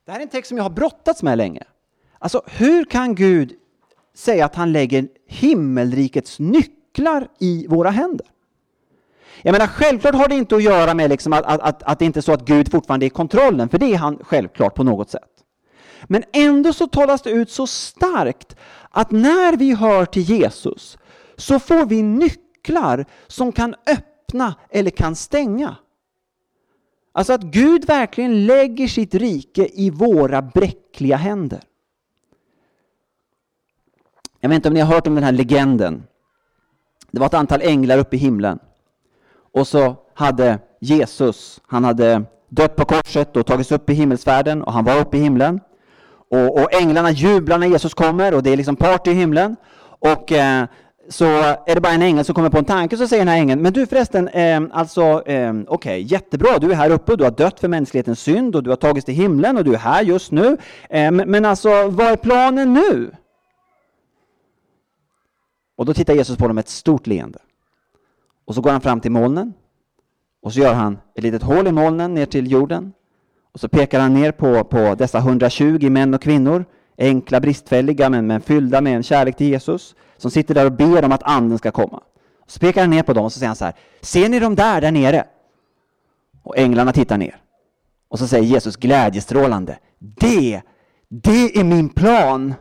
Det 0.05 0.13
här 0.13 0.19
är 0.19 0.23
en 0.23 0.29
text 0.29 0.49
som 0.49 0.57
jag 0.57 0.65
har 0.65 0.71
brottats 0.71 1.23
med 1.23 1.39
länge. 1.39 1.63
Alltså, 2.19 2.43
hur 2.47 2.85
kan 2.85 3.15
Gud 3.15 3.53
säga 4.15 4.45
att 4.45 4.55
han 4.55 4.73
lägger 4.73 5.09
himmelrikets 5.27 6.39
nycklar 6.39 7.29
i 7.39 7.67
våra 7.67 7.91
händer? 7.91 8.27
Jag 9.43 9.53
menar, 9.53 9.67
självklart 9.67 10.15
har 10.15 10.29
det 10.29 10.35
inte 10.35 10.57
att 10.57 10.63
göra 10.63 10.95
med 10.95 11.11
liksom 11.11 11.33
att, 11.33 11.45
att, 11.45 11.61
att, 11.61 11.83
att 11.83 11.99
det 11.99 12.05
inte 12.05 12.21
är 12.21 12.23
så 12.23 12.33
att 12.33 12.45
Gud 12.45 12.71
fortfarande 12.71 13.07
är 13.07 13.09
i 13.09 13.11
kontrollen, 13.11 13.69
för 13.69 13.79
det 13.79 13.95
är 13.95 13.97
han 13.97 14.19
självklart 14.23 14.75
på 14.75 14.85
något 14.85 15.11
sätt. 15.11 15.31
Men 16.07 16.25
ändå 16.33 16.73
så 16.73 16.87
talas 16.87 17.23
det 17.23 17.31
ut 17.31 17.51
så 17.51 17.67
starkt 17.67 18.57
att 18.91 19.11
när 19.11 19.57
vi 19.57 19.75
hör 19.75 20.05
till 20.05 20.23
Jesus 20.23 20.99
så 21.37 21.59
får 21.59 21.87
vi 21.87 22.03
nycklar 22.03 23.07
som 23.27 23.53
kan 23.53 23.75
öppna 23.87 24.55
eller 24.71 24.91
kan 24.91 25.17
stänga. 25.17 25.77
Alltså 27.13 27.33
att 27.33 27.43
Gud 27.43 27.85
verkligen 27.85 28.47
lägger 28.47 28.89
sitt 28.89 29.15
rike 29.15 29.69
i 29.73 29.91
våra 29.91 30.43
bräckliga 30.43 31.17
händer. 31.17 31.61
Jag 34.41 34.49
vet 34.49 34.57
inte 34.57 34.69
om 34.69 34.75
ni 34.75 34.81
har 34.81 34.95
hört 34.95 35.07
om 35.07 35.15
den 35.15 35.25
här 35.25 35.33
legenden. 35.33 36.03
Det 37.11 37.21
var 37.21 37.27
ett 37.27 37.35
antal 37.35 37.63
änglar 37.63 37.99
uppe 37.99 38.17
i 38.17 38.19
himlen. 38.19 38.59
Och 39.55 39.67
så 39.67 39.97
hade 40.15 40.59
Jesus, 40.81 41.61
han 41.67 41.85
hade 41.85 42.23
dött 42.49 42.77
på 42.77 42.85
korset 42.85 43.37
och 43.37 43.47
tagits 43.47 43.73
upp 43.73 43.91
i 43.91 43.95
himmelsfärden 43.95 44.63
och 44.63 44.73
han 44.73 44.85
var 44.85 45.01
uppe 45.01 45.17
i 45.17 45.21
himlen. 45.21 45.61
Och, 46.31 46.63
och 46.63 46.75
änglarna 46.75 47.11
jublar 47.11 47.59
när 47.59 47.67
Jesus 47.67 47.95
kommer 47.95 48.35
och 48.35 48.43
det 48.43 48.51
är 48.51 48.57
liksom 48.57 48.77
party 48.77 49.11
i 49.11 49.15
himlen. 49.15 49.57
Och 50.01 50.33
eh, 50.33 50.67
så 51.09 51.25
är 51.67 51.75
det 51.75 51.81
bara 51.81 51.93
en 51.93 52.03
ängel 52.03 52.25
som 52.25 52.35
kommer 52.35 52.51
på 52.51 52.59
en 52.59 52.65
tanke 52.65 52.97
så 52.97 53.09
säger 53.09 53.21
den 53.21 53.29
här 53.29 53.41
ängeln, 53.41 53.63
men 53.63 53.73
du 53.73 53.87
förresten, 53.87 54.29
eh, 54.29 54.61
alltså 54.73 55.03
eh, 55.27 55.51
okej, 55.51 55.65
okay, 55.69 56.01
jättebra, 56.01 56.59
du 56.59 56.71
är 56.71 56.75
här 56.75 56.91
uppe, 56.91 57.17
du 57.17 57.25
har 57.25 57.31
dött 57.31 57.61
för 57.61 57.69
mänsklighetens 57.69 58.21
synd 58.21 58.57
och 58.57 58.63
du 58.63 58.71
har 58.71 58.77
tagits 58.77 59.05
till 59.05 59.15
himlen 59.15 59.57
och 59.57 59.65
du 59.65 59.75
är 59.75 59.79
här 59.79 60.03
just 60.03 60.33
nu. 60.33 60.57
Eh, 60.91 61.11
men, 61.11 61.31
men 61.31 61.45
alltså, 61.45 61.89
vad 61.89 62.07
är 62.07 62.17
planen 62.17 62.75
nu? 62.75 63.11
Och 65.79 65.87
då 65.87 65.95
tittar 65.95 66.15
Jesus 66.15 66.37
på 66.37 66.47
dem 66.47 66.55
med 66.55 66.63
ett 66.63 66.69
stort 66.69 67.07
leende. 67.07 67.39
Och 68.45 68.55
så 68.55 68.61
går 68.61 68.71
han 68.71 68.81
fram 68.81 69.01
till 69.01 69.11
molnen 69.11 69.55
och 70.43 70.53
så 70.53 70.61
gör 70.61 70.75
han 70.75 70.99
ett 71.15 71.23
litet 71.23 71.43
hål 71.43 71.67
i 71.67 71.73
molnen 71.73 72.15
ner 72.15 72.27
till 72.27 72.51
jorden. 72.51 72.93
Och 73.53 73.61
så 73.61 73.69
pekar 73.69 74.01
han 74.01 74.15
ner 74.15 74.33
på, 74.33 74.65
på 74.65 74.95
dessa 74.95 75.19
120 75.19 75.91
män 75.91 76.15
och 76.15 76.23
kvinnor, 76.23 76.65
enkla, 76.99 77.41
bristfälliga, 77.41 78.11
men, 78.11 78.27
men 78.27 78.41
fyllda 78.41 78.81
med 78.81 78.97
en 78.97 79.03
kärlek 79.03 79.37
till 79.37 79.49
Jesus, 79.49 79.95
som 80.17 80.31
sitter 80.31 80.55
där 80.55 80.67
och 80.67 80.73
ber 80.73 81.05
om 81.05 81.13
att 81.13 81.23
anden 81.23 81.59
ska 81.59 81.71
komma. 81.71 82.03
Och 82.41 82.51
så 82.51 82.61
pekar 82.61 82.81
han 82.81 82.91
ner 82.91 83.03
på 83.03 83.13
dem 83.13 83.25
och 83.25 83.33
så 83.33 83.39
säger 83.39 83.49
han 83.49 83.57
så 83.57 83.65
här, 83.65 83.75
ser 84.01 84.29
ni 84.29 84.39
dem 84.39 84.55
där, 84.55 84.81
där 84.81 84.93
nere? 84.93 85.25
Och 86.43 86.59
änglarna 86.59 86.93
tittar 86.93 87.19
ner. 87.19 87.37
Och 88.09 88.19
så 88.19 88.27
säger 88.27 88.45
Jesus 88.45 88.77
glädjestrålande, 88.77 89.79
det, 89.99 90.63
det 91.09 91.59
är 91.59 91.65
min 91.65 91.89
plan. 91.89 92.49
Det 92.49 92.55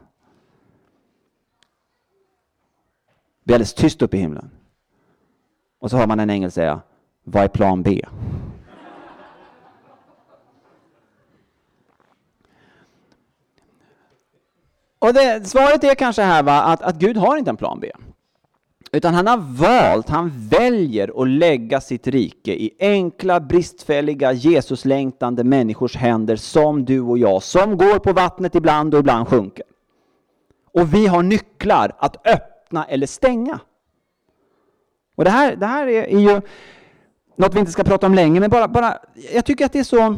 blir 3.47 3.55
alldeles 3.55 3.73
tyst 3.73 4.01
uppe 4.01 4.17
i 4.17 4.19
himlen. 4.19 4.49
Och 5.79 5.89
så 5.89 5.97
hör 5.97 6.07
man 6.07 6.19
en 6.19 6.29
ängel 6.29 6.51
säga, 6.51 6.81
vad 7.23 7.43
är 7.43 7.47
plan 7.47 7.83
B? 7.83 8.01
Och 14.99 15.13
det, 15.13 15.47
svaret 15.47 15.83
är 15.83 15.95
kanske 15.95 16.21
här 16.21 16.43
va, 16.43 16.61
att, 16.61 16.81
att 16.81 16.95
Gud 16.95 17.17
har 17.17 17.37
inte 17.37 17.49
en 17.49 17.57
plan 17.57 17.79
B. 17.79 17.91
Utan 18.91 19.13
han 19.13 19.27
har 19.27 19.37
valt, 19.37 20.09
han 20.09 20.31
väljer 20.49 21.21
att 21.21 21.29
lägga 21.29 21.81
sitt 21.81 22.07
rike 22.07 22.51
i 22.51 22.71
enkla, 22.79 23.39
bristfälliga, 23.39 24.31
Jesuslängtande 24.31 25.43
människors 25.43 25.95
händer 25.95 26.35
som 26.35 26.85
du 26.85 27.01
och 27.01 27.17
jag, 27.17 27.43
som 27.43 27.77
går 27.77 27.99
på 27.99 28.13
vattnet 28.13 28.55
ibland 28.55 28.93
och 28.93 28.99
ibland 28.99 29.27
sjunker. 29.27 29.65
Och 30.73 30.93
vi 30.93 31.07
har 31.07 31.23
nycklar 31.23 31.91
att 31.97 32.27
öppna 32.27 32.56
eller 32.89 33.07
stänga. 33.07 33.59
Och 35.15 35.23
det 35.23 35.29
här, 35.29 35.55
det 35.55 35.65
här 35.65 35.87
är, 35.87 36.03
är 36.03 36.19
ju 36.19 36.41
något 37.35 37.55
vi 37.55 37.59
inte 37.59 37.71
ska 37.71 37.83
prata 37.83 38.05
om 38.05 38.13
länge, 38.13 38.39
men 38.39 38.49
bara, 38.49 38.67
bara, 38.67 38.97
jag 39.33 39.45
tycker 39.45 39.65
att 39.65 39.73
det 39.73 39.79
är 39.79 39.83
så 39.83 40.17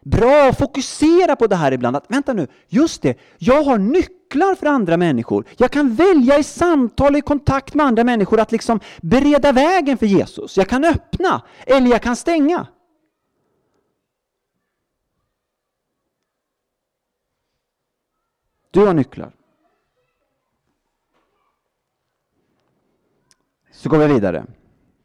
bra 0.00 0.48
att 0.48 0.58
fokusera 0.58 1.36
på 1.36 1.46
det 1.46 1.56
här 1.56 1.72
ibland. 1.72 1.96
Att 1.96 2.10
vänta 2.10 2.32
nu, 2.32 2.46
just 2.68 3.02
det, 3.02 3.18
jag 3.38 3.62
har 3.62 3.78
nycklar 3.78 4.54
för 4.54 4.66
andra 4.66 4.96
människor. 4.96 5.44
Jag 5.56 5.70
kan 5.70 5.94
välja 5.94 6.38
i 6.38 6.42
samtal, 6.42 7.16
i 7.16 7.20
kontakt 7.20 7.74
med 7.74 7.86
andra 7.86 8.04
människor 8.04 8.40
att 8.40 8.52
liksom 8.52 8.80
bereda 9.02 9.52
vägen 9.52 9.98
för 9.98 10.06
Jesus. 10.06 10.56
Jag 10.56 10.68
kan 10.68 10.84
öppna 10.84 11.42
eller 11.66 11.90
jag 11.90 12.02
kan 12.02 12.16
stänga. 12.16 12.66
Du 18.70 18.86
har 18.86 18.94
nycklar. 18.94 19.32
Så 23.82 23.88
går 23.88 23.98
vi 23.98 24.06
vidare 24.06 24.44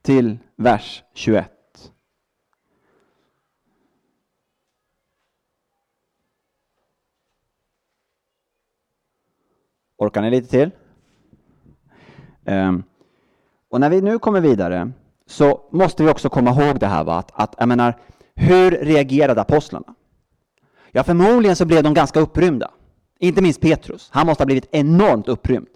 till 0.01 0.37
vers 0.55 1.03
21. 1.13 1.51
Orkar 9.97 10.21
ni 10.21 10.29
lite 10.29 10.49
till? 10.49 10.71
Um, 12.45 12.83
och 13.69 13.79
när 13.79 13.89
vi 13.89 14.01
nu 14.01 14.19
kommer 14.19 14.41
vidare 14.41 14.91
så 15.25 15.61
måste 15.71 16.03
vi 16.03 16.09
också 16.09 16.29
komma 16.29 16.49
ihåg 16.51 16.79
det 16.79 16.87
här 16.87 17.03
va? 17.03 17.17
att, 17.17 17.31
att 17.33 17.55
jag 17.57 17.67
menar, 17.67 17.99
hur 18.35 18.71
reagerade 18.71 19.41
apostlarna? 19.41 19.95
Ja, 20.91 21.03
förmodligen 21.03 21.55
så 21.55 21.65
blev 21.65 21.83
de 21.83 21.93
ganska 21.93 22.19
upprymda. 22.19 22.71
Inte 23.19 23.41
minst 23.41 23.61
Petrus. 23.61 24.09
Han 24.13 24.27
måste 24.27 24.41
ha 24.41 24.45
blivit 24.45 24.69
enormt 24.71 25.27
upprymd. 25.27 25.67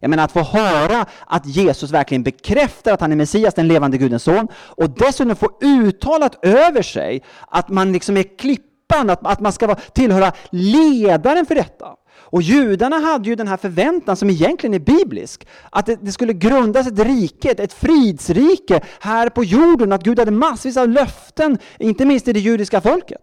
Jag 0.00 0.10
menar 0.10 0.24
att 0.24 0.32
få 0.32 0.42
höra 0.42 1.06
att 1.26 1.46
Jesus 1.46 1.90
verkligen 1.90 2.22
bekräftar 2.22 2.92
att 2.92 3.00
han 3.00 3.12
är 3.12 3.16
Messias, 3.16 3.54
den 3.54 3.68
levande 3.68 3.98
Gudens 3.98 4.22
son, 4.22 4.48
och 4.54 4.90
dessutom 4.90 5.36
få 5.36 5.50
uttalat 5.60 6.44
över 6.44 6.82
sig 6.82 7.22
att 7.48 7.68
man 7.68 7.92
liksom 7.92 8.16
är 8.16 8.38
klippan, 8.38 9.10
att, 9.10 9.26
att 9.26 9.40
man 9.40 9.52
ska 9.52 9.66
vara, 9.66 9.78
tillhöra 9.78 10.32
ledaren 10.50 11.46
för 11.46 11.54
detta. 11.54 11.86
Och 12.18 12.42
judarna 12.42 12.98
hade 12.98 13.28
ju 13.28 13.34
den 13.34 13.48
här 13.48 13.56
förväntan 13.56 14.16
som 14.16 14.30
egentligen 14.30 14.74
är 14.74 14.78
biblisk, 14.78 15.46
att 15.70 15.86
det, 15.86 15.98
det 16.00 16.12
skulle 16.12 16.32
grundas 16.32 16.86
ett 16.86 16.98
rike, 16.98 17.50
ett 17.50 17.72
fridsrike 17.72 18.80
här 19.00 19.28
på 19.28 19.44
jorden, 19.44 19.92
att 19.92 20.02
Gud 20.02 20.18
hade 20.18 20.30
massvis 20.30 20.76
av 20.76 20.88
löften, 20.88 21.58
inte 21.78 22.04
minst 22.04 22.28
i 22.28 22.32
det 22.32 22.40
judiska 22.40 22.80
folket. 22.80 23.20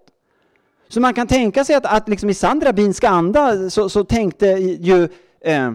Så 0.90 1.00
man 1.00 1.14
kan 1.14 1.28
tänka 1.28 1.66
sig 1.66 1.76
att, 1.76 1.86
att 1.86 2.10
liksom 2.10 2.30
i 2.30 2.34
sann 2.34 2.62
rabbinsk 2.62 3.04
anda 3.04 3.70
så, 3.70 3.90
så 3.90 4.04
tänkte 4.04 4.46
ju 4.80 5.10
eh, 5.42 5.72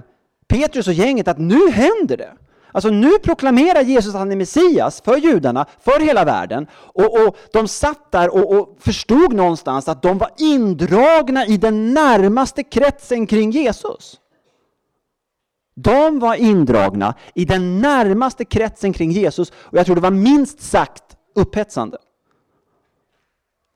Petrus 0.48 0.88
och 0.88 0.92
gänget 0.92 1.28
att 1.28 1.38
nu 1.38 1.70
händer 1.70 2.16
det. 2.16 2.32
Alltså 2.72 2.90
nu 2.90 3.18
proklamerar 3.18 3.82
Jesus 3.82 4.14
att 4.14 4.18
han 4.18 4.32
är 4.32 4.36
Messias 4.36 5.00
för 5.00 5.16
judarna, 5.16 5.66
för 5.80 6.00
hela 6.00 6.24
världen. 6.24 6.66
Och, 6.72 7.26
och 7.26 7.36
de 7.52 7.68
satt 7.68 8.12
där 8.12 8.34
och, 8.34 8.58
och, 8.58 8.76
förstod 8.80 9.32
någonstans 9.32 9.88
att 9.88 10.02
de 10.02 10.18
var 10.18 10.30
indragna 10.38 11.46
i 11.46 11.56
den 11.56 11.94
närmaste 11.94 12.62
kretsen 12.62 13.26
kring 13.26 13.50
Jesus. 13.50 14.20
De 15.74 16.18
var 16.18 16.34
indragna 16.34 17.14
i 17.34 17.44
den 17.44 17.80
närmaste 17.80 18.44
kretsen 18.44 18.92
kring 18.92 19.10
Jesus 19.10 19.50
och 19.50 19.78
jag 19.78 19.86
tror 19.86 19.94
det 19.94 20.02
var 20.02 20.10
minst 20.10 20.60
sagt 20.60 21.04
upphetsande. 21.34 21.98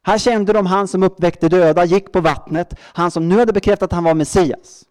Här 0.05 0.19
kände 0.19 0.53
de 0.53 0.67
han 0.67 0.89
som 0.89 1.03
uppväckte 1.03 1.49
döda, 1.49 1.85
gick 1.85 2.13
på 2.13 2.21
vattnet, 2.21 2.75
han 2.81 3.11
som 3.11 3.29
nu 3.29 3.39
hade 3.39 3.53
bekräftat 3.53 3.87
att 3.87 3.93
han 3.93 4.05
var 4.05 4.15
Messias. 4.15 4.85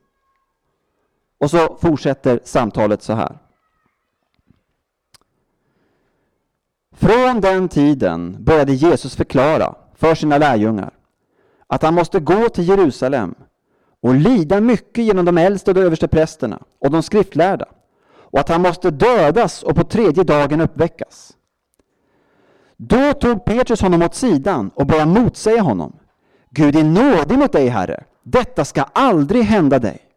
Och 1.41 1.51
så 1.51 1.77
fortsätter 1.81 2.39
samtalet 2.43 3.03
så 3.03 3.13
här. 3.13 3.37
Från 6.91 7.41
den 7.41 7.69
tiden 7.69 8.37
började 8.39 8.73
Jesus 8.73 9.15
förklara 9.15 9.75
för 9.95 10.15
sina 10.15 10.37
lärjungar 10.37 10.91
att 11.67 11.83
han 11.83 11.93
måste 11.93 12.19
gå 12.19 12.49
till 12.49 12.67
Jerusalem 12.67 13.35
och 14.01 14.15
lida 14.15 14.61
mycket 14.61 15.05
genom 15.05 15.25
de 15.25 15.37
äldste 15.37 15.71
och 15.71 15.75
de 15.75 15.81
överste 15.81 16.07
prästerna 16.07 16.59
och 16.79 16.91
de 16.91 17.03
skriftlärda 17.03 17.65
och 18.03 18.39
att 18.39 18.49
han 18.49 18.61
måste 18.61 18.91
dödas 18.91 19.63
och 19.63 19.75
på 19.75 19.83
tredje 19.83 20.23
dagen 20.23 20.61
uppväckas. 20.61 21.33
Då 22.77 23.13
tog 23.13 23.45
Petrus 23.45 23.81
honom 23.81 24.01
åt 24.01 24.15
sidan 24.15 24.71
och 24.75 24.87
började 24.87 25.11
motsäga 25.11 25.61
honom. 25.61 25.99
Gud 26.49 26.75
är 26.75 26.83
nådig 26.83 27.37
mot 27.37 27.51
dig, 27.51 27.67
Herre. 27.67 28.03
Detta 28.23 28.65
ska 28.65 28.81
aldrig 28.81 29.43
hända 29.43 29.79
dig. 29.79 30.10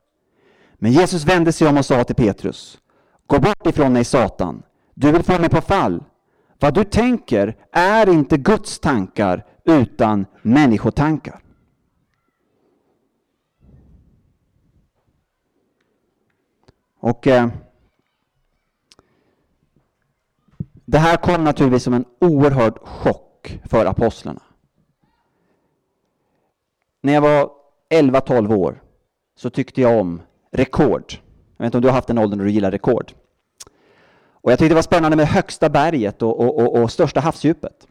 Men 0.84 0.92
Jesus 0.92 1.24
vände 1.24 1.52
sig 1.52 1.68
om 1.68 1.76
och 1.76 1.86
sa 1.86 2.04
till 2.04 2.16
Petrus. 2.16 2.78
Gå 3.26 3.38
bort 3.38 3.66
ifrån 3.66 3.92
mig, 3.92 4.04
Satan. 4.04 4.62
Du 4.94 5.12
vill 5.12 5.22
få 5.22 5.38
mig 5.38 5.48
på 5.48 5.60
fall. 5.60 6.04
Vad 6.58 6.74
du 6.74 6.84
tänker 6.84 7.56
är 7.72 8.08
inte 8.08 8.36
Guds 8.36 8.78
tankar 8.78 9.46
utan 9.64 10.26
människotankar. 10.42 11.42
Och 17.00 17.26
eh, 17.26 17.48
Det 20.84 20.98
här 20.98 21.16
kom 21.16 21.44
naturligtvis 21.44 21.82
som 21.82 21.94
en 21.94 22.04
oerhörd 22.20 22.78
chock 22.78 23.60
för 23.64 23.86
apostlarna. 23.86 24.42
När 27.00 27.12
jag 27.12 27.20
var 27.20 27.50
11-12 27.90 28.54
år 28.54 28.82
så 29.36 29.50
tyckte 29.50 29.80
jag 29.80 30.00
om 30.00 30.22
rekord. 30.54 31.18
Jag 31.56 31.64
vet 31.64 31.66
inte 31.66 31.76
om 31.76 31.82
du 31.82 31.88
har 31.88 31.94
haft 31.94 32.10
en 32.10 32.18
ålder 32.18 32.36
när 32.36 32.44
du 32.44 32.50
gillar 32.50 32.70
rekord. 32.70 33.12
Och 34.44 34.52
jag 34.52 34.58
tyckte 34.58 34.68
det 34.68 34.74
var 34.74 34.82
spännande 34.82 35.16
med 35.16 35.26
högsta 35.26 35.68
berget 35.68 36.22
och, 36.22 36.40
och, 36.40 36.58
och, 36.58 36.82
och 36.82 36.92
största 36.92 37.20
havsdjupet. 37.20 37.86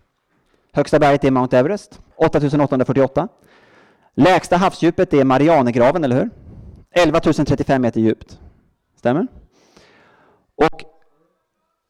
Högsta 0.73 0.99
berget 0.99 1.23
är 1.23 1.31
Mount 1.31 1.57
Everest, 1.57 1.99
8848. 2.15 3.27
Lägsta 4.15 4.57
havsdjupet 4.57 5.13
är 5.13 5.23
Marianergraven, 5.23 6.03
eller 6.03 6.15
hur? 6.15 6.29
11 6.91 7.19
035 7.19 7.81
meter 7.81 8.01
djupt. 8.01 8.39
Stämmer? 8.95 9.27
Och 10.55 10.83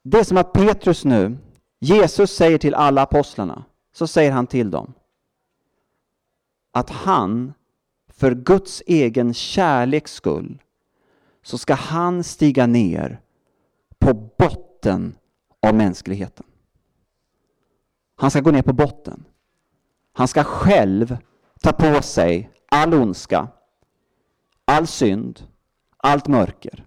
det 0.03 0.19
är 0.19 0.23
som 0.23 0.37
att 0.37 0.53
Petrus 0.53 1.05
nu, 1.05 1.37
Jesus 1.79 2.31
säger 2.31 2.57
till 2.57 2.75
alla 2.75 3.01
apostlarna, 3.01 3.63
så 3.93 4.07
säger 4.07 4.31
han 4.31 4.47
till 4.47 4.71
dem 4.71 4.93
att 6.71 6.89
han 6.89 7.53
för 8.07 8.31
Guds 8.31 8.83
egen 8.85 9.33
kärleks 9.33 10.13
skull 10.13 10.62
så 11.43 11.57
ska 11.57 11.73
han 11.73 12.23
stiga 12.23 12.67
ner 12.67 13.21
på 13.99 14.13
botten 14.13 15.15
av 15.61 15.75
mänskligheten. 15.75 16.45
Han 18.15 18.31
ska 18.31 18.39
gå 18.39 18.51
ner 18.51 18.61
på 18.61 18.73
botten. 18.73 19.25
Han 20.13 20.27
ska 20.27 20.43
själv 20.43 21.17
ta 21.61 21.71
på 21.71 22.01
sig 22.01 22.51
all 22.71 22.93
ondska, 22.93 23.47
all 24.65 24.87
synd, 24.87 25.47
allt 25.97 26.27
mörker. 26.27 26.85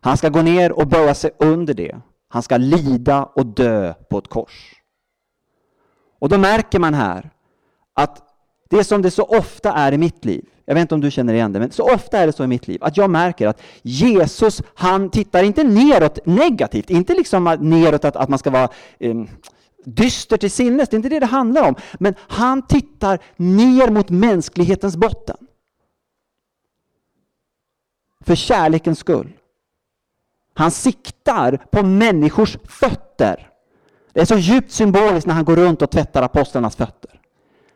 Han 0.00 0.16
ska 0.16 0.28
gå 0.28 0.42
ner 0.42 0.72
och 0.72 0.88
böja 0.88 1.14
sig 1.14 1.30
under 1.38 1.74
det. 1.74 2.00
Han 2.28 2.42
ska 2.42 2.56
lida 2.56 3.24
och 3.24 3.46
dö 3.46 3.94
på 3.94 4.18
ett 4.18 4.28
kors. 4.28 4.74
Och 6.18 6.28
då 6.28 6.38
märker 6.38 6.78
man 6.78 6.94
här 6.94 7.30
att 7.94 8.33
det 8.76 8.84
som 8.84 9.02
det 9.02 9.10
så 9.10 9.22
ofta 9.22 9.72
är 9.72 9.92
i 9.92 9.98
mitt 9.98 10.24
liv, 10.24 10.44
jag 10.64 10.74
vet 10.74 10.82
inte 10.82 10.94
om 10.94 11.00
du 11.00 11.10
känner 11.10 11.34
igen 11.34 11.52
det, 11.52 11.58
men 11.58 11.70
så 11.70 11.94
ofta 11.94 12.18
är 12.18 12.26
det 12.26 12.32
så 12.32 12.44
i 12.44 12.46
mitt 12.46 12.68
liv 12.68 12.84
att 12.84 12.96
jag 12.96 13.10
märker 13.10 13.46
att 13.46 13.62
Jesus, 13.82 14.62
han 14.74 15.10
tittar 15.10 15.42
inte 15.42 15.64
neråt 15.64 16.26
negativt, 16.26 16.90
inte 16.90 17.14
liksom 17.14 17.56
neråt 17.60 18.04
att, 18.04 18.16
att 18.16 18.28
man 18.28 18.38
ska 18.38 18.50
vara 18.50 18.68
um, 19.00 19.28
dyster 19.84 20.36
till 20.36 20.50
sinnes, 20.50 20.88
det 20.88 20.94
är 20.94 20.98
inte 20.98 21.08
det 21.08 21.20
det 21.20 21.26
handlar 21.26 21.68
om, 21.68 21.74
men 21.98 22.14
han 22.18 22.66
tittar 22.66 23.18
ner 23.36 23.90
mot 23.90 24.10
mänsklighetens 24.10 24.96
botten. 24.96 25.36
För 28.20 28.34
kärlekens 28.34 28.98
skull. 28.98 29.32
Han 30.54 30.70
siktar 30.70 31.66
på 31.70 31.82
människors 31.82 32.56
fötter. 32.64 33.50
Det 34.12 34.20
är 34.20 34.24
så 34.24 34.38
djupt 34.38 34.72
symboliskt 34.72 35.26
när 35.26 35.34
han 35.34 35.44
går 35.44 35.56
runt 35.56 35.82
och 35.82 35.90
tvättar 35.90 36.22
apostlarnas 36.22 36.76
fötter. 36.76 37.20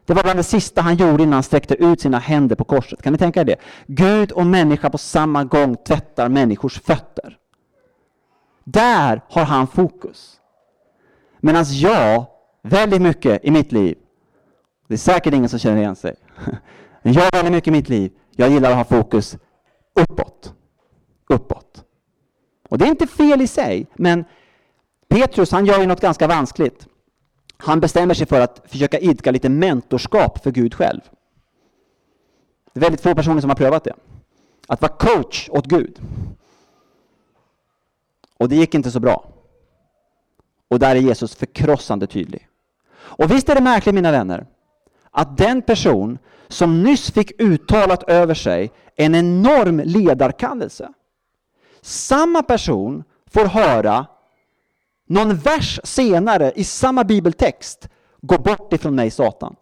Det 0.09 0.15
var 0.15 0.23
bland 0.23 0.39
det 0.39 0.43
sista 0.43 0.81
han 0.81 0.97
gjorde 0.97 1.23
innan 1.23 1.33
han 1.33 1.43
sträckte 1.43 1.75
ut 1.75 2.01
sina 2.01 2.19
händer 2.19 2.57
på 2.57 2.65
korset. 2.65 3.03
Kan 3.03 3.13
ni 3.13 3.19
tänka 3.19 3.41
er 3.41 3.45
det? 3.45 3.57
Gud 3.87 4.33
och 4.33 4.47
människa 4.47 4.91
på 4.91 4.99
samma 4.99 5.45
gång 5.45 5.77
tvättar 5.77 6.29
människors 6.29 6.81
fötter. 6.81 7.37
Där 8.65 9.23
har 9.29 9.45
han 9.45 9.67
fokus. 9.67 10.41
Medan 11.41 11.65
jag, 11.69 12.27
väldigt 12.63 13.03
mycket 13.03 13.45
i 13.45 13.51
mitt 13.51 13.73
liv, 13.73 13.99
det 14.87 14.95
är 14.95 14.99
säkert 14.99 15.35
ingen 15.35 15.49
som 15.49 15.59
känner 15.59 15.77
igen 15.77 15.97
sig, 15.97 16.15
men 17.03 17.13
jag 17.13 17.33
väldigt 17.33 17.53
mycket 17.53 17.69
i 17.69 17.71
mitt 17.71 17.89
liv, 17.89 18.13
jag 18.37 18.51
gillar 18.51 18.71
att 18.71 18.77
ha 18.77 18.85
fokus 18.85 19.37
uppåt. 19.95 20.55
Uppåt. 21.29 21.85
Och 22.69 22.79
det 22.79 22.85
är 22.85 22.89
inte 22.89 23.07
fel 23.07 23.43
i 23.43 23.47
sig, 23.47 23.87
men 23.95 24.25
Petrus 25.09 25.53
han 25.53 25.67
gör 25.67 25.81
ju 25.81 25.87
något 25.87 26.01
ganska 26.01 26.27
vanskligt. 26.27 26.87
Han 27.59 27.81
bestämmer 27.81 28.15
sig 28.15 28.27
för 28.27 28.41
att 28.41 28.63
försöka 28.67 28.99
idka 28.99 29.31
lite 29.31 29.49
mentorskap 29.49 30.43
för 30.43 30.51
Gud 30.51 30.75
själv. 30.75 31.01
Det 32.73 32.81
är 32.81 32.81
väldigt 32.81 33.01
få 33.01 33.15
personer 33.15 33.41
som 33.41 33.51
har 33.51 33.57
prövat 33.57 33.85
det. 33.85 33.95
Att 34.67 34.83
vara 34.83 34.93
coach 34.93 35.49
åt 35.51 35.67
Gud. 35.67 36.01
Och 38.39 38.49
det 38.49 38.57
gick 38.57 38.75
inte 38.75 38.91
så 38.91 39.01
bra. 39.01 39.25
Och 40.69 40.79
där 40.79 40.97
är 40.97 41.01
Jesus 41.01 41.35
förkrossande 41.35 42.07
tydlig. 42.07 42.49
Och 42.95 43.31
visst 43.31 43.49
är 43.49 43.55
det 43.55 43.61
märkligt 43.61 43.95
mina 43.95 44.11
vänner, 44.11 44.47
att 45.11 45.37
den 45.37 45.63
person 45.63 46.19
som 46.49 46.83
nyss 46.83 47.11
fick 47.11 47.41
uttalat 47.41 48.03
över 48.03 48.35
sig 48.35 48.73
en 48.97 49.15
enorm 49.15 49.81
ledarkallelse, 49.85 50.93
samma 51.81 52.43
person 52.43 53.05
får 53.27 53.45
höra 53.45 54.07
någon 55.09 55.37
vers 55.37 55.81
senare 55.85 56.53
i 56.57 56.65
samma 56.65 57.05
bibeltext 57.05 57.89
Gå 58.21 58.39
bort 58.39 58.73
ifrån 58.73 58.95
mig 58.95 59.11
Satan. 59.11 59.57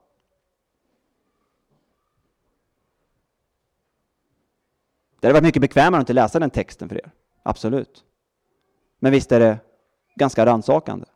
Det 5.20 5.26
hade 5.26 5.32
varit 5.32 5.44
mycket 5.44 5.62
bekvämare 5.62 6.01
att 6.01 6.03
inte 6.03 6.12
läsa 6.12 6.38
den 6.38 6.51
texten 6.51 6.88
för 6.88 6.97
er. 6.97 7.12
Absolut. 7.42 8.05
Men 8.99 9.12
visst 9.12 9.32
är 9.32 9.40
det 9.40 9.59
ganska 10.14 10.47
rannsakande. 10.47 11.07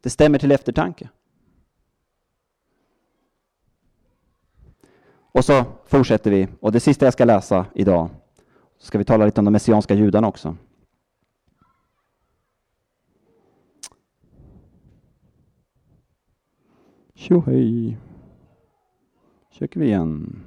Det 0.00 0.10
stämmer 0.10 0.38
till 0.38 0.52
eftertanke. 0.52 1.08
Och 5.32 5.44
så 5.44 5.64
fortsätter 5.86 6.30
vi. 6.30 6.48
Och 6.60 6.72
det 6.72 6.80
sista 6.80 7.06
jag 7.06 7.12
ska 7.12 7.24
läsa 7.24 7.66
idag 7.74 8.10
så 8.78 8.86
ska 8.86 8.98
vi 8.98 9.04
tala 9.04 9.24
lite 9.24 9.40
om 9.40 9.44
de 9.44 9.50
messianska 9.50 9.94
judarna 9.94 10.28
också. 10.28 10.56
Tjohej! 17.22 17.96
Söker 19.58 19.80
vi 19.80 19.86
igen. 19.86 20.42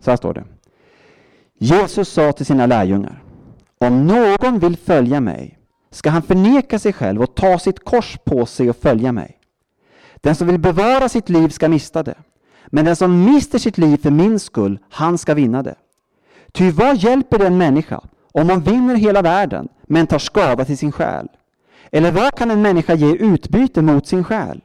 Så 0.00 0.10
här 0.10 0.16
står 0.16 0.34
det. 0.34 0.44
Jesus 1.58 2.08
sa 2.08 2.32
till 2.32 2.46
sina 2.46 2.66
lärjungar. 2.66 3.22
Om 3.78 4.06
någon 4.06 4.58
vill 4.58 4.76
följa 4.76 5.20
mig 5.20 5.58
ska 5.90 6.10
han 6.10 6.22
förneka 6.22 6.78
sig 6.78 6.92
själv 6.92 7.22
och 7.22 7.34
ta 7.34 7.58
sitt 7.58 7.84
kors 7.84 8.18
på 8.24 8.46
sig 8.46 8.70
och 8.70 8.76
följa 8.76 9.12
mig. 9.12 9.38
Den 10.14 10.34
som 10.34 10.46
vill 10.46 10.58
bevara 10.58 11.08
sitt 11.08 11.28
liv 11.28 11.48
ska 11.48 11.68
mista 11.68 12.02
det. 12.02 12.18
Men 12.66 12.84
den 12.84 12.96
som 12.96 13.24
mister 13.24 13.58
sitt 13.58 13.78
liv 13.78 13.96
för 13.96 14.10
min 14.10 14.38
skull, 14.38 14.78
han 14.90 15.18
ska 15.18 15.34
vinna 15.34 15.62
det. 15.62 15.76
Ty 16.52 16.70
vad 16.70 16.96
hjälper 16.96 17.38
det 17.38 17.46
en 17.46 17.58
människa 17.58 18.00
om 18.32 18.46
man 18.46 18.60
vinner 18.60 18.94
hela 18.94 19.22
världen 19.22 19.68
men 19.82 20.06
tar 20.06 20.18
skada 20.18 20.64
till 20.64 20.78
sin 20.78 20.92
själ? 20.92 21.28
Eller 21.94 22.12
vad 22.12 22.34
kan 22.34 22.50
en 22.50 22.62
människa 22.62 22.94
ge 22.94 23.14
utbyte 23.16 23.82
mot 23.82 24.06
sin 24.06 24.24
själ? 24.24 24.60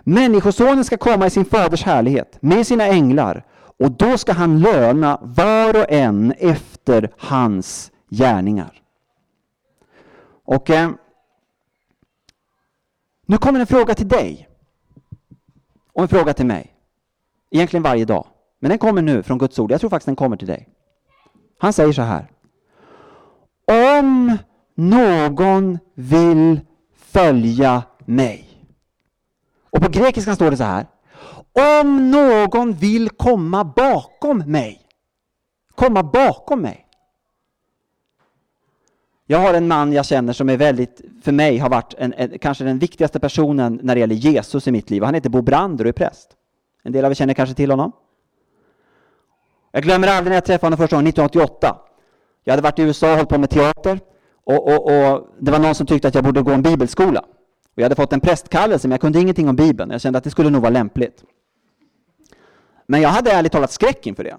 Människosonen 0.00 0.84
ska 0.84 0.96
komma 0.96 1.26
i 1.26 1.30
sin 1.30 1.44
faders 1.44 1.82
härlighet 1.82 2.42
med 2.42 2.66
sina 2.66 2.86
änglar 2.86 3.44
Och 3.78 3.90
då 3.90 4.18
ska 4.18 4.32
han 4.32 4.60
löna 4.60 5.18
var 5.22 5.76
och 5.76 5.90
en 5.90 6.32
efter 6.32 7.12
hans 7.18 7.92
gärningar. 8.10 8.82
Och 10.44 10.70
eh, 10.70 10.90
nu 13.26 13.38
kommer 13.38 13.60
en 13.60 13.66
fråga 13.66 13.94
till 13.94 14.08
dig. 14.08 14.48
Och 15.92 16.02
en 16.02 16.08
fråga 16.08 16.32
till 16.34 16.46
mig. 16.46 16.74
Egentligen 17.50 17.82
varje 17.82 18.04
dag. 18.04 18.26
Men 18.58 18.68
den 18.68 18.78
kommer 18.78 19.02
nu 19.02 19.22
från 19.22 19.38
Guds 19.38 19.58
ord. 19.58 19.70
Jag 19.70 19.80
tror 19.80 19.90
faktiskt 19.90 20.06
den 20.06 20.16
kommer 20.16 20.36
till 20.36 20.48
dig. 20.48 20.68
Han 21.58 21.72
säger 21.72 21.92
så 21.92 22.02
här. 22.02 22.30
Om 23.98 24.38
någon 24.76 25.78
vill 25.94 26.60
följa 26.96 27.82
mig. 28.04 28.48
Och 29.70 29.82
på 29.82 29.88
grekiskan 29.88 30.36
står 30.36 30.50
det 30.50 30.56
så 30.56 30.64
här. 30.64 30.86
Om 31.80 32.10
någon 32.10 32.72
vill 32.72 33.10
komma 33.10 33.64
bakom 33.64 34.38
mig. 34.38 34.80
Komma 35.74 36.02
bakom 36.02 36.60
mig. 36.60 36.86
Jag 39.26 39.38
har 39.38 39.54
en 39.54 39.68
man 39.68 39.92
jag 39.92 40.06
känner 40.06 40.32
som 40.32 40.48
är 40.48 40.56
väldigt, 40.56 41.00
för 41.22 41.32
mig 41.32 41.58
har 41.58 41.70
varit 41.70 41.94
en, 41.98 42.14
en, 42.16 42.38
kanske 42.38 42.64
den 42.64 42.78
viktigaste 42.78 43.20
personen 43.20 43.80
när 43.82 43.94
det 43.94 44.00
gäller 44.00 44.14
Jesus 44.14 44.68
i 44.68 44.72
mitt 44.72 44.90
liv. 44.90 45.02
Han 45.02 45.14
heter 45.14 45.30
Bo 45.30 45.42
Brander 45.42 45.84
och 45.84 45.88
är 45.88 45.92
präst. 45.92 46.28
En 46.82 46.92
del 46.92 47.04
av 47.04 47.10
er 47.10 47.14
känner 47.14 47.34
kanske 47.34 47.54
till 47.54 47.70
honom. 47.70 47.92
Jag 49.72 49.82
glömmer 49.82 50.08
aldrig 50.08 50.30
när 50.30 50.36
jag 50.36 50.44
träffade 50.44 50.66
honom 50.66 50.76
första 50.76 50.96
gången, 50.96 51.08
1988. 51.08 51.76
Jag 52.44 52.52
hade 52.52 52.62
varit 52.62 52.78
i 52.78 52.82
USA 52.82 53.10
och 53.10 53.16
hållit 53.16 53.28
på 53.28 53.38
med 53.38 53.50
teater. 53.50 54.00
Och, 54.46 54.68
och, 54.68 54.86
och, 54.86 55.28
det 55.38 55.50
var 55.50 55.58
någon 55.58 55.74
som 55.74 55.86
tyckte 55.86 56.08
att 56.08 56.14
jag 56.14 56.24
borde 56.24 56.42
gå 56.42 56.50
en 56.50 56.62
bibelskola. 56.62 57.20
Och 57.20 57.80
jag 57.80 57.82
hade 57.82 57.94
fått 57.94 58.12
en 58.12 58.20
prästkallelse, 58.20 58.88
men 58.88 58.92
jag 58.92 59.00
kunde 59.00 59.20
ingenting 59.20 59.48
om 59.48 59.56
Bibeln. 59.56 59.90
Jag 59.90 60.00
kände 60.00 60.18
att 60.18 60.24
det 60.24 60.30
skulle 60.30 60.50
nog 60.50 60.62
vara 60.62 60.70
lämpligt. 60.70 61.24
Men 62.86 63.00
jag 63.00 63.08
hade 63.08 63.30
ärligt 63.30 63.52
talat 63.52 63.70
skräck 63.70 64.06
inför 64.06 64.24
det. 64.24 64.36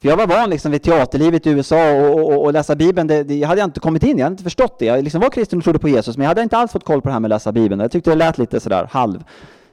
För 0.00 0.08
jag 0.08 0.16
var 0.16 0.26
van 0.26 0.50
liksom 0.50 0.72
vid 0.72 0.82
teaterlivet 0.82 1.46
i 1.46 1.50
USA 1.50 1.92
och, 1.92 2.18
och, 2.18 2.44
och 2.44 2.52
läsa 2.52 2.76
Bibeln, 2.76 3.06
det, 3.06 3.24
det, 3.24 3.34
jag 3.34 3.48
hade 3.48 3.62
inte 3.62 3.80
kommit 3.80 4.02
in 4.02 4.18
jag 4.18 4.24
hade 4.24 4.32
inte 4.32 4.42
förstått 4.42 4.78
det. 4.78 4.84
Jag 4.84 5.04
liksom 5.04 5.20
var 5.20 5.30
kristen 5.30 5.58
och 5.58 5.64
trodde 5.64 5.78
på 5.78 5.88
Jesus, 5.88 6.16
men 6.16 6.24
jag 6.24 6.28
hade 6.28 6.42
inte 6.42 6.56
alls 6.56 6.72
fått 6.72 6.84
koll 6.84 7.02
på 7.02 7.08
det 7.08 7.12
här 7.12 7.20
med 7.20 7.32
att 7.32 7.36
läsa 7.36 7.52
Bibeln. 7.52 7.80
Jag 7.80 7.90
tyckte 7.90 8.10
det 8.10 8.16
lät 8.16 8.38
lite 8.38 8.60
sådär 8.60 8.88
halv, 8.90 9.24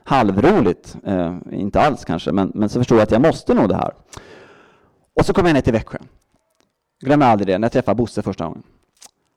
halvroligt. 0.04 0.96
Eh, 1.04 1.36
inte 1.52 1.80
alls 1.80 2.04
kanske, 2.04 2.32
men, 2.32 2.52
men 2.54 2.68
så 2.68 2.80
förstod 2.80 2.98
jag 2.98 3.02
att 3.02 3.10
jag 3.10 3.22
måste 3.22 3.54
nog 3.54 3.68
det 3.68 3.76
här. 3.76 3.92
Och 5.20 5.26
så 5.26 5.32
kom 5.32 5.46
jag 5.46 5.54
ner 5.54 5.60
till 5.60 5.72
Växjö. 5.72 5.98
Glömmer 7.04 7.26
aldrig 7.26 7.46
det, 7.46 7.58
när 7.58 7.64
jag 7.64 7.72
träffade 7.72 7.94
Bosse 7.94 8.22
första 8.22 8.44
gången. 8.44 8.62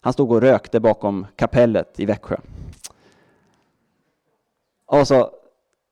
Han 0.05 0.13
stod 0.13 0.31
och 0.31 0.41
rökte 0.41 0.79
bakom 0.79 1.25
kapellet 1.35 1.99
i 1.99 2.05
Växjö. 2.05 2.35
Och 4.85 5.07
så 5.07 5.31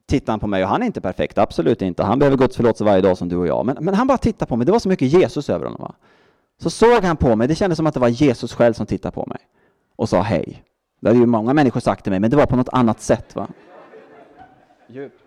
tittade 0.06 0.32
han 0.32 0.40
på 0.40 0.46
mig 0.46 0.62
och 0.62 0.68
han 0.68 0.82
är 0.82 0.86
inte 0.86 1.00
perfekt, 1.00 1.38
absolut 1.38 1.82
inte. 1.82 2.02
Han 2.02 2.18
behöver 2.18 2.36
Guds 2.36 2.56
förlåtelse 2.56 2.84
varje 2.84 3.00
dag 3.00 3.18
som 3.18 3.28
du 3.28 3.36
och 3.36 3.46
jag. 3.46 3.66
Men, 3.66 3.76
men 3.80 3.94
han 3.94 4.06
bara 4.06 4.18
tittade 4.18 4.48
på 4.48 4.56
mig, 4.56 4.66
det 4.66 4.72
var 4.72 4.78
så 4.78 4.88
mycket 4.88 5.08
Jesus 5.08 5.50
över 5.50 5.64
honom. 5.64 5.82
Va? 5.82 5.94
Så 6.58 6.70
såg 6.70 7.04
han 7.04 7.16
på 7.16 7.36
mig, 7.36 7.48
det 7.48 7.54
kändes 7.54 7.76
som 7.76 7.86
att 7.86 7.94
det 7.94 8.00
var 8.00 8.08
Jesus 8.08 8.54
själv 8.54 8.72
som 8.72 8.86
tittade 8.86 9.14
på 9.14 9.26
mig 9.26 9.38
och 9.96 10.08
sa 10.08 10.20
hej. 10.20 10.64
Det 11.00 11.08
hade 11.08 11.20
ju 11.20 11.26
många 11.26 11.54
människor 11.54 11.80
sagt 11.80 12.04
till 12.04 12.12
mig, 12.12 12.20
men 12.20 12.30
det 12.30 12.36
var 12.36 12.46
på 12.46 12.56
något 12.56 12.68
annat 12.72 13.00
sätt. 13.00 13.36
Va? 13.36 13.48
Djupt. 14.88 15.20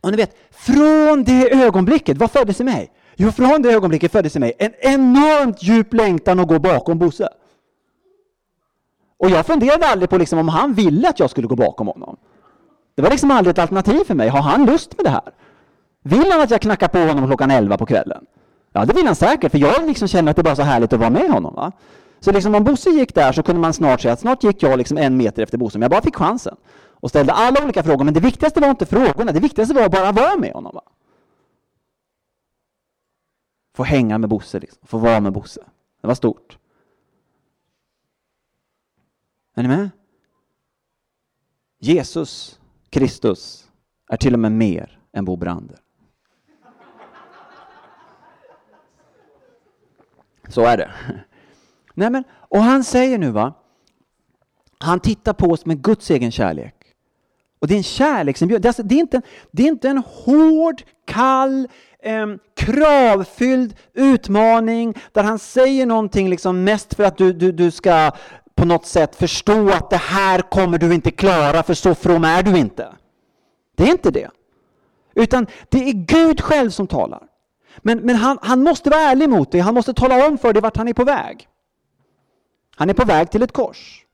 Och 0.00 0.10
ni 0.10 0.16
vet, 0.16 0.36
från 0.50 1.24
det 1.24 1.64
ögonblicket, 1.64 2.16
vad 2.16 2.30
föddes 2.30 2.60
i 2.60 2.64
mig? 2.64 2.92
Jo, 3.20 3.32
från 3.32 3.62
det 3.62 3.72
ögonblicket 3.72 4.12
föddes 4.12 4.36
i 4.36 4.38
mig 4.38 4.52
en 4.58 4.72
enormt 4.80 5.62
djup 5.62 5.94
längtan 5.94 6.40
att 6.40 6.48
gå 6.48 6.58
bakom 6.58 6.98
Bosse. 6.98 7.28
Och 9.18 9.30
jag 9.30 9.46
funderade 9.46 9.86
aldrig 9.86 10.10
på 10.10 10.18
liksom 10.18 10.38
om 10.38 10.48
han 10.48 10.74
ville 10.74 11.08
att 11.08 11.20
jag 11.20 11.30
skulle 11.30 11.46
gå 11.46 11.56
bakom 11.56 11.86
honom. 11.86 12.16
Det 12.94 13.02
var 13.02 13.10
liksom 13.10 13.30
aldrig 13.30 13.52
ett 13.52 13.58
alternativ 13.58 14.04
för 14.04 14.14
mig. 14.14 14.28
Har 14.28 14.40
han 14.40 14.66
lust 14.66 14.96
med 14.96 15.06
det 15.06 15.10
här? 15.10 15.32
Vill 16.02 16.32
han 16.32 16.40
att 16.40 16.50
jag 16.50 16.60
knackar 16.60 16.88
på 16.88 16.98
honom 16.98 17.26
klockan 17.26 17.50
11 17.50 17.78
på 17.78 17.86
kvällen? 17.86 18.24
Ja, 18.72 18.84
det 18.84 18.94
vill 18.94 19.06
han 19.06 19.14
säkert, 19.14 19.52
för 19.52 19.58
jag 19.58 19.86
liksom 19.86 20.08
känner 20.08 20.30
att 20.30 20.36
det 20.36 20.40
är 20.40 20.44
bara 20.44 20.56
så 20.56 20.62
härligt 20.62 20.92
att 20.92 21.00
vara 21.00 21.10
med 21.10 21.30
honom. 21.30 21.54
Va? 21.54 21.72
Så 22.20 22.32
liksom 22.32 22.54
om 22.54 22.64
Bosse 22.64 22.90
gick 22.90 23.14
där 23.14 23.32
så 23.32 23.42
kunde 23.42 23.60
man 23.60 23.72
snart 23.72 24.00
säga 24.00 24.12
att 24.12 24.20
snart 24.20 24.44
gick 24.44 24.62
jag 24.62 24.78
liksom 24.78 24.98
en 24.98 25.16
meter 25.16 25.42
efter 25.42 25.58
Bosse, 25.58 25.78
men 25.78 25.82
jag 25.82 25.90
bara 25.90 26.02
fick 26.02 26.16
chansen. 26.16 26.56
Och 27.00 27.10
ställde 27.10 27.32
alla 27.32 27.64
olika 27.64 27.82
frågor, 27.82 28.04
men 28.04 28.14
det 28.14 28.20
viktigaste 28.20 28.60
var 28.60 28.70
inte 28.70 28.86
frågorna, 28.86 29.32
det 29.32 29.40
viktigaste 29.40 29.74
var 29.74 29.88
bara 29.88 30.08
att 30.08 30.16
vara 30.16 30.36
med 30.36 30.52
honom. 30.52 30.72
Va? 30.74 30.82
Få 33.78 33.84
hänga 33.84 34.18
med 34.18 34.30
Bosse, 34.30 34.60
liksom. 34.60 34.86
få 34.86 34.98
vara 34.98 35.20
med 35.20 35.32
Bosse. 35.32 35.60
Det 36.00 36.06
var 36.06 36.14
stort. 36.14 36.58
Är 39.54 39.62
ni 39.62 39.68
med? 39.68 39.90
Jesus 41.78 42.60
Kristus 42.90 43.70
är 44.08 44.16
till 44.16 44.34
och 44.34 44.40
med 44.40 44.52
mer 44.52 45.00
än 45.12 45.24
Bo 45.24 45.36
Brander. 45.36 45.78
Så 50.48 50.64
är 50.64 50.76
det. 50.76 50.90
Nej 51.94 52.10
men, 52.10 52.24
och 52.30 52.62
han 52.62 52.84
säger 52.84 53.18
nu 53.18 53.30
va, 53.30 53.54
han 54.78 55.00
tittar 55.00 55.32
på 55.32 55.46
oss 55.46 55.66
med 55.66 55.82
Guds 55.82 56.10
egen 56.10 56.30
kärlek. 56.30 56.74
Och 57.58 57.68
det 57.68 57.74
är 57.74 57.78
en 57.78 57.82
kärleksinbjudan. 57.82 58.68
Alltså- 58.68 58.82
det, 58.82 58.94
är 58.94 59.00
inte, 59.00 59.22
det 59.50 59.62
är 59.62 59.68
inte 59.68 59.88
en 59.88 59.98
hård, 59.98 60.82
kall, 61.04 61.68
eh, 62.08 62.26
kravfylld 62.56 63.76
utmaning 63.94 64.94
där 65.12 65.22
han 65.22 65.38
säger 65.38 65.86
någonting 65.86 66.30
liksom 66.30 66.64
mest 66.64 66.94
för 66.94 67.04
att 67.04 67.16
du, 67.16 67.32
du, 67.32 67.52
du 67.52 67.70
ska 67.70 68.10
på 68.54 68.64
något 68.64 68.86
sätt 68.86 69.16
förstå 69.16 69.70
att 69.70 69.90
det 69.90 69.96
här 69.96 70.40
kommer 70.40 70.78
du 70.78 70.94
inte 70.94 71.10
klara 71.10 71.62
för 71.62 71.74
så 71.74 71.94
from 71.94 72.24
är 72.24 72.42
du 72.42 72.58
inte. 72.58 72.88
Det 73.76 73.84
är 73.84 73.90
inte 73.90 74.10
det. 74.10 74.30
Utan 75.14 75.46
det 75.68 75.88
är 75.88 75.92
Gud 75.92 76.40
själv 76.40 76.70
som 76.70 76.86
talar. 76.86 77.22
Men, 77.78 77.98
men 77.98 78.16
han, 78.16 78.38
han 78.42 78.62
måste 78.62 78.90
vara 78.90 79.00
ärlig 79.00 79.28
mot 79.28 79.52
dig, 79.52 79.60
han 79.60 79.74
måste 79.74 79.94
tala 79.94 80.26
om 80.26 80.38
för 80.38 80.52
dig 80.52 80.62
vart 80.62 80.76
han 80.76 80.88
är 80.88 80.92
på 80.92 81.04
väg. 81.04 81.48
Han 82.76 82.90
är 82.90 82.94
på 82.94 83.04
väg 83.04 83.30
till 83.30 83.42
ett 83.42 83.52
kors. 83.52 84.04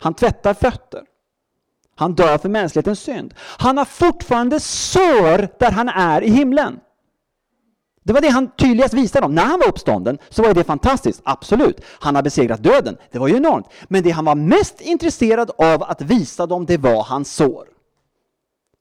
Han 0.00 0.14
tvättar 0.14 0.54
fötter. 0.54 1.02
Han 1.96 2.14
dör 2.14 2.38
för 2.38 2.48
mänsklighetens 2.48 3.00
synd. 3.00 3.34
Han 3.58 3.78
har 3.78 3.84
fortfarande 3.84 4.60
sår 4.60 5.58
där 5.58 5.70
han 5.70 5.88
är 5.88 6.22
i 6.22 6.30
himlen. 6.30 6.80
Det 8.08 8.14
var 8.14 8.20
det 8.20 8.28
han 8.28 8.50
tydligast 8.50 8.94
visade 8.94 9.24
dem. 9.24 9.34
När 9.34 9.44
han 9.44 9.58
var 9.58 9.68
uppstånden 9.68 10.18
så 10.28 10.42
var 10.42 10.54
det 10.54 10.64
fantastiskt, 10.64 11.20
absolut. 11.24 11.80
Han 12.00 12.14
har 12.14 12.22
besegrat 12.22 12.62
döden, 12.62 12.96
det 13.10 13.18
var 13.18 13.28
ju 13.28 13.36
enormt. 13.36 13.66
Men 13.88 14.02
det 14.02 14.10
han 14.10 14.24
var 14.24 14.34
mest 14.34 14.80
intresserad 14.80 15.50
av 15.58 15.82
att 15.82 16.00
visa 16.02 16.46
dem, 16.46 16.66
det 16.66 16.76
var 16.76 17.02
hans 17.02 17.34
sår. 17.34 17.68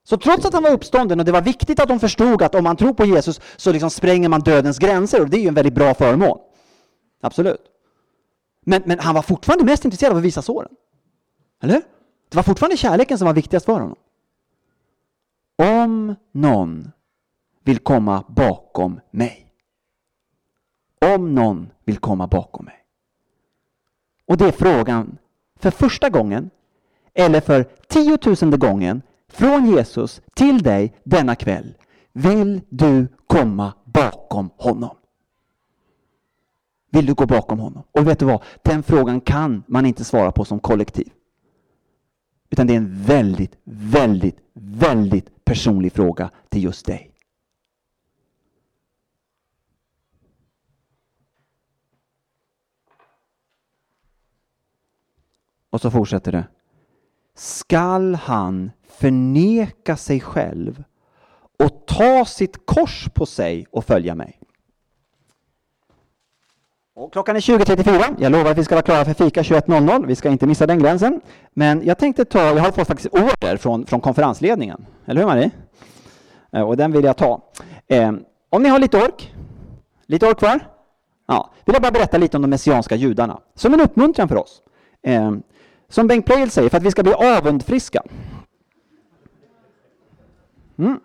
Så 0.04 0.18
trots 0.18 0.46
att 0.46 0.54
han 0.54 0.64
var 0.64 0.72
uppstånden 0.72 1.20
och 1.20 1.26
det 1.26 1.32
var 1.32 1.42
viktigt 1.42 1.80
att 1.80 1.88
de 1.88 2.00
förstod 2.00 2.42
att 2.42 2.56
om 2.56 2.64
man 2.64 2.76
tror 2.76 2.94
på 2.94 3.06
Jesus 3.06 3.42
så 3.58 3.72
liksom 3.72 3.90
spränger 3.90 4.30
man 4.30 4.42
dödens 4.42 4.80
gränser 4.80 5.22
och 5.22 5.30
det 5.30 5.38
är 5.38 5.42
ju 5.42 5.48
en 5.48 5.54
väldigt 5.54 5.76
bra 5.76 5.94
förmån. 5.94 6.38
Absolut. 7.22 7.62
Men, 8.66 8.82
men 8.86 9.00
han 9.00 9.16
var 9.16 9.22
fortfarande 9.22 9.66
mest 9.66 9.86
intresserad 9.86 10.12
av 10.12 10.18
att 10.18 10.24
visa 10.24 10.42
såren. 10.42 10.72
Eller 11.64 11.82
Det 12.30 12.36
var 12.36 12.44
fortfarande 12.44 12.78
kärleken 12.78 13.18
som 13.18 13.26
var 13.26 13.34
viktigast 13.34 13.66
för 13.66 13.74
honom. 13.74 13.96
Om 15.58 16.16
någon 16.32 16.92
vill 17.68 17.80
komma 17.80 18.24
bakom 18.28 19.00
mig. 19.12 19.54
Om 21.16 21.36
någon 21.36 21.70
vill 21.86 21.98
komma 21.98 22.28
bakom 22.28 22.66
mig. 22.66 22.76
Och 24.28 24.38
det 24.38 24.46
är 24.46 24.52
frågan 24.52 25.18
för 25.56 25.72
första 25.72 26.10
gången 26.10 26.50
eller 27.14 27.42
för 27.42 27.64
tiotusende 27.64 28.58
gången 28.58 29.02
från 29.28 29.66
Jesus 29.66 30.22
till 30.34 30.64
dig 30.64 30.96
denna 31.04 31.36
kväll. 31.36 31.74
Vill 32.14 32.62
du 32.70 33.08
komma 33.28 33.74
bakom 33.86 34.50
honom? 34.58 34.96
Vill 36.92 37.06
du 37.06 37.14
gå 37.14 37.26
bakom 37.26 37.60
honom? 37.60 37.84
Och 37.92 38.08
vet 38.08 38.20
du 38.20 38.26
vad? 38.26 38.44
Den 38.62 38.84
frågan 38.84 39.22
kan 39.22 39.64
man 39.68 39.86
inte 39.86 40.04
svara 40.04 40.32
på 40.32 40.46
som 40.46 40.60
kollektiv. 40.60 41.10
Utan 42.50 42.68
det 42.68 42.74
är 42.74 42.78
en 42.78 43.04
väldigt, 43.04 43.58
väldigt, 43.64 44.38
väldigt 44.54 45.46
personlig 45.46 45.94
fråga 45.94 46.30
till 46.50 46.64
just 46.64 46.86
dig. 46.86 47.07
Och 55.78 55.82
så 55.82 55.92
fortsätter 55.92 56.32
det. 56.32 56.48
Skall 57.36 58.16
han 58.16 58.72
förneka 58.88 59.98
sig 59.98 60.20
själv 60.20 60.84
och 61.64 61.86
ta 61.88 62.26
sitt 62.26 62.66
kors 62.66 63.10
på 63.14 63.26
sig 63.26 63.66
och 63.72 63.86
följa 63.86 64.16
mig? 64.16 64.40
Och 66.96 67.14
klockan 67.14 67.36
är 67.36 67.40
20.34. 67.40 68.16
Jag 68.20 68.32
lovar 68.32 68.52
att 68.52 68.58
vi 68.58 68.64
ska 68.64 68.76
vara 68.76 68.86
klara 68.86 69.06
för 69.06 69.14
fika 69.14 69.42
21.00. 69.42 70.06
Vi 70.08 70.16
ska 70.16 70.30
inte 70.30 70.48
missa 70.48 70.68
den 70.68 70.80
gränsen. 70.80 71.22
Men 71.54 71.86
jag 71.86 71.98
tänkte 71.98 72.26
ta, 72.26 72.40
jag 72.40 72.60
har 72.60 72.72
fått 72.72 72.88
faktiskt 72.88 73.14
order 73.14 73.58
från, 73.58 73.86
från 73.86 74.02
konferensledningen. 74.02 74.86
Eller 75.06 75.22
hur 75.22 75.28
Marie? 75.28 75.52
Eh, 76.52 76.62
och 76.62 76.78
den 76.78 76.92
vill 76.92 77.06
jag 77.06 77.18
ta. 77.18 77.42
Eh, 77.88 78.12
om 78.50 78.64
ni 78.64 78.70
har 78.70 78.80
lite 78.80 78.98
ork, 78.98 79.34
lite 80.06 80.28
ork 80.28 80.40
kvar? 80.40 80.60
Ja, 81.28 81.52
vill 81.66 81.74
jag 81.74 81.82
bara 81.82 81.92
berätta 81.92 82.18
lite 82.18 82.38
om 82.38 82.42
de 82.42 82.50
messianska 82.50 82.96
judarna. 82.96 83.40
Som 83.56 83.74
en 83.74 83.82
uppmuntran 83.82 84.28
för 84.28 84.36
oss. 84.36 84.62
Eh, 85.02 85.32
som 85.90 86.08
Bengt 86.08 86.26
Pleijel 86.26 86.50
säger, 86.50 86.70
för 86.70 86.78
att 86.78 86.84
vi 86.84 86.92
ska 86.92 87.04
bli 87.04 87.14
avundfriska. 87.14 88.04
Mm. 90.78 91.00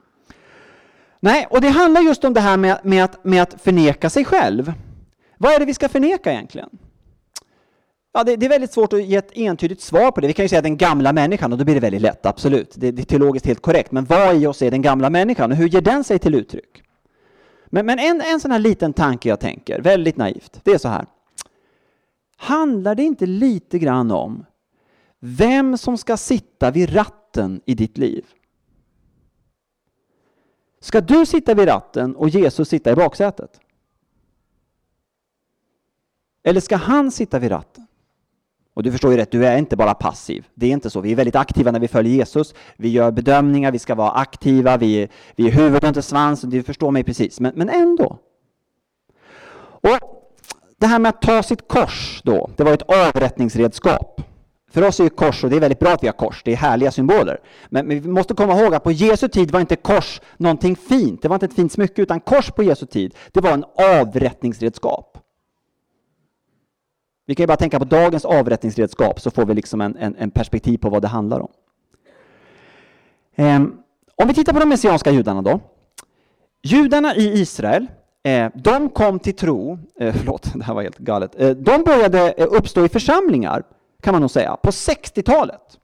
Nej, 1.20 1.46
och 1.50 1.60
det 1.60 1.68
handlar 1.68 2.00
just 2.00 2.24
om 2.24 2.34
det 2.34 2.40
här 2.40 2.56
med, 2.56 2.78
med, 2.82 3.04
att, 3.04 3.24
med 3.24 3.42
att 3.42 3.60
förneka 3.62 4.10
sig 4.10 4.24
själv. 4.24 4.72
Vad 5.38 5.52
är 5.52 5.58
det 5.58 5.64
vi 5.64 5.74
ska 5.74 5.88
förneka 5.88 6.32
egentligen? 6.32 6.68
Ja, 8.12 8.24
det, 8.24 8.36
det, 8.36 8.46
är 8.46 8.50
väldigt 8.50 8.72
svårt 8.72 8.92
att 8.92 9.04
ge 9.04 9.16
ett 9.16 9.30
entydigt 9.34 9.80
svar 9.80 10.10
på 10.10 10.20
det. 10.20 10.26
Vi 10.26 10.32
kan 10.32 10.44
ju 10.44 10.48
säga 10.48 10.62
den 10.62 10.76
gamla 10.76 11.12
människan 11.12 11.52
och 11.52 11.58
då 11.58 11.64
blir 11.64 11.74
det 11.74 11.80
väldigt 11.80 12.02
lätt, 12.02 12.26
absolut. 12.26 12.72
Det, 12.76 12.90
det 12.90 13.02
är 13.02 13.04
teologiskt 13.04 13.46
helt 13.46 13.62
korrekt. 13.62 13.92
Men 13.92 14.04
vad 14.04 14.36
i 14.36 14.46
oss 14.46 14.62
är 14.62 14.70
den 14.70 14.82
gamla 14.82 15.10
människan 15.10 15.50
och 15.50 15.56
hur 15.56 15.68
ger 15.68 15.80
den 15.80 16.04
sig 16.04 16.18
till 16.18 16.34
uttryck? 16.34 16.82
Men, 17.66 17.86
men 17.86 17.98
en, 17.98 18.20
en 18.20 18.40
sån 18.40 18.50
här 18.50 18.58
liten 18.58 18.92
tanke 18.92 19.28
jag 19.28 19.40
tänker, 19.40 19.80
väldigt 19.80 20.16
naivt, 20.16 20.60
det 20.62 20.70
är 20.70 20.78
så 20.78 20.88
här. 20.88 21.06
Handlar 22.36 22.94
det 22.94 23.02
inte 23.02 23.26
lite 23.26 23.78
grann 23.78 24.10
om 24.10 24.44
vem 25.24 25.78
som 25.78 25.98
ska 25.98 26.16
sitta 26.16 26.70
vid 26.70 26.94
ratten 26.94 27.60
i 27.66 27.74
ditt 27.74 27.98
liv? 27.98 28.24
Ska 30.80 31.00
du 31.00 31.26
sitta 31.26 31.54
vid 31.54 31.68
ratten 31.68 32.16
och 32.16 32.28
Jesus 32.28 32.68
sitta 32.68 32.92
i 32.92 32.94
baksätet? 32.94 33.60
Eller 36.42 36.60
ska 36.60 36.76
han 36.76 37.10
sitta 37.10 37.38
vid 37.38 37.50
ratten? 37.50 37.86
Och 38.74 38.82
du 38.82 38.92
förstår 38.92 39.10
ju 39.10 39.16
rätt, 39.16 39.30
du 39.30 39.46
är 39.46 39.58
inte 39.58 39.76
bara 39.76 39.94
passiv. 39.94 40.48
Det 40.54 40.66
är 40.66 40.70
inte 40.70 40.90
så. 40.90 41.00
Vi 41.00 41.12
är 41.12 41.16
väldigt 41.16 41.36
aktiva 41.36 41.70
när 41.70 41.80
vi 41.80 41.88
följer 41.88 42.14
Jesus. 42.14 42.54
Vi 42.76 42.88
gör 42.88 43.10
bedömningar, 43.10 43.72
vi 43.72 43.78
ska 43.78 43.94
vara 43.94 44.10
aktiva, 44.10 44.76
vi, 44.76 45.08
vi 45.36 45.48
är 45.48 45.52
huvud 45.52 45.82
och 45.82 45.88
inte 45.88 46.02
svans. 46.02 46.42
Du 46.42 46.62
förstår 46.62 46.90
mig 46.90 47.04
precis. 47.04 47.40
Men, 47.40 47.52
men 47.56 47.68
ändå. 47.68 48.18
Och 49.62 49.98
det 50.78 50.86
här 50.86 50.98
med 50.98 51.08
att 51.08 51.22
ta 51.22 51.42
sitt 51.42 51.68
kors 51.68 52.22
då, 52.24 52.50
det 52.56 52.64
var 52.64 52.72
ett 52.72 52.82
avrättningsredskap. 52.82 54.31
För 54.72 54.84
oss 54.88 55.00
är 55.00 55.04
ju 55.04 55.10
kors, 55.10 55.44
och 55.44 55.50
det 55.50 55.56
är 55.56 55.60
väldigt 55.60 55.78
bra 55.78 55.92
att 55.92 56.02
vi 56.02 56.06
har 56.06 56.14
kors, 56.14 56.42
det 56.44 56.52
är 56.52 56.56
härliga 56.56 56.90
symboler. 56.90 57.40
Men, 57.68 57.86
men 57.86 58.00
vi 58.00 58.08
måste 58.08 58.34
komma 58.34 58.60
ihåg 58.60 58.74
att 58.74 58.84
på 58.84 58.92
Jesu 58.92 59.28
tid 59.28 59.50
var 59.50 59.60
inte 59.60 59.76
kors 59.76 60.20
någonting 60.36 60.76
fint, 60.76 61.22
det 61.22 61.28
var 61.28 61.36
inte 61.36 61.46
ett 61.46 61.54
fint 61.54 61.72
smycke, 61.72 62.02
utan 62.02 62.20
kors 62.20 62.50
på 62.50 62.62
Jesu 62.62 62.86
tid, 62.86 63.14
det 63.32 63.40
var 63.40 63.50
en 63.50 63.64
avrättningsredskap. 64.00 65.18
Vi 67.26 67.34
kan 67.34 67.42
ju 67.42 67.46
bara 67.46 67.56
tänka 67.56 67.78
på 67.78 67.84
dagens 67.84 68.24
avrättningsredskap 68.24 69.20
så 69.20 69.30
får 69.30 69.46
vi 69.46 69.54
liksom 69.54 69.80
en, 69.80 69.96
en, 69.96 70.16
en 70.18 70.30
perspektiv 70.30 70.78
på 70.78 70.90
vad 70.90 71.02
det 71.02 71.08
handlar 71.08 71.40
om. 71.40 71.50
Eh, 73.34 73.62
om 74.16 74.28
vi 74.28 74.34
tittar 74.34 74.52
på 74.52 74.58
de 74.58 74.68
messianska 74.68 75.10
judarna 75.10 75.42
då. 75.42 75.60
Judarna 76.62 77.16
i 77.16 77.40
Israel, 77.40 77.86
eh, 78.22 78.50
de 78.54 78.88
kom 78.88 79.18
till 79.18 79.36
tro, 79.36 79.78
eh, 80.00 80.14
förlåt, 80.14 80.52
det 80.54 80.64
här 80.64 80.74
var 80.74 80.82
helt 80.82 80.98
galet, 80.98 81.40
eh, 81.40 81.50
de 81.50 81.82
började 81.82 82.32
eh, 82.32 82.46
uppstå 82.50 82.84
i 82.84 82.88
församlingar, 82.88 83.62
kan 84.02 84.14
man 84.14 84.20
nog 84.20 84.30
säga, 84.30 84.56
på 84.56 84.70
60-talet. 84.70 85.78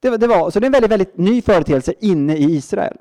Det, 0.00 0.16
det, 0.16 0.26
var, 0.26 0.50
så 0.50 0.60
det 0.60 0.64
är 0.64 0.66
en 0.66 0.72
väldigt, 0.72 0.90
väldigt 0.90 1.18
ny 1.18 1.42
företeelse 1.42 1.94
inne 2.00 2.36
i 2.36 2.44
Israel. 2.44 2.96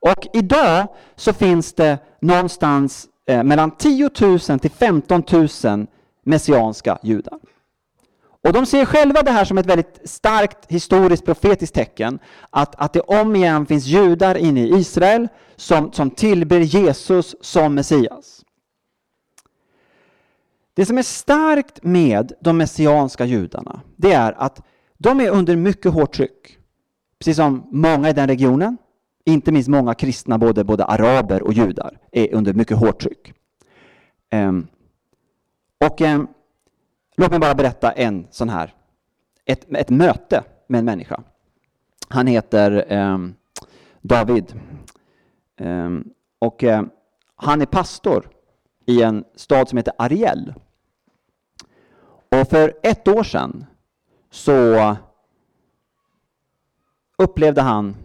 Och 0.00 0.26
idag 0.32 0.86
så 1.16 1.32
finns 1.32 1.72
det 1.72 1.98
någonstans 2.20 3.08
eh, 3.26 3.42
mellan 3.42 3.70
10 3.70 4.10
000 4.20 4.38
till 4.38 4.70
15 4.70 5.22
000 5.64 5.86
messianska 6.24 6.98
judar. 7.02 7.38
Och 8.44 8.52
de 8.52 8.66
ser 8.66 8.84
själva 8.84 9.22
det 9.22 9.30
här 9.30 9.44
som 9.44 9.58
ett 9.58 9.66
väldigt 9.66 10.00
starkt 10.04 10.58
historiskt 10.68 11.24
profetiskt 11.24 11.74
tecken, 11.74 12.18
att, 12.50 12.74
att 12.74 12.92
det 12.92 13.00
om 13.00 13.36
igen 13.36 13.66
finns 13.66 13.86
judar 13.86 14.34
inne 14.34 14.60
i 14.60 14.74
Israel 14.74 15.28
som, 15.56 15.92
som 15.92 16.10
tillber 16.10 16.60
Jesus 16.60 17.36
som 17.40 17.74
Messias. 17.74 18.37
Det 20.78 20.86
som 20.86 20.98
är 20.98 21.02
starkt 21.02 21.82
med 21.82 22.32
de 22.40 22.56
messianska 22.56 23.24
judarna, 23.24 23.80
det 23.96 24.12
är 24.12 24.32
att 24.32 24.62
de 24.98 25.20
är 25.20 25.30
under 25.30 25.56
mycket 25.56 25.92
hårt 25.92 26.12
tryck. 26.12 26.58
Precis 27.18 27.36
som 27.36 27.68
många 27.72 28.10
i 28.10 28.12
den 28.12 28.28
regionen, 28.28 28.76
inte 29.24 29.52
minst 29.52 29.68
många 29.68 29.94
kristna, 29.94 30.38
både, 30.38 30.64
både 30.64 30.84
araber 30.84 31.42
och 31.42 31.52
judar, 31.52 31.98
är 32.12 32.34
under 32.34 32.52
mycket 32.52 32.76
hårt 32.76 33.00
tryck. 33.00 33.32
Um, 34.32 34.66
och 35.84 36.00
um, 36.00 36.28
låt 37.16 37.30
mig 37.30 37.40
bara 37.40 37.54
berätta 37.54 37.92
en 37.92 38.26
sån 38.30 38.48
här, 38.48 38.74
ett, 39.44 39.66
ett 39.74 39.90
möte 39.90 40.44
med 40.66 40.78
en 40.78 40.84
människa. 40.84 41.22
Han 42.08 42.26
heter 42.26 42.92
um, 42.92 43.34
David. 44.00 44.60
Och 46.38 46.64
han 47.36 47.62
är 47.62 47.66
pastor 47.66 48.30
i 48.86 49.02
en 49.02 49.24
stad 49.36 49.68
som 49.68 49.76
heter 49.76 49.94
Ariel. 49.98 50.54
Och 52.30 52.48
för 52.48 52.74
ett 52.82 53.08
år 53.08 53.22
sedan 53.22 53.66
så 54.30 54.96
upplevde 57.18 57.62
han 57.62 57.96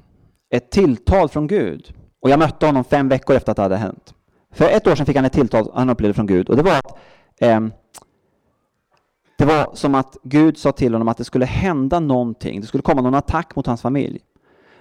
ett 0.50 0.72
tilltal 0.72 1.30
från 1.30 1.48
Gud. 1.48 1.94
Och 2.20 2.30
jag 2.30 2.40
mötte 2.40 2.66
honom 2.66 2.84
fem 2.84 3.10
veckor 3.10 3.36
efter 3.36 3.52
att 3.52 3.56
det 3.56 3.62
hade 3.62 3.78
hänt. 3.78 4.14
För 4.52 4.70
ett 4.70 4.88
år 4.88 4.96
sedan 4.96 5.06
fick 5.06 5.16
han 5.16 5.26
ett 5.26 5.34
tilltal 5.34 5.72
han 5.74 5.90
upplevde 5.90 6.14
från 6.14 6.28
Gud 6.28 6.50
och 6.50 6.56
det 6.56 6.64
var 6.64 6.78
att 6.78 6.98
eh, 7.38 7.60
det 9.38 9.46
var 9.46 9.76
som 9.76 9.96
att 9.96 10.18
Gud 10.24 10.58
sa 10.58 10.72
till 10.72 10.94
honom 10.94 11.08
att 11.08 11.18
det 11.18 11.24
skulle 11.24 11.46
hända 11.46 12.00
någonting. 12.00 12.62
Det 12.62 12.68
skulle 12.68 12.84
komma 12.84 13.02
någon 13.02 13.16
attack 13.16 13.56
mot 13.56 13.68
hans 13.68 13.82
familj. 13.82 14.20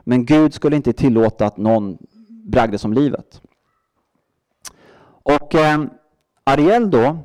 Men 0.01 0.27
Gud 0.27 0.55
skulle 0.55 0.77
inte 0.77 0.93
tillåta 0.93 1.47
att 1.47 1.57
någon 1.57 1.99
bragdes 2.29 2.85
om 2.85 2.93
livet. 2.93 3.41
Och 5.23 5.55
eh, 5.55 5.85
Ariel 6.45 6.91
då, 6.91 7.19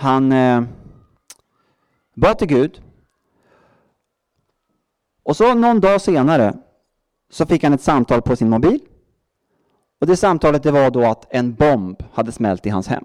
han 0.00 0.32
eh, 0.32 0.62
bad 2.14 2.38
till 2.38 2.48
Gud. 2.48 2.82
Och 5.22 5.36
så 5.36 5.54
någon 5.54 5.80
dag 5.80 6.00
senare 6.00 6.54
så 7.30 7.46
fick 7.46 7.62
han 7.62 7.72
ett 7.72 7.80
samtal 7.80 8.22
på 8.22 8.36
sin 8.36 8.50
mobil. 8.50 8.80
Och 10.00 10.06
det 10.06 10.16
samtalet 10.16 10.62
det 10.62 10.70
var 10.70 10.90
då 10.90 11.04
att 11.04 11.26
en 11.30 11.54
bomb 11.54 12.02
hade 12.12 12.32
smält 12.32 12.66
i 12.66 12.70
hans 12.70 12.88
hem. 12.88 13.04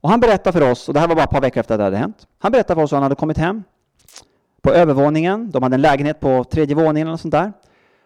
Och 0.00 0.10
han 0.10 0.20
berättade 0.20 0.58
för 0.58 0.70
oss, 0.70 0.88
och 0.88 0.94
det 0.94 1.00
här 1.00 1.08
var 1.08 1.14
bara 1.14 1.24
ett 1.24 1.30
par 1.30 1.40
veckor 1.40 1.60
efter 1.60 1.74
att 1.74 1.78
det 1.78 1.84
hade 1.84 1.96
hänt, 1.96 2.26
han 2.38 2.52
berättade 2.52 2.78
för 2.78 2.84
oss 2.84 2.92
hur 2.92 2.96
han 2.96 3.02
hade 3.02 3.14
kommit 3.14 3.38
hem 3.38 3.62
på 4.62 4.70
övervåningen, 4.70 5.50
de 5.50 5.62
hade 5.62 5.74
en 5.74 5.82
lägenhet 5.82 6.20
på 6.20 6.44
tredje 6.44 6.76
våningen 6.76 7.08
och 7.08 7.20
sånt 7.20 7.32
där. 7.32 7.52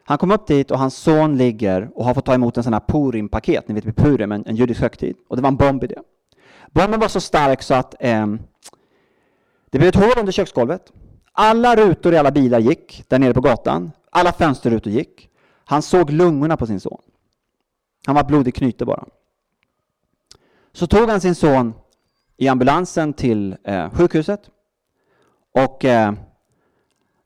Han 0.04 0.18
kom 0.18 0.30
upp 0.30 0.46
dit 0.46 0.70
och 0.70 0.78
hans 0.78 0.96
son 0.96 1.36
ligger 1.36 1.90
och 1.94 2.04
har 2.04 2.14
fått 2.14 2.24
ta 2.24 2.34
emot 2.34 2.56
en 2.56 2.62
sån 2.62 2.72
här 2.72 2.80
Purim-paket, 2.80 3.68
ni 3.68 3.74
vet 3.74 3.84
med 3.84 3.96
Purim, 3.96 4.32
en, 4.32 4.46
en 4.46 4.56
judisk 4.56 4.80
högtid, 4.80 5.16
och 5.28 5.36
det 5.36 5.42
var 5.42 5.48
en 5.48 5.56
bomb 5.56 5.84
i 5.84 5.86
det. 5.86 6.02
Bomben 6.70 7.00
var 7.00 7.08
så 7.08 7.20
stark 7.20 7.62
så 7.62 7.74
att 7.74 7.94
eh, 8.00 8.26
det 9.70 9.78
blev 9.78 9.88
ett 9.88 9.94
hål 9.94 10.18
under 10.18 10.32
köksgolvet. 10.32 10.92
Alla 11.32 11.76
rutor 11.76 12.14
i 12.14 12.16
alla 12.16 12.30
bilar 12.30 12.58
gick 12.58 13.04
där 13.08 13.18
nere 13.18 13.34
på 13.34 13.40
gatan. 13.40 13.92
Alla 14.10 14.32
fönsterrutor 14.32 14.92
gick. 14.92 15.28
Han 15.64 15.82
såg 15.82 16.10
lungorna 16.10 16.56
på 16.56 16.66
sin 16.66 16.80
son. 16.80 17.00
Han 18.06 18.14
var 18.14 18.24
blodig 18.24 18.54
knyte 18.54 18.84
bara. 18.84 19.04
Så 20.72 20.86
tog 20.86 21.10
han 21.10 21.20
sin 21.20 21.34
son 21.34 21.74
i 22.36 22.48
ambulansen 22.48 23.12
till 23.12 23.56
eh, 23.64 23.90
sjukhuset. 23.90 24.40
Och 25.54 25.84
eh, 25.84 26.12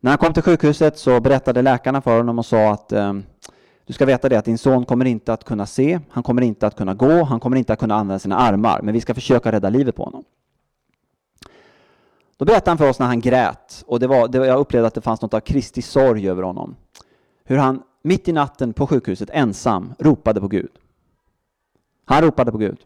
när 0.01 0.11
han 0.11 0.19
kom 0.19 0.33
till 0.33 0.43
sjukhuset 0.43 0.99
så 0.99 1.21
berättade 1.21 1.63
läkarna 1.63 2.03
för 2.03 2.17
honom 2.17 2.39
och 2.39 2.47
sa 2.47 2.73
att 2.73 2.93
eh, 2.93 3.13
du 3.87 3.93
ska 3.93 4.07
veta 4.07 4.29
det 4.29 4.37
att 4.37 4.45
din 4.45 4.59
son 4.59 4.85
kommer 4.85 5.05
inte 5.05 5.33
att 5.33 5.45
kunna 5.45 5.67
se, 5.67 6.01
han 6.11 6.23
kommer 6.23 6.43
inte 6.43 6.67
att 6.67 6.77
kunna 6.77 6.95
gå, 6.95 7.23
han 7.23 7.41
kommer 7.41 7.57
inte 7.57 7.73
att 7.73 7.79
kunna 7.79 7.95
använda 7.95 8.19
sina 8.19 8.37
armar, 8.37 8.83
men 8.83 8.95
vi 8.95 9.01
ska 9.01 9.15
försöka 9.15 9.53
rädda 9.53 9.69
livet 9.69 9.97
på 9.97 10.05
honom. 10.05 10.25
Då 12.37 12.45
berättade 12.45 12.71
han 12.71 12.79
för 12.79 12.89
oss 12.89 12.99
när 12.99 13.07
han 13.07 13.21
grät, 13.21 13.85
och 13.87 14.01
det 14.01 14.07
var, 14.07 14.29
det, 14.29 14.47
jag 14.47 14.59
upplevde 14.59 14.87
att 14.87 14.95
det 14.95 15.01
fanns 15.01 15.23
något 15.23 15.35
av 15.35 15.41
Kristi 15.41 15.83
sorg 15.83 16.29
över 16.29 16.43
honom. 16.43 16.77
Hur 17.45 17.57
han 17.59 17.83
mitt 18.03 18.29
i 18.29 18.33
natten 18.33 18.73
på 18.73 18.87
sjukhuset 18.87 19.31
ensam 19.33 19.95
ropade 19.99 20.41
på 20.41 20.49
Gud. 20.49 20.71
Han 22.05 22.23
ropade 22.23 22.53
på 22.53 22.59
Gud. 22.59 22.79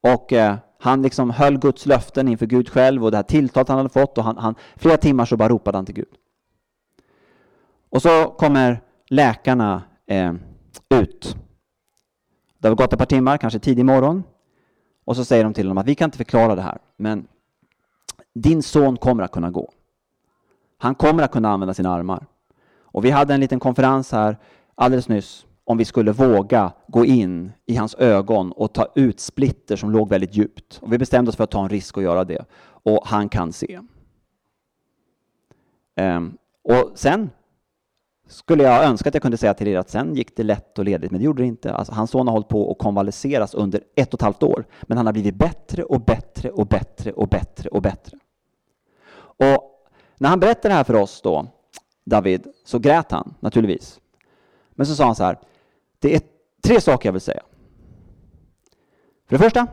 Och 0.00 0.32
eh, 0.32 0.56
han 0.78 1.02
liksom 1.02 1.30
höll 1.30 1.58
Guds 1.58 1.86
löften 1.86 2.28
inför 2.28 2.46
Gud 2.46 2.68
själv 2.68 3.04
och 3.04 3.10
det 3.10 3.16
här 3.16 3.24
tilltalet 3.24 3.68
han 3.68 3.76
hade 3.76 3.88
fått 3.88 4.18
och 4.18 4.24
han, 4.24 4.36
han, 4.36 4.54
flera 4.76 4.96
timmar 4.96 5.24
så 5.24 5.36
bara 5.36 5.48
ropade 5.48 5.78
han 5.78 5.86
till 5.86 5.94
Gud. 5.94 6.14
Och 7.90 8.02
så 8.02 8.24
kommer 8.26 8.80
läkarna 9.10 9.82
eh, 10.06 10.32
ut. 10.88 11.36
Det 12.58 12.68
har 12.68 12.74
gått 12.74 12.92
ett 12.92 12.98
par 12.98 13.06
timmar, 13.06 13.36
kanske 13.36 13.58
tidig 13.58 13.84
morgon. 13.84 14.22
Och 15.04 15.16
så 15.16 15.24
säger 15.24 15.44
de 15.44 15.54
till 15.54 15.66
honom 15.66 15.78
att 15.78 15.86
vi 15.86 15.94
kan 15.94 16.06
inte 16.06 16.18
förklara 16.18 16.54
det 16.54 16.62
här, 16.62 16.78
men 16.96 17.26
din 18.34 18.62
son 18.62 18.96
kommer 18.96 19.22
att 19.22 19.32
kunna 19.32 19.50
gå. 19.50 19.72
Han 20.78 20.94
kommer 20.94 21.22
att 21.22 21.32
kunna 21.32 21.50
använda 21.50 21.74
sina 21.74 21.94
armar. 21.94 22.26
Och 22.82 23.04
vi 23.04 23.10
hade 23.10 23.34
en 23.34 23.40
liten 23.40 23.60
konferens 23.60 24.12
här 24.12 24.36
alldeles 24.74 25.08
nyss 25.08 25.46
om 25.64 25.76
vi 25.78 25.84
skulle 25.84 26.12
våga 26.12 26.72
gå 26.86 27.04
in 27.04 27.52
i 27.66 27.76
hans 27.76 27.94
ögon 27.94 28.52
och 28.52 28.72
ta 28.72 28.86
ut 28.94 29.20
splitter 29.20 29.76
som 29.76 29.90
låg 29.90 30.08
väldigt 30.08 30.34
djupt. 30.34 30.78
Och 30.82 30.92
vi 30.92 30.98
bestämde 30.98 31.28
oss 31.28 31.36
för 31.36 31.44
att 31.44 31.50
ta 31.50 31.62
en 31.62 31.68
risk 31.68 31.96
och 31.96 32.02
göra 32.02 32.24
det. 32.24 32.44
Och 32.60 33.06
han 33.06 33.28
kan 33.28 33.52
se. 33.52 33.80
Um, 35.96 36.38
och 36.62 36.92
sen 36.94 37.30
skulle 38.30 38.62
jag 38.62 38.84
önska 38.84 39.08
att 39.08 39.14
jag 39.14 39.22
kunde 39.22 39.36
säga 39.36 39.54
till 39.54 39.68
er 39.68 39.78
att 39.78 39.90
sen 39.90 40.14
gick 40.14 40.36
det 40.36 40.42
lätt 40.42 40.78
och 40.78 40.84
ledigt, 40.84 41.10
men 41.10 41.20
det 41.20 41.24
gjorde 41.24 41.42
det 41.42 41.46
inte. 41.46 41.74
Alltså, 41.74 41.92
hans 41.92 42.10
son 42.10 42.26
har 42.26 42.32
hållit 42.32 42.48
på 42.48 42.70
att 42.70 42.78
konvalesceras 42.78 43.54
under 43.54 43.82
ett 43.94 44.14
och 44.14 44.18
ett 44.18 44.22
halvt 44.22 44.42
år, 44.42 44.64
men 44.82 44.96
han 44.96 45.06
har 45.06 45.12
blivit 45.12 45.34
bättre 45.34 45.82
och 45.82 46.00
bättre 46.00 46.50
och 46.50 46.66
bättre 46.66 47.12
och 47.12 47.28
bättre 47.28 47.68
och 47.68 47.82
bättre. 47.82 48.18
Och 49.18 49.88
när 50.18 50.28
han 50.28 50.40
berättade 50.40 50.68
det 50.68 50.74
här 50.74 50.84
för 50.84 50.94
oss 50.94 51.22
då, 51.22 51.46
David, 52.04 52.46
så 52.64 52.78
grät 52.78 53.10
han 53.12 53.34
naturligtvis. 53.40 54.00
Men 54.70 54.86
så 54.86 54.94
sa 54.94 55.04
han 55.04 55.14
så 55.14 55.24
här, 55.24 55.38
det 55.98 56.14
är 56.14 56.20
tre 56.62 56.80
saker 56.80 57.08
jag 57.08 57.12
vill 57.12 57.20
säga. 57.20 57.42
För 59.26 59.38
det 59.38 59.44
första, 59.44 59.66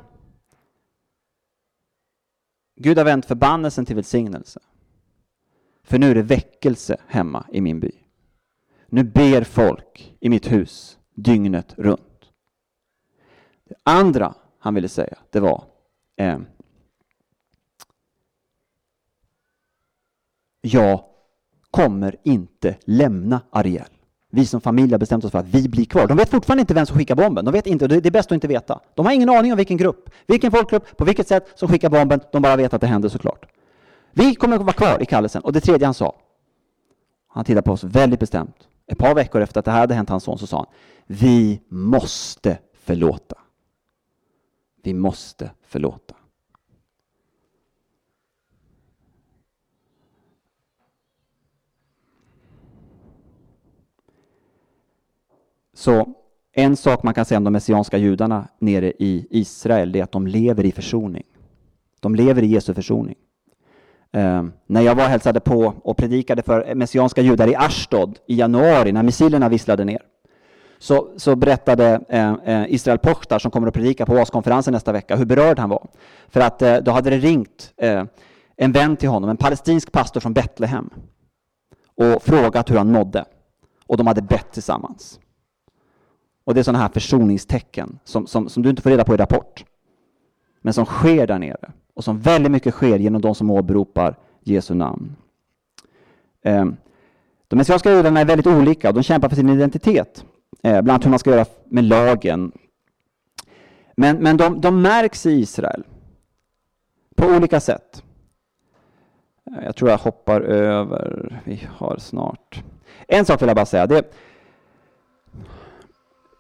Gud 2.76 2.98
har 2.98 3.06
vänt 3.06 3.26
förbannelsen 3.26 3.86
till 3.86 3.96
välsignelse. 3.96 4.60
För 5.84 6.00
nu 6.00 6.12
är 6.12 6.16
det 6.16 6.22
väckelse 6.22 6.98
hemma 7.08 7.46
i 7.52 7.62
min 7.62 7.80
by. 7.80 8.07
Nu 8.90 9.04
ber 9.04 9.44
folk 9.44 10.16
i 10.20 10.30
mitt 10.30 10.52
hus 10.52 10.98
dygnet 11.16 11.74
runt. 11.78 12.02
Det 13.64 13.76
andra 13.84 14.34
han 14.60 14.74
ville 14.74 14.90
säga, 14.90 15.18
det 15.30 15.40
var 15.40 15.64
eh, 16.16 16.38
Jag 20.62 21.04
kommer 21.72 22.16
inte 22.24 22.76
lämna 22.86 23.42
Ariel. 23.50 23.88
Vi 24.30 24.46
som 24.46 24.62
familj 24.62 24.92
har 24.92 25.00
bestämt 25.00 25.26
oss 25.26 25.32
för 25.32 25.40
att 25.40 25.46
vi 25.48 25.70
blir 25.70 25.86
kvar. 25.86 26.08
De 26.08 26.18
vet 26.18 26.30
fortfarande 26.30 26.62
inte 26.62 26.74
vem 26.74 26.86
som 26.86 26.98
skickar 26.98 27.16
bomben. 27.16 27.46
De 27.46 27.52
vet 27.52 27.68
inte, 27.68 27.88
det 27.88 28.06
är 28.06 28.12
bäst 28.12 28.32
att 28.32 28.36
inte 28.36 28.48
veta. 28.48 28.80
De 28.96 29.06
har 29.06 29.14
ingen 29.14 29.30
aning 29.30 29.52
om 29.52 29.58
vilken 29.58 29.78
grupp, 29.78 30.10
vilken 30.28 30.52
folkgrupp, 30.52 30.98
på 30.98 31.06
vilket 31.06 31.28
sätt 31.28 31.52
som 31.56 31.70
skickar 31.70 31.90
bomben. 31.90 32.20
De 32.32 32.42
bara 32.42 32.56
vet 32.56 32.74
att 32.74 32.82
det 32.82 32.88
händer 32.88 33.10
såklart. 33.10 33.46
Vi 34.12 34.36
kommer 34.36 34.56
att 34.56 34.62
vara 34.62 34.74
kvar 34.74 35.02
i 35.02 35.06
kallelsen. 35.06 35.42
Och 35.42 35.54
det 35.54 35.62
tredje 35.62 35.88
han 35.88 35.94
sa, 35.94 36.16
han 37.28 37.46
tittar 37.46 37.62
på 37.62 37.72
oss 37.72 37.84
väldigt 37.84 38.20
bestämt. 38.20 38.68
Ett 38.88 38.98
par 38.98 39.16
veckor 39.16 39.42
efter 39.42 39.60
att 39.60 39.66
det 39.66 39.72
här 39.72 39.80
hade 39.80 39.94
hänt 39.94 40.10
hans 40.10 40.24
son 40.24 40.38
så 40.38 40.48
sa 40.48 40.58
han, 40.58 40.66
vi 41.08 41.62
måste 41.68 42.60
förlåta. 42.74 43.38
Vi 44.84 44.94
måste 44.94 45.52
förlåta. 45.62 46.16
Så 55.74 56.14
en 56.52 56.78
sak 56.78 57.04
man 57.04 57.14
kan 57.14 57.26
säga 57.26 57.38
om 57.38 57.44
de 57.44 57.54
messianska 57.54 57.98
judarna 57.98 58.48
nere 58.60 58.94
i 59.00 59.28
Israel 59.30 59.96
är 59.96 60.04
att 60.04 60.12
de 60.12 60.28
lever 60.28 60.66
i 60.66 60.72
försoning. 60.72 61.24
De 62.00 62.16
lever 62.16 62.44
i 62.44 62.48
Jesu 62.48 62.74
försoning. 62.74 63.16
Eh, 64.18 64.44
när 64.68 64.82
jag 64.82 64.96
var 64.96 65.04
och 65.04 65.10
hälsade 65.10 65.40
på 65.40 65.74
och 65.84 65.98
predikade 65.98 66.42
för 66.42 66.76
messianska 66.76 67.22
judar 67.22 67.48
i 67.48 67.56
Ashdod 67.56 68.20
i 68.28 68.36
januari 68.36 68.92
när 68.92 69.04
missilerna 69.04 69.50
visslade 69.50 69.86
ner 69.86 70.02
så, 70.80 71.10
så 71.18 71.36
berättade 71.36 72.02
eh, 72.10 72.34
eh 72.34 72.66
Israel 72.74 72.98
Pochtar 72.98 73.40
som 73.40 73.52
kommer 73.52 73.68
att 73.68 73.74
predika 73.74 74.06
på 74.06 74.14
OAS-konferensen 74.14 74.74
nästa 74.74 74.92
vecka 74.92 75.16
hur 75.16 75.26
berörd 75.26 75.60
han 75.60 75.70
var. 75.70 75.88
För 76.30 76.40
att 76.40 76.62
eh, 76.62 76.78
då 76.78 76.92
hade 76.92 77.10
det 77.10 77.18
ringt 77.18 77.74
eh, 77.78 78.04
en 78.56 78.72
vän 78.72 78.98
till 78.98 79.10
honom, 79.10 79.30
en 79.30 79.38
palestinsk 79.38 79.92
pastor 79.92 80.20
från 80.20 80.34
Betlehem 80.34 80.90
och 81.96 82.24
frågat 82.24 82.72
hur 82.72 82.78
han 82.78 82.92
mådde. 82.92 83.26
Och 83.88 83.98
de 83.98 84.08
hade 84.08 84.22
bett 84.22 84.52
tillsammans. 84.52 85.20
Och 86.44 86.54
det 86.54 86.62
är 86.62 86.64
sådana 86.64 86.80
här 86.80 86.90
försoningstecken 86.90 88.00
som, 88.04 88.28
som, 88.28 88.50
som 88.50 88.64
du 88.64 88.70
inte 88.70 88.82
får 88.82 88.90
reda 88.90 89.04
på 89.04 89.14
i 89.14 89.18
Rapport. 89.18 89.66
Men 90.62 90.74
som 90.74 90.86
sker 90.86 91.28
där 91.28 91.40
nere. 91.40 91.72
Och 91.98 92.04
som 92.04 92.20
väldigt 92.20 92.52
mycket 92.52 92.74
sker 92.74 93.00
genom 93.00 93.22
de 93.22 93.36
som 93.36 93.52
åberopar 93.52 94.16
Jesu 94.44 94.74
namn. 94.74 95.16
Ehm, 96.44 96.78
de 97.48 97.56
messianska 97.56 97.92
judarna 97.92 98.20
är 98.20 98.26
väldigt 98.26 98.48
olika 98.48 98.88
och 98.88 98.94
de 98.94 99.04
kämpar 99.04 99.30
för 99.30 99.36
sin 99.36 99.50
identitet. 99.50 100.26
Eh, 100.64 100.72
bland 100.72 100.90
annat 100.90 101.06
hur 101.06 101.10
man 101.10 101.20
ska 101.20 101.30
göra 101.30 101.46
med 101.66 101.84
lagen. 101.84 102.52
Men, 103.96 104.18
men 104.18 104.38
de, 104.38 104.62
de 104.62 104.82
märks 104.82 105.26
i 105.26 105.32
Israel 105.32 105.84
på 107.16 107.26
olika 107.26 107.60
sätt. 107.60 108.04
Eh, 109.52 109.66
jag 109.66 109.76
tror 109.76 109.90
jag 109.90 109.98
hoppar 109.98 110.42
över. 110.42 111.42
Vi 111.44 111.68
har 111.70 111.98
snart. 111.98 112.64
En 113.08 113.26
sak 113.26 113.42
vill 113.42 113.48
jag 113.48 113.56
bara 113.56 113.66
säga. 113.66 113.88
Det, 113.88 114.14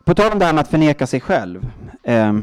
på 0.05 0.13
tal 0.13 0.31
om 0.31 0.39
det 0.39 0.45
här 0.45 0.53
med 0.53 0.61
att 0.61 0.67
förneka 0.67 1.07
sig 1.07 1.19
själv. 1.19 1.71
Eh, 2.03 2.33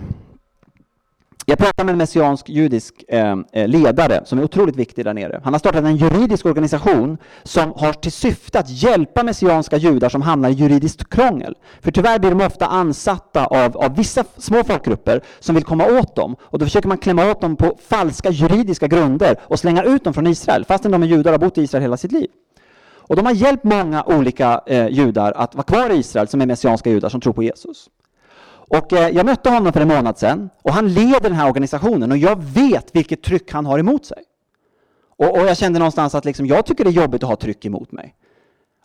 jag 1.47 1.59
pratade 1.59 1.85
med 1.85 1.93
en 1.93 1.99
messiansk 1.99 2.49
judisk 2.49 3.05
eh, 3.09 3.37
eh, 3.53 3.69
ledare 3.69 4.21
som 4.25 4.39
är 4.39 4.45
otroligt 4.45 4.77
viktig 4.77 5.05
där 5.05 5.15
nere. 5.15 5.41
Han 5.45 5.55
har 5.55 5.59
startat 5.59 5.85
en 5.85 5.97
juridisk 5.97 6.47
organisation 6.47 7.19
som 7.43 7.73
har 7.77 7.93
till 7.93 8.13
syfte 8.13 8.59
att 8.59 8.71
hjälpa 8.71 9.23
messianska 9.23 9.77
judar 9.77 10.09
som 10.09 10.23
hamnar 10.23 10.49
i 10.49 10.53
juridiskt 10.53 11.11
krångel. 11.11 11.55
För 11.81 11.91
tyvärr 11.91 12.19
blir 12.19 12.31
de 12.31 12.47
ofta 12.47 12.67
ansatta 12.67 13.47
av, 13.47 13.77
av 13.77 13.97
vissa 13.97 14.25
små 14.39 14.65
folkgrupper 14.65 15.21
som 15.41 15.55
vill 15.55 15.65
komma 15.65 15.87
åt 15.87 16.17
dem. 16.17 16.37
Och 16.41 16.59
då 16.59 16.65
försöker 16.65 16.89
man 16.89 16.99
klämma 16.99 17.31
åt 17.31 17.41
dem 17.41 17.57
på 17.57 17.79
falska 17.89 18.31
juridiska 18.31 18.87
grunder 18.87 19.37
och 19.43 19.59
slänga 19.59 19.83
ut 19.83 20.05
dem 20.05 20.15
från 20.15 20.27
Israel, 20.27 20.65
fastän 20.65 20.93
de 20.93 21.03
är 21.03 21.07
judar 21.07 21.33
och 21.33 21.41
har 21.41 21.47
bott 21.47 21.59
i 21.59 21.63
Israel 21.63 21.83
hela 21.83 21.97
sitt 21.97 22.13
liv. 22.13 22.29
Och 23.07 23.17
de 23.17 23.27
har 23.27 23.33
hjälpt 23.33 23.65
många 23.65 24.05
olika 24.05 24.61
eh, 24.67 24.89
judar 24.89 25.33
att 25.33 25.55
vara 25.55 25.65
kvar 25.65 25.91
i 25.91 25.99
Israel 25.99 26.29
som 26.29 26.41
är 26.41 26.47
messianska 26.47 26.91
judar 26.91 27.09
som 27.09 27.21
tror 27.21 27.33
på 27.33 27.43
Jesus. 27.43 27.89
Och 28.69 28.93
eh, 28.93 29.09
jag 29.09 29.27
mötte 29.27 29.51
honom 29.51 29.73
för 29.73 29.81
en 29.81 29.89
månad 29.89 30.19
sedan 30.19 30.51
och 30.63 30.73
han 30.73 30.89
leder 30.89 31.21
den 31.21 31.33
här 31.33 31.49
organisationen 31.49 32.11
och 32.11 32.19
jag 32.19 32.43
vet 32.43 32.97
vilket 32.97 33.23
tryck 33.23 33.53
han 33.53 33.67
har 33.67 33.79
emot 33.79 34.07
sig. 34.07 34.23
Och, 35.17 35.39
och 35.39 35.47
jag 35.47 35.57
kände 35.57 35.79
någonstans 35.79 36.15
att 36.15 36.25
liksom, 36.25 36.47
jag 36.47 36.67
tycker 36.67 36.85
det 36.85 36.91
är 36.91 37.03
jobbigt 37.03 37.23
att 37.23 37.29
ha 37.29 37.37
tryck 37.37 37.65
emot 37.65 37.93
mig. 37.93 38.15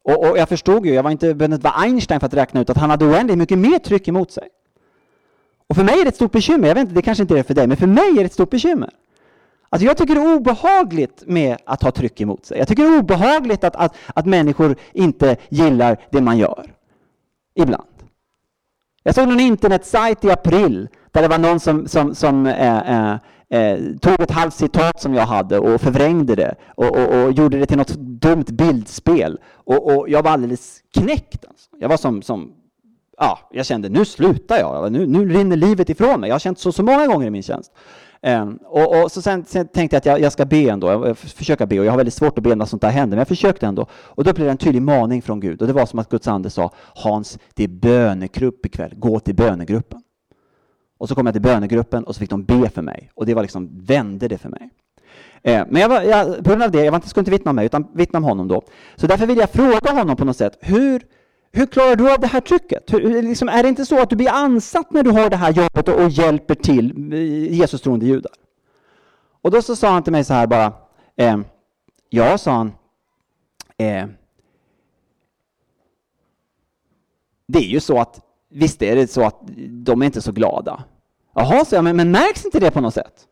Och, 0.04 0.30
och 0.30 0.38
jag 0.38 0.50
förstod 0.50 0.86
ju, 0.86 0.94
jag 0.94 1.04
var 1.04 1.12
inte 1.12 1.34
behövde 1.34 1.58
vara 1.58 1.74
Einstein 1.74 2.20
för 2.20 2.28
att 2.28 2.34
räkna 2.34 2.62
ut 2.62 2.70
att 2.70 2.78
han 2.78 2.90
hade 2.90 3.06
oändligt 3.06 3.38
mycket 3.38 3.58
mer 3.58 3.80
tryck 3.80 4.08
emot 4.08 4.32
sig. 4.32 4.48
Och 5.68 5.76
för 5.76 5.84
mig 5.84 6.00
är 6.00 6.04
det 6.04 6.10
ett 6.10 6.16
stort 6.16 6.32
bekymmer, 6.32 6.68
jag 6.68 6.76
vet 6.76 6.82
inte, 6.82 6.94
det 6.94 7.02
kanske 7.02 7.22
inte 7.22 7.34
är 7.34 7.38
det 7.38 7.44
för 7.44 7.54
dig, 7.54 7.68
men 7.68 7.78
för 7.78 7.88
mig 7.88 8.10
är 8.10 8.16
det 8.16 8.26
ett 8.26 8.34
stort 8.34 8.50
bekymmer. 8.50 8.90
Alltså 9.70 9.86
jag 9.88 9.98
tycker 9.98 10.16
det 10.16 10.22
är 10.22 10.36
obehagligt 10.36 11.24
med 11.26 11.58
att 11.66 11.84
ha 11.84 11.92
tryck 11.92 12.22
emot 12.22 12.46
sig. 12.46 12.58
Jag 12.58 12.68
tycker 12.68 12.84
det 12.84 12.90
är 12.90 13.00
obehagligt 13.00 13.64
att, 13.64 13.76
att, 13.76 13.96
att 14.16 14.26
människor 14.26 14.76
inte 14.94 15.38
gillar 15.50 15.98
det 16.10 16.22
man 16.22 16.38
gör. 16.38 16.74
Ibland. 17.56 17.89
Jag 19.10 19.16
såg 19.16 19.28
någon 19.28 19.40
internetsajt 19.40 20.26
i 20.26 20.32
april 20.32 20.88
där 21.12 21.22
det 21.22 21.28
var 21.28 21.38
någon 21.38 21.60
som, 21.60 21.88
som, 21.88 22.16
som 22.16 22.46
eh, 22.46 22.78
eh, 22.78 23.18
eh, 23.50 23.80
tog 24.02 24.22
ett 24.22 24.32
halvt 24.32 24.54
citat 24.54 25.02
som 25.02 25.14
jag 25.14 25.26
hade 25.26 25.60
och 25.60 25.82
förvrängde 25.82 26.36
det 26.36 26.56
och, 26.76 26.98
och, 26.98 27.24
och 27.24 27.32
gjorde 27.32 27.60
det 27.60 27.66
till 27.66 27.78
något 27.78 27.96
dumt 27.96 28.46
bildspel. 28.48 29.40
Och, 29.54 29.92
och 29.92 30.10
jag 30.10 30.24
var 30.24 30.32
alldeles 30.32 30.80
knäckt. 30.94 31.46
Alltså. 31.46 31.70
Jag 31.80 31.90
var 31.90 31.98
som, 31.98 32.22
som 32.22 32.52
ja, 33.18 33.40
jag 33.52 33.66
kände 33.66 33.90
nu 33.90 34.06
slutar 34.06 34.58
jag, 34.58 34.92
nu, 34.92 35.08
nu 35.08 35.30
rinner 35.30 35.56
livet 35.56 35.90
ifrån 35.90 36.20
mig. 36.20 36.28
Jag 36.28 36.36
har 36.36 36.40
känt 36.40 36.60
så 36.60 36.72
så 36.72 36.84
många 36.84 37.08
gånger 37.08 37.28
i 37.28 37.32
min 37.32 37.44
tjänst. 37.44 37.72
Um, 38.22 38.60
och, 38.66 39.04
och, 39.04 39.12
så 39.12 39.22
sen, 39.22 39.46
sen, 39.46 39.68
tänkte 39.68 39.96
jag 39.96 40.00
att 40.00 40.06
jag, 40.06 40.20
jag, 40.20 40.32
ska 40.32 40.46
be 40.46 40.70
ändå, 40.70 40.90
jag 40.90 41.18
försöka 41.18 41.66
be 41.66 41.80
och 41.80 41.86
jag 41.86 41.92
har 41.92 41.98
väldigt 41.98 42.14
svårt 42.14 42.38
att 42.38 42.44
be 42.44 42.56
när 42.56 42.66
sånt 42.66 42.82
där 42.82 42.90
händer, 42.90 43.16
men 43.16 43.20
jag 43.20 43.28
försökte 43.28 43.68
ändå. 43.68 43.88
Och 43.92 44.24
då 44.24 44.34
blev 44.34 44.46
det 44.46 44.52
en 44.52 44.58
tydlig 44.58 44.82
maning 44.82 45.22
från 45.22 45.40
Gud 45.40 45.62
och 45.62 45.68
det 45.68 45.74
var 45.74 45.86
som 45.86 46.00
att 46.00 46.10
Guds 46.10 46.28
ande 46.28 46.50
sa 46.50 46.72
Hans, 46.76 47.40
det 47.54 47.64
är 47.64 47.68
bönegrupp 47.68 48.66
ikväll, 48.66 48.94
gå 48.96 49.20
till 49.20 49.36
bönegruppen. 49.36 50.02
Och 50.98 51.10
så 51.10 51.16
kom 51.16 51.26
jag 51.26 51.36
till 51.36 51.42
bönegruppen 51.42 52.04
och 52.04 52.16
så 52.16 52.20
fick 52.20 52.30
de 52.30 52.44
be 52.44 52.70
för 52.70 52.82
mig 52.82 53.12
och 53.16 53.26
det 53.26 53.34
var 53.34 53.42
liksom, 53.42 53.70
vände 53.86 54.28
det 54.28 54.38
för 54.38 54.50
mig. 54.50 54.70
Eh, 55.44 55.66
men 55.70 55.82
jag 55.82 55.90
var, 55.90 56.02
jag, 56.02 56.38
på 56.38 56.50
grund 56.50 56.64
av 56.64 56.72
det, 56.72 56.84
jag 56.84 56.92
var 56.92 56.98
inte, 56.98 57.10
skulle 57.10 57.22
inte 57.22 57.32
vittna 57.32 57.50
om 57.50 57.56
mig 57.56 57.66
utan 57.66 57.88
vittna 57.94 58.18
om 58.18 58.24
honom 58.24 58.48
då. 58.48 58.62
Så 58.96 59.08
därför 59.08 59.26
vill 59.26 59.38
jag 59.38 59.50
fråga 59.50 59.92
honom 59.92 60.16
på 60.16 60.26
något 60.26 60.38
sätt, 60.38 60.58
hur 60.62 61.04
hur 61.52 61.66
klarar 61.66 61.96
du 61.96 62.14
av 62.14 62.20
det 62.20 62.28
här 62.28 62.42
trycket? 62.42 62.94
Hur, 62.94 63.22
liksom, 63.22 63.50
är 63.50 63.64
det 63.64 63.70
inte 63.70 63.86
så 63.86 64.02
att 64.02 64.10
du 64.10 64.16
blir 64.16 64.30
ansatt 64.30 64.92
när 64.92 65.04
du 65.04 65.12
har 65.12 65.30
det 65.30 65.36
här 65.36 65.52
jobbet 65.52 65.88
och, 65.88 66.04
och 66.04 66.10
hjälper 66.10 66.56
till 66.56 67.14
eh, 67.14 67.54
Jesus 67.54 67.82
troende 67.82 68.06
judar? 68.06 68.32
Och 69.42 69.52
då 69.52 69.62
så 69.62 69.76
sa 69.76 69.90
han 69.90 70.04
till 70.04 70.12
mig 70.12 70.24
så 70.24 70.34
här 70.34 70.48
bara, 70.48 70.74
eh, 71.16 71.38
ja, 72.10 72.38
sa 72.38 72.52
han, 72.52 72.72
eh, 73.78 74.08
det 77.48 77.60
är 77.60 77.70
ju 77.70 77.80
så 77.80 78.00
att, 78.00 78.22
visst 78.50 78.82
är 78.82 78.96
det 78.96 79.08
så 79.08 79.26
att 79.26 79.40
de 79.70 80.02
är 80.02 80.06
inte 80.06 80.22
så 80.22 80.32
glada. 80.32 80.84
Jaha, 81.36 81.66
sa 81.66 81.76
jag, 81.76 81.84
men, 81.84 81.96
men 81.96 82.12
märks 82.12 82.46
inte 82.46 82.60
det 82.60 82.72
på 82.72 82.82
något 82.82 82.94
sätt? 82.94 83.28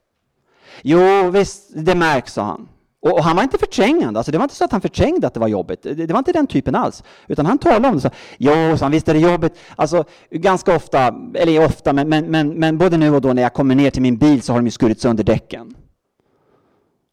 Jo, 0.82 1.30
visst, 1.30 1.72
det 1.76 1.95
märks, 1.95 2.34
sa 2.34 2.43
han. 2.43 2.68
Och, 3.08 3.14
och, 3.14 3.24
han 3.24 3.36
var 3.36 3.43
inte 3.43 3.58
förträngande, 3.58 4.20
alltså 4.20 4.32
det 4.32 4.38
var 4.38 4.45
inte 4.45 4.55
så 4.55 4.66
att 4.66 4.72
han 4.72 4.82
förträngde 4.82 5.28
att 5.28 5.34
det 5.34 5.39
var 5.39 5.47
jobbigt. 5.47 5.84
Det, 5.84 5.93
det 5.93 6.14
var 6.14 6.18
inte 6.18 6.32
den 6.32 6.47
typen 6.47 6.76
alls. 6.76 7.03
Utan 7.28 7.45
han 7.45 7.58
talade 7.58 7.88
om 7.88 7.95
det 7.95 8.01
så. 8.01 8.10
Jo, 8.38 8.78
så 8.78 8.86
han, 8.86 8.91
visst 8.91 9.10
är 9.10 9.14
det 9.14 9.20
jobbigt. 9.20 9.60
Alltså 9.76 10.03
ganska 10.32 10.76
ofta, 10.76 11.16
eller 11.34 11.66
ofta, 11.66 11.93
men, 11.93 12.10
men, 12.10 12.26
men, 12.26 12.49
men 12.49 12.78
både 12.78 12.97
nu 12.97 13.16
och 13.16 13.22
då 13.22 13.34
när 13.34 13.41
jag 13.41 13.53
kommer 13.53 13.76
ner 13.76 13.89
till 13.89 14.01
min 14.01 14.18
bil 14.18 14.41
så 14.41 14.53
har 14.53 14.60
de 14.60 14.66
ju 14.66 14.72
skurit 14.72 15.01
sönder 15.01 15.24
däcken. 15.24 15.76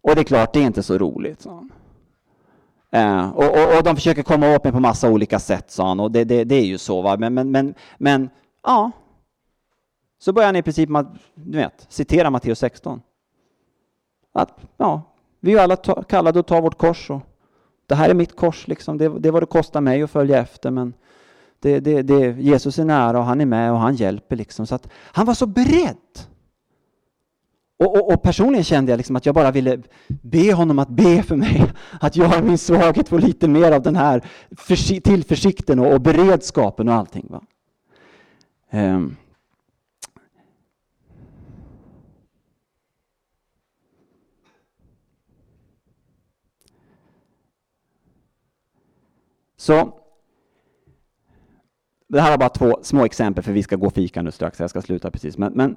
Och 0.03 0.15
det 0.15 0.21
är 0.21 0.25
klart, 0.25 0.53
det 0.53 0.61
är 0.61 0.67
inte 0.67 0.83
så 0.83 0.99
roligt, 0.99 1.43
sa 1.43 1.51
han. 1.51 1.71
Eh, 2.95 3.31
och, 3.31 3.45
och, 3.45 3.77
och, 3.77 3.83
de 3.83 3.97
försöker 3.97 4.23
komma 4.23 4.55
åt 4.55 4.65
mig 4.65 4.73
på 4.73 4.81
massa 4.81 5.11
olika 5.11 5.39
sätt, 5.39 5.71
sa 5.71 5.89
han. 5.89 6.01
Och 6.01 6.11
det, 6.11 6.25
det, 6.25 6.45
det 6.45 6.55
är 6.55 6.65
ju 6.65 6.79
så, 6.79 7.03
va. 7.03 7.17
Men, 7.17 7.35
men, 7.35 7.51
men, 7.51 7.75
men 7.99 8.31
ja. 8.63 8.91
Så 10.19 10.33
börjar 10.33 10.49
han 10.49 10.57
i 10.57 10.63
princip, 10.63 10.89
du 11.35 11.59
vet, 11.59 11.87
citera 11.89 12.31
Matteus 12.31 12.59
16. 12.59 13.01
Att, 14.33 14.59
ja, 14.77 15.03
vi 15.45 15.53
är 15.53 15.63
alla 15.63 15.77
kallade 16.09 16.41
att 16.41 16.47
ta 16.47 16.61
vårt 16.61 16.79
kors. 16.79 17.11
Och 17.11 17.21
det 17.87 17.95
här 17.95 18.09
är 18.09 18.15
mitt 18.15 18.37
kors, 18.37 18.69
liksom. 18.69 18.99
det, 18.99 19.09
det 19.09 19.29
är 19.29 19.33
vad 19.33 19.43
det 19.43 19.47
kostar 19.47 19.81
mig 19.81 20.03
att 20.03 20.11
följa 20.11 20.39
efter. 20.39 20.71
Men 20.71 20.95
det, 21.61 21.81
det, 21.81 22.03
det, 22.03 22.41
Jesus 22.41 22.79
är 22.79 22.85
nära 22.85 23.19
och 23.19 23.25
han 23.25 23.41
är 23.41 23.47
med 23.47 23.73
och 23.73 23.79
han 23.79 23.95
hjälper. 23.95 24.37
Liksom. 24.37 24.67
Så 24.67 24.75
att 24.75 24.89
han 24.93 25.27
var 25.27 25.35
så 25.35 25.47
beredd 25.47 25.97
Och, 27.79 27.97
och, 27.97 28.13
och, 28.13 28.23
personligen 28.23 28.65
kände 28.65 28.93
jag 28.93 28.97
liksom 28.97 29.17
att 29.17 29.27
jag 29.27 29.35
bara 29.35 29.51
ville 29.51 29.83
be 30.09 30.53
honom 30.53 30.79
att 30.79 30.89
be 30.89 31.23
för 31.23 31.37
mig. 31.37 31.65
Att 32.01 32.17
jag 32.17 32.39
i 32.39 32.43
min 32.43 32.59
svaghet 32.59 33.09
får 33.09 33.19
lite 33.19 33.49
mer 33.49 33.73
av 33.73 33.83
den 33.83 33.97
här 33.97 34.25
tillförsikten 35.01 35.79
och, 35.79 35.93
och 35.93 36.01
beredskapen 36.01 36.89
och 36.89 36.95
allting. 36.95 37.27
Va? 37.31 37.43
Um. 38.73 39.17
Så 49.65 49.93
det 52.09 52.21
här 52.21 52.31
var 52.31 52.39
bara 52.39 52.49
två 52.49 52.79
små 52.83 53.05
exempel 53.05 53.45
för 53.45 53.53
vi 53.53 53.62
ska 53.62 53.77
gå 53.77 53.91
fika 53.91 54.23
nu 54.23 54.31
strax, 54.31 54.61
jag 54.61 54.71
ska 54.71 54.83
sluta 54.83 55.11
precis. 55.11 55.39
Men, 55.39 55.53
men 55.53 55.77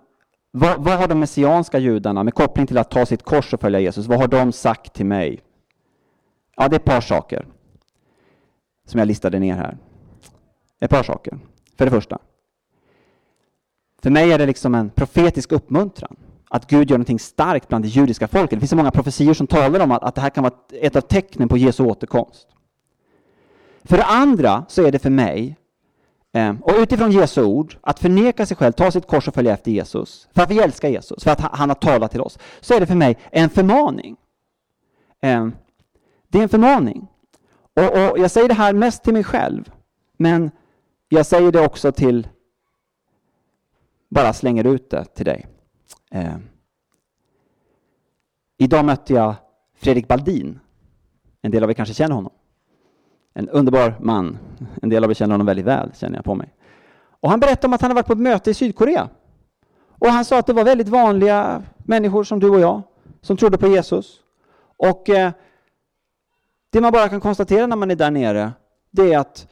vad, 0.52 0.84
vad, 0.84 0.98
har 0.98 1.08
de 1.08 1.20
messianska 1.20 1.80
judarna 1.80 2.24
med 2.24 2.34
koppling 2.34 2.68
till 2.68 2.78
att 2.78 2.92
ta 2.92 3.06
sitt 3.06 3.24
kors 3.24 3.54
och 3.54 3.62
följa 3.62 3.80
Jesus, 3.80 4.08
vad 4.08 4.20
har 4.20 4.28
de 4.28 4.52
sagt 4.52 4.94
till 4.94 5.06
mig? 5.06 5.40
Ja, 6.56 6.68
det 6.68 6.76
är 6.76 6.80
ett 6.80 6.86
par 6.86 7.02
saker 7.02 7.46
som 8.86 9.00
jag 9.00 9.08
listade 9.08 9.40
ner 9.40 9.56
här. 9.56 9.78
Ett 10.80 10.90
par 10.90 11.04
saker. 11.04 11.40
För 11.78 11.86
det 11.86 11.92
första. 11.92 12.20
För 14.02 14.10
mig 14.10 14.32
är 14.32 14.38
det 14.38 14.46
liksom 14.46 14.76
en 14.76 14.90
profetisk 14.90 15.52
uppmuntran 15.52 16.16
att 16.50 16.70
Gud 16.70 16.90
gör 16.90 16.98
någonting 16.98 17.20
starkt 17.20 17.68
bland 17.68 17.84
det 17.84 17.90
judiska 17.90 18.28
folket. 18.28 18.50
Det 18.50 18.60
finns 18.60 18.70
så 18.70 18.76
många 18.76 18.92
profetior 18.92 19.34
som 19.34 19.48
talar 19.48 19.80
om 19.80 19.92
att, 19.92 20.04
att 20.04 20.16
det 20.16 20.22
här 20.22 20.30
kan 20.30 20.44
vara 20.44 20.54
ett 20.72 20.96
av 20.96 21.02
tecknen 21.02 21.50
på 21.50 21.58
Jesu 21.58 21.84
återkomst. 21.84 22.48
För 23.88 23.98
det 23.98 24.04
andra 24.04 24.66
så 24.68 24.86
är 24.86 24.92
det 24.92 25.00
för 25.00 25.10
mig 25.10 25.58
eh, 26.34 26.56
och 26.62 26.74
utifrån 26.78 27.12
Jesu 27.12 27.44
ord, 27.44 27.78
att 27.82 28.00
förneka 28.00 28.46
sig 28.46 28.58
själv, 28.58 28.72
ta 28.72 28.92
sitt 28.92 29.08
kors 29.08 29.28
och 29.28 29.34
följa 29.34 29.54
efter 29.54 29.72
Jesus, 29.72 30.28
för 30.36 30.42
att 30.42 30.52
vi 30.52 30.60
älskar 30.60 30.90
Jesus, 30.90 31.24
för 31.24 31.32
att 31.32 31.40
han 31.40 31.70
har 31.70 31.76
talat 31.76 32.12
till 32.12 32.22
oss, 32.22 32.40
så 32.60 32.74
är 32.74 32.80
det 32.80 32.86
för 32.86 32.96
mig 32.96 33.18
en 33.32 33.50
förmaning. 33.50 34.18
Eh, 35.22 35.48
det 36.28 36.38
är 36.38 36.44
en 36.44 36.50
förmaning. 36.50 37.08
Och, 37.74 37.84
och 37.84 38.20
jag 38.20 38.32
säger 38.32 38.48
det 38.48 38.54
här 38.54 38.74
mest 38.74 39.04
till 39.04 39.14
mig 39.14 39.24
själv, 39.24 39.72
men 40.18 40.52
jag 41.10 41.26
säger 41.26 41.52
det 41.52 41.66
också 41.66 41.92
till, 41.92 42.28
bara 44.10 44.34
slänger 44.34 44.64
ut 44.64 44.90
det 44.90 45.06
till 45.06 45.26
dig. 45.26 45.48
Eh, 46.12 46.38
idag 48.58 48.86
mötte 48.86 49.14
jag 49.14 49.36
Fredrik 49.76 50.08
Baldin. 50.08 50.60
En 51.42 51.52
del 51.52 51.64
av 51.64 51.70
er 51.70 51.74
kanske 51.74 51.94
känner 51.94 52.16
honom. 52.16 52.34
En 53.38 53.50
underbar 53.50 53.96
man. 54.00 54.38
En 54.82 54.90
del 54.90 55.04
av 55.04 55.10
er 55.10 55.14
känner 55.14 55.34
honom 55.34 55.48
väldigt 55.48 55.66
väl, 55.66 55.92
känner 55.96 56.16
jag 56.16 56.26
på 56.26 56.36
mig. 56.36 56.54
Och 57.20 57.30
han 57.30 57.40
berättade 57.40 57.68
om 57.68 57.74
att 57.74 57.82
han 57.82 57.92
hade 57.92 57.96
varit 57.96 58.08
på 58.08 58.14
ett 58.14 58.20
möte 58.20 58.52
i 58.52 58.54
Sydkorea. 58.54 59.10
Och 59.90 60.08
han 60.08 60.26
sa 60.26 60.40
att 60.40 60.48
det 60.48 60.54
var 60.54 60.64
väldigt 60.64 60.88
vanliga 60.88 61.64
människor 61.78 62.24
som 62.24 62.40
du 62.40 62.50
och 62.50 62.60
jag, 62.60 62.82
som 63.22 63.38
trodde 63.38 63.58
på 63.58 63.68
Jesus. 63.68 64.20
Och 64.78 65.10
eh, 65.10 65.32
det 66.70 66.82
man 66.82 66.92
bara 66.92 67.10
kan 67.10 67.22
konstatera 67.22 67.68
när 67.68 67.76
man 67.76 67.92
är 67.92 67.96
där 67.96 68.12
nere, 68.12 68.52
det 68.92 69.14
är 69.14 69.20
att 69.20 69.48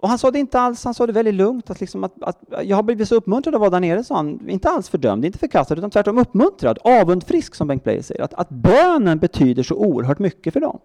och 0.00 0.08
han 0.08 0.18
sa 0.18 0.30
det 0.30 0.38
inte 0.38 0.60
alls, 0.60 0.84
han 0.84 0.94
sa 0.94 1.06
det 1.06 1.12
väldigt 1.12 1.34
lugnt, 1.34 1.70
att, 1.70 1.80
liksom 1.80 2.04
att, 2.04 2.22
att 2.22 2.38
jag 2.62 2.76
har 2.76 2.82
blivit 2.82 3.08
så 3.08 3.14
uppmuntrad 3.14 3.54
av 3.54 3.62
att 3.62 3.70
vara 3.70 3.80
där 3.80 3.88
nere, 3.88 4.04
sa 4.04 4.16
han. 4.16 4.48
Inte 4.48 4.68
alls 4.68 4.88
fördömd, 4.88 5.24
inte 5.24 5.38
förkastad, 5.38 5.74
utan 5.74 5.90
tvärtom 5.90 6.18
uppmuntrad, 6.18 6.78
avundfrisk 6.84 7.54
som 7.54 7.68
Bengt 7.68 7.84
Bleijer 7.84 8.02
säger. 8.02 8.22
Att, 8.22 8.34
att 8.34 8.48
bönen 8.48 9.18
betyder 9.18 9.62
så 9.62 9.74
oerhört 9.74 10.18
mycket 10.18 10.52
för 10.52 10.60
dem. 10.60 10.78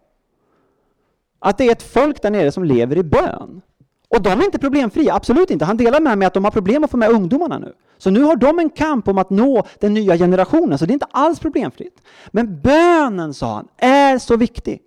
Att 1.39 1.57
det 1.57 1.67
är 1.67 1.71
ett 1.71 1.83
folk 1.83 2.21
där 2.21 2.31
nere 2.31 2.51
som 2.51 2.63
lever 2.63 2.97
i 2.97 3.03
bön. 3.03 3.61
Och 4.09 4.21
de 4.21 4.39
är 4.39 4.45
inte 4.45 4.59
problemfria, 4.59 5.13
absolut 5.15 5.51
inte. 5.51 5.65
Han 5.65 5.77
delar 5.77 5.99
med 5.99 6.17
mig 6.17 6.25
att 6.25 6.33
de 6.33 6.43
har 6.43 6.51
problem 6.51 6.83
att 6.83 6.91
få 6.91 6.97
med 6.97 7.09
ungdomarna 7.09 7.59
nu. 7.59 7.73
Så 7.97 8.09
nu 8.09 8.23
har 8.23 8.35
de 8.35 8.59
en 8.59 8.69
kamp 8.69 9.07
om 9.07 9.17
att 9.17 9.29
nå 9.29 9.63
den 9.79 9.93
nya 9.93 10.17
generationen, 10.17 10.77
så 10.77 10.85
det 10.85 10.91
är 10.91 10.93
inte 10.93 11.07
alls 11.11 11.39
problemfritt. 11.39 12.01
Men 12.27 12.61
bönen, 12.61 13.33
sa 13.33 13.53
han, 13.53 13.67
är 13.77 14.17
så 14.17 14.37
viktig. 14.37 14.81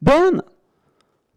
Bönen. 0.00 0.42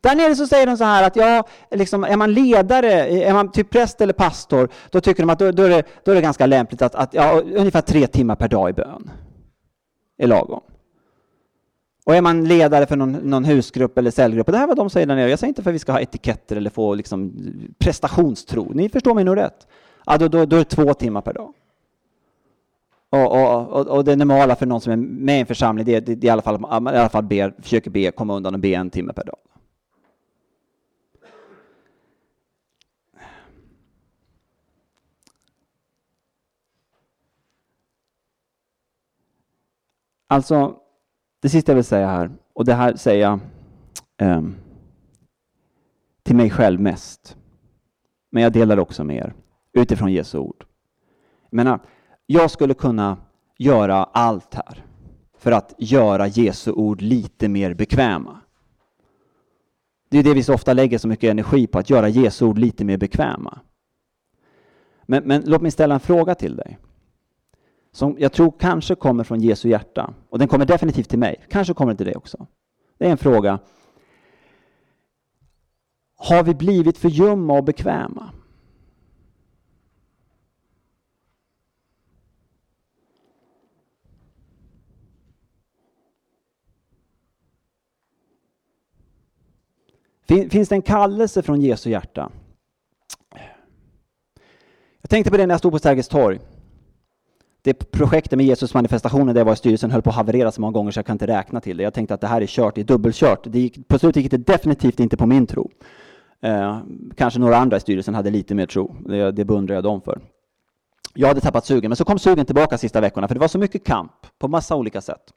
Där 0.01 0.15
nere 0.15 0.35
så 0.35 0.47
säger 0.47 0.65
de 0.67 0.77
så 0.77 0.83
här 0.83 1.07
att 1.07 1.15
ja, 1.15 1.43
liksom, 1.71 2.03
är 2.03 2.17
man 2.17 2.33
ledare, 2.33 2.91
är 3.07 3.33
man 3.33 3.51
typ 3.51 3.69
präst 3.69 4.01
eller 4.01 4.13
pastor, 4.13 4.69
då 4.89 5.01
tycker 5.01 5.23
de 5.23 5.29
att 5.29 5.39
då, 5.39 5.51
då, 5.51 5.63
är, 5.63 5.69
det, 5.69 5.83
då 6.03 6.11
är 6.11 6.15
det 6.15 6.21
ganska 6.21 6.45
lämpligt 6.45 6.81
att, 6.81 6.95
att 6.95 7.13
ja, 7.13 7.41
ungefär 7.41 7.81
tre 7.81 8.07
timmar 8.07 8.35
per 8.35 8.47
dag 8.47 8.69
i 8.69 8.73
bön 8.73 9.11
är 10.17 10.27
lagom. 10.27 10.61
Och 12.03 12.15
är 12.15 12.21
man 12.21 12.43
ledare 12.43 12.85
för 12.85 12.95
någon, 12.95 13.11
någon 13.11 13.45
husgrupp 13.45 13.97
eller 13.97 14.11
cellgrupp, 14.11 14.47
och 14.47 14.51
det 14.51 14.57
här 14.57 14.67
var 14.67 14.75
de 14.75 14.89
säger 14.89 15.07
där 15.07 15.15
nere, 15.15 15.29
jag 15.29 15.39
säger 15.39 15.49
inte 15.49 15.63
för 15.63 15.69
att 15.69 15.75
vi 15.75 15.79
ska 15.79 15.91
ha 15.91 16.01
etiketter 16.01 16.55
eller 16.55 16.69
få 16.69 16.95
liksom 16.95 17.33
prestationstro, 17.77 18.71
ni 18.73 18.89
förstår 18.89 19.13
mig 19.13 19.23
nog 19.23 19.37
rätt. 19.37 19.67
Ja, 20.05 20.17
då, 20.17 20.27
då, 20.27 20.45
då 20.45 20.55
är 20.55 20.59
det 20.59 20.65
två 20.65 20.93
timmar 20.93 21.21
per 21.21 21.33
dag. 21.33 21.53
Och, 23.09 23.31
och, 23.31 23.69
och, 23.69 23.87
och, 23.87 24.05
det 24.05 24.15
normala 24.15 24.55
för 24.55 24.65
någon 24.65 24.81
som 24.81 24.93
är 24.93 24.97
med 24.97 25.37
i 25.37 25.39
en 25.39 25.45
församling, 25.45 25.85
det 25.85 25.95
är, 25.95 26.01
det 26.01 26.11
är 26.11 26.25
i 26.25 26.29
alla 26.29 26.41
fall, 26.41 26.55
i 26.55 26.97
alla 26.97 27.09
fall 27.09 27.23
ber, 27.23 27.53
försöker 27.59 27.91
be, 27.91 28.11
komma 28.11 28.35
undan 28.35 28.53
och 28.53 28.59
be 28.59 28.67
en 28.67 28.89
timme 28.89 29.13
per 29.13 29.23
dag. 29.23 29.37
Alltså, 40.27 40.75
det 41.41 41.49
sista 41.49 41.71
jag 41.71 41.75
vill 41.75 41.83
säga 41.83 42.07
här, 42.07 42.31
och 42.53 42.65
det 42.65 42.73
här 42.73 42.95
säger 42.95 43.21
jag 43.21 43.39
eh, 44.17 44.41
till 46.23 46.35
mig 46.35 46.49
själv 46.49 46.79
mest, 46.79 47.37
men 48.31 48.43
jag 48.43 48.53
delar 48.53 48.79
också 48.79 49.03
med 49.03 49.15
er 49.15 49.33
utifrån 49.73 50.11
Jesu 50.11 50.37
ord. 50.37 50.65
Jag 51.49 51.55
menar, 51.55 51.79
jag 52.25 52.51
skulle 52.51 52.73
kunna 52.73 53.17
göra 53.57 54.03
allt 54.03 54.53
här 54.53 54.85
för 55.37 55.51
att 55.51 55.73
göra 55.77 56.27
Jesu 56.27 56.71
ord 56.71 57.01
lite 57.01 57.49
mer 57.49 57.73
bekväma. 57.73 58.37
Det 60.09 60.17
är 60.17 60.23
det 60.23 60.33
vi 60.33 60.43
så 60.43 60.53
ofta 60.53 60.73
lägger 60.73 60.97
så 60.97 61.07
mycket 61.07 61.31
energi 61.31 61.67
på, 61.67 61.79
att 61.79 61.89
göra 61.89 62.09
Jesu 62.09 62.45
ord 62.45 62.57
lite 62.57 62.85
mer 62.85 62.97
bekväma. 62.97 63.59
Men, 65.05 65.23
men 65.23 65.43
låt 65.45 65.61
mig 65.61 65.71
ställa 65.71 65.93
en 65.93 65.99
fråga 65.99 66.35
till 66.35 66.55
dig 66.55 66.77
som 67.91 68.15
jag 68.19 68.31
tror 68.33 68.53
kanske 68.59 68.95
kommer 68.95 69.23
från 69.23 69.41
Jesu 69.41 69.69
hjärta. 69.69 70.13
Och 70.29 70.39
den 70.39 70.47
kommer 70.47 70.65
definitivt 70.65 71.09
till 71.09 71.19
mig. 71.19 71.45
Kanske 71.49 71.73
kommer 71.73 71.89
den 71.89 71.97
till 71.97 72.05
dig 72.05 72.15
också. 72.15 72.47
Det 72.97 73.07
är 73.07 73.11
en 73.11 73.17
fråga. 73.17 73.59
Har 76.15 76.43
vi 76.43 76.55
blivit 76.55 76.97
för 76.97 77.09
ljumma 77.09 77.53
och 77.53 77.63
bekväma? 77.63 78.31
Finns 90.49 90.69
det 90.69 90.75
en 90.75 90.81
kallelse 90.81 91.41
från 91.41 91.61
Jesu 91.61 91.89
hjärta? 91.89 92.31
Jag 95.01 95.09
tänkte 95.09 95.31
på 95.31 95.37
det 95.37 95.47
när 95.47 95.53
jag 95.53 95.59
stod 95.59 95.71
på 95.71 95.79
Sergels 95.79 96.07
torg 96.07 96.39
det 97.63 97.73
projektet 97.73 98.37
med 98.37 98.45
Jesus 98.45 98.73
manifestationen 98.73 99.27
där 99.27 99.39
jag 99.39 99.45
var 99.45 99.53
i 99.53 99.55
styrelsen 99.55 99.91
höll 99.91 100.01
på 100.01 100.09
att 100.09 100.15
haverera 100.15 100.51
så 100.51 100.61
många 100.61 100.71
gånger 100.71 100.91
så 100.91 100.97
jag 100.97 101.05
kan 101.05 101.13
inte 101.13 101.27
räkna 101.27 101.61
till 101.61 101.77
det. 101.77 101.83
Jag 101.83 101.93
tänkte 101.93 102.13
att 102.13 102.21
det 102.21 102.27
här 102.27 102.41
är 102.41 102.47
kört, 102.47 102.75
det 102.75 102.81
är 102.81 102.85
dubbelkört. 102.85 103.39
Det 103.43 103.59
gick, 103.59 103.87
på 103.87 103.99
slutet 103.99 104.23
gick 104.23 104.31
det 104.31 104.37
definitivt 104.37 104.99
inte 104.99 105.17
på 105.17 105.25
min 105.25 105.47
tro. 105.47 105.71
Eh, 106.41 106.79
kanske 107.15 107.39
några 107.39 107.57
andra 107.57 107.77
i 107.77 107.79
styrelsen 107.79 108.15
hade 108.15 108.29
lite 108.29 108.55
mer 108.55 108.65
tro. 108.65 108.95
Det, 109.05 109.31
det 109.31 109.45
beundrar 109.45 109.75
jag 109.75 109.83
dem 109.83 110.01
för. 110.01 110.21
Jag 111.13 111.27
hade 111.27 111.41
tappat 111.41 111.65
sugen, 111.65 111.89
men 111.89 111.95
så 111.95 112.05
kom 112.05 112.19
sugen 112.19 112.45
tillbaka 112.45 112.77
sista 112.77 113.01
veckorna 113.01 113.27
för 113.27 113.35
det 113.35 113.41
var 113.41 113.47
så 113.47 113.59
mycket 113.59 113.83
kamp 113.83 114.11
på 114.39 114.47
massa 114.47 114.75
olika 114.75 115.01
sätt. 115.01 115.33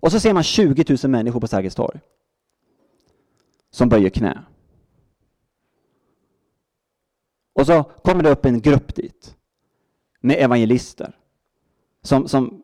Och 0.00 0.12
så 0.12 0.20
ser 0.20 0.34
man 0.34 0.42
20 0.42 0.96
000 1.02 1.10
människor 1.10 1.40
på 1.40 1.46
Sergels 1.46 1.74
torg 1.74 2.00
som 3.70 3.88
böjer 3.88 4.10
knä. 4.10 4.38
Och 7.54 7.66
så 7.66 7.82
kommer 7.82 8.22
det 8.22 8.30
upp 8.30 8.44
en 8.44 8.60
grupp 8.60 8.94
dit 8.94 9.36
med 10.20 10.36
evangelister 10.36 11.17
som, 12.02 12.28
som 12.28 12.62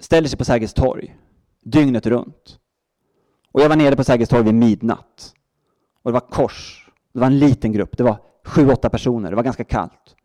ställer 0.00 0.28
sig 0.28 0.38
på 0.38 0.44
Sergels 0.44 0.74
torg 0.74 1.16
dygnet 1.62 2.06
runt. 2.06 2.58
Och 3.52 3.60
jag 3.60 3.68
var 3.68 3.76
nere 3.76 3.96
på 3.96 4.04
Sergels 4.04 4.28
torg 4.28 4.44
vid 4.44 4.54
midnatt. 4.54 5.34
Och 6.02 6.10
det 6.10 6.12
var 6.12 6.30
kors. 6.30 6.88
Det 7.12 7.20
var 7.20 7.26
en 7.26 7.38
liten 7.38 7.72
grupp. 7.72 7.96
Det 7.96 8.02
var 8.02 8.16
sju, 8.44 8.68
åtta 8.68 8.90
personer. 8.90 9.30
Det 9.30 9.36
var 9.36 9.42
ganska 9.42 9.64
kallt. 9.64 10.16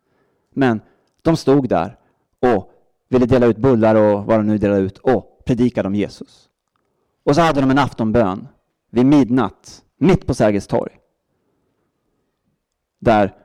Men 0.54 0.80
de 1.22 1.36
stod 1.36 1.68
där 1.68 1.98
och 2.40 2.72
ville 3.08 3.26
dela 3.26 3.46
ut 3.46 3.58
bullar 3.58 3.94
och 3.94 4.24
vad 4.24 4.38
de 4.38 4.46
nu 4.46 4.58
delade 4.58 4.80
ut 4.80 4.98
och 4.98 5.42
predikade 5.44 5.88
om 5.88 5.94
Jesus. 5.94 6.48
Och 7.24 7.34
så 7.34 7.40
hade 7.40 7.60
de 7.60 7.70
en 7.70 7.78
aftonbön 7.78 8.48
vid 8.90 9.06
midnatt, 9.06 9.82
mitt 9.98 10.26
på 10.26 10.34
Sergels 10.34 10.66
torg. 10.66 10.98
Där 13.00 13.36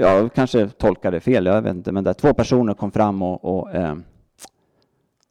jag 0.00 0.34
kanske 0.34 0.68
tolkade 0.68 1.20
fel, 1.20 1.46
jag 1.46 1.62
vet 1.62 1.74
inte, 1.74 1.92
men 1.92 2.04
där 2.04 2.12
två 2.12 2.34
personer 2.34 2.74
kom 2.74 2.90
fram 2.90 3.22
och, 3.22 3.44
och 3.44 3.74
eh, 3.74 3.96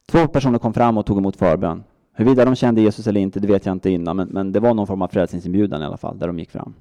två 0.07 0.27
personer 0.27 0.59
kom 0.59 0.73
fram 0.73 0.97
och 0.97 1.05
tog 1.05 1.17
emot 1.17 1.35
förbön. 1.35 1.83
Huruvida 2.13 2.45
de 2.45 2.55
kände 2.55 2.81
Jesus 2.81 3.07
eller 3.07 3.21
inte, 3.21 3.39
det 3.39 3.47
vet 3.47 3.65
jag 3.65 3.73
inte 3.73 3.89
innan, 3.89 4.17
men, 4.17 4.27
men 4.27 4.51
det 4.51 4.59
var 4.59 4.73
någon 4.73 4.87
form 4.87 5.01
av 5.01 5.07
frälsningsinbjudan 5.07 5.81
i 5.81 5.85
alla 5.85 5.97
fall, 5.97 6.19
där 6.19 6.27
de 6.27 6.39
gick 6.39 6.51
fram. 6.51 6.73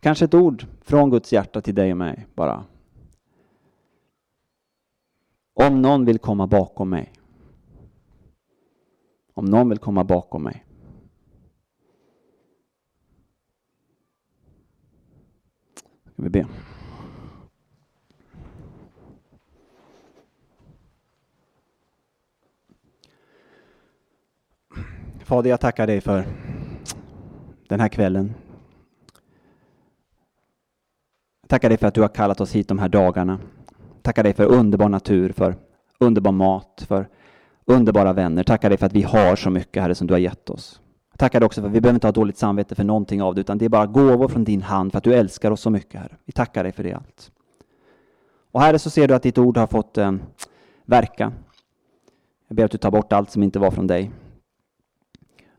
Kanske 0.00 0.24
ett 0.24 0.34
ord 0.34 0.66
från 0.80 1.10
Guds 1.10 1.32
hjärta 1.32 1.60
till 1.60 1.74
dig 1.74 1.90
och 1.90 1.96
mig 1.96 2.26
bara. 2.34 2.64
Om 5.54 5.82
någon 5.82 6.04
vill 6.04 6.18
komma 6.18 6.46
bakom 6.46 6.90
mig. 6.90 7.12
Om 9.34 9.44
någon 9.44 9.68
vill 9.68 9.78
komma 9.78 10.04
bakom 10.04 10.42
mig. 10.42 10.64
Ska 16.12 16.22
vi 16.22 16.30
be. 16.30 16.46
Fader, 25.24 25.50
jag 25.50 25.60
tackar 25.60 25.86
dig 25.86 26.00
för 26.00 26.24
den 27.68 27.80
här 27.80 27.88
kvällen. 27.88 28.34
Jag 31.40 31.48
tackar 31.48 31.68
dig 31.68 31.78
för 31.78 31.86
att 31.86 31.94
du 31.94 32.00
har 32.00 32.08
kallat 32.08 32.40
oss 32.40 32.54
hit 32.54 32.68
de 32.68 32.78
här 32.78 32.88
dagarna. 32.88 33.40
Jag 33.94 34.02
tackar 34.02 34.22
dig 34.22 34.34
för 34.34 34.44
underbar 34.44 34.88
natur, 34.88 35.32
för 35.32 35.56
underbar 35.98 36.32
mat, 36.32 36.84
för 36.88 37.08
underbara 37.64 38.12
vänner. 38.12 38.42
Tackar 38.42 38.68
dig 38.68 38.78
för 38.78 38.86
att 38.86 38.92
vi 38.92 39.02
har 39.02 39.36
så 39.36 39.50
mycket, 39.50 39.82
Herre, 39.82 39.94
som 39.94 40.06
du 40.06 40.14
har 40.14 40.18
gett 40.18 40.50
oss. 40.50 40.80
Tackar 41.16 41.40
dig 41.40 41.46
också 41.46 41.60
för 41.60 41.68
att 41.68 41.74
vi 41.74 41.80
behöver 41.80 41.96
inte 41.96 42.06
ha 42.06 42.12
dåligt 42.12 42.38
samvete 42.38 42.74
för 42.74 42.84
någonting 42.84 43.22
av 43.22 43.34
det, 43.34 43.40
utan 43.40 43.58
det 43.58 43.64
är 43.64 43.68
bara 43.68 43.86
gåvor 43.86 44.28
från 44.28 44.44
din 44.44 44.62
hand 44.62 44.92
för 44.92 44.98
att 44.98 45.04
du 45.04 45.14
älskar 45.14 45.50
oss 45.50 45.60
så 45.60 45.70
mycket, 45.70 46.00
Herre. 46.00 46.16
Vi 46.24 46.32
tackar 46.32 46.62
dig 46.62 46.72
för 46.72 46.82
det 46.82 46.92
allt. 46.92 47.32
Och 48.52 48.60
Herre, 48.60 48.78
så 48.78 48.90
ser 48.90 49.08
du 49.08 49.14
att 49.14 49.22
ditt 49.22 49.38
ord 49.38 49.56
har 49.56 49.66
fått 49.66 49.98
eh, 49.98 50.12
verka. 50.84 51.32
Jag 52.48 52.56
ber 52.56 52.64
att 52.64 52.70
du 52.70 52.78
tar 52.78 52.90
bort 52.90 53.12
allt 53.12 53.30
som 53.30 53.42
inte 53.42 53.58
var 53.58 53.70
från 53.70 53.86
dig. 53.86 54.10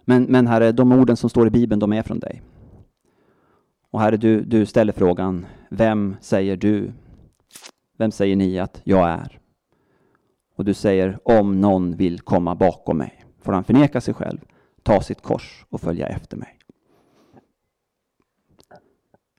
Men, 0.05 0.23
men 0.23 0.47
Herre, 0.47 0.71
de 0.71 0.91
orden 0.91 1.17
som 1.17 1.29
står 1.29 1.47
i 1.47 1.49
Bibeln, 1.49 1.79
de 1.79 1.93
är 1.93 2.03
från 2.03 2.19
dig. 2.19 2.41
Och 3.91 4.01
Herre, 4.01 4.17
du, 4.17 4.41
du 4.41 4.65
ställer 4.65 4.93
frågan, 4.93 5.45
vem 5.69 6.15
säger 6.21 6.57
du? 6.57 6.91
Vem 7.97 8.11
säger 8.11 8.35
ni 8.35 8.59
att 8.59 8.81
jag 8.83 9.09
är? 9.09 9.39
Och 10.55 10.65
du 10.65 10.73
säger, 10.73 11.19
om 11.23 11.61
någon 11.61 11.95
vill 11.95 12.19
komma 12.19 12.55
bakom 12.55 12.97
mig 12.97 13.25
får 13.41 13.53
han 13.53 13.63
förneka 13.63 14.01
sig 14.01 14.13
själv, 14.13 14.37
ta 14.83 15.01
sitt 15.01 15.21
kors 15.21 15.65
och 15.69 15.81
följa 15.81 16.07
efter 16.07 16.37
mig. 16.37 16.59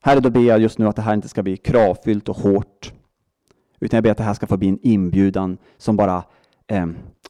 Herre, 0.03 0.21
då 0.21 0.31
ber 0.31 0.41
jag 0.41 0.61
just 0.61 0.79
nu 0.79 0.89
att 0.89 0.97
det 0.97 1.03
här 1.03 1.15
inte 1.15 1.29
ska 1.29 1.43
bli 1.43 1.57
kravfyllt 1.57 2.29
och 2.29 2.37
hårt, 2.37 2.93
utan 3.81 3.97
jag 3.97 4.05
ber 4.05 4.11
att 4.11 4.19
det 4.19 4.25
här 4.25 4.35
ska 4.35 4.47
få 4.47 4.57
bli 4.57 4.69
en 4.69 4.79
inbjudan 4.83 5.59
som 5.77 5.97
bara 5.97 6.25
eh, 6.67 6.87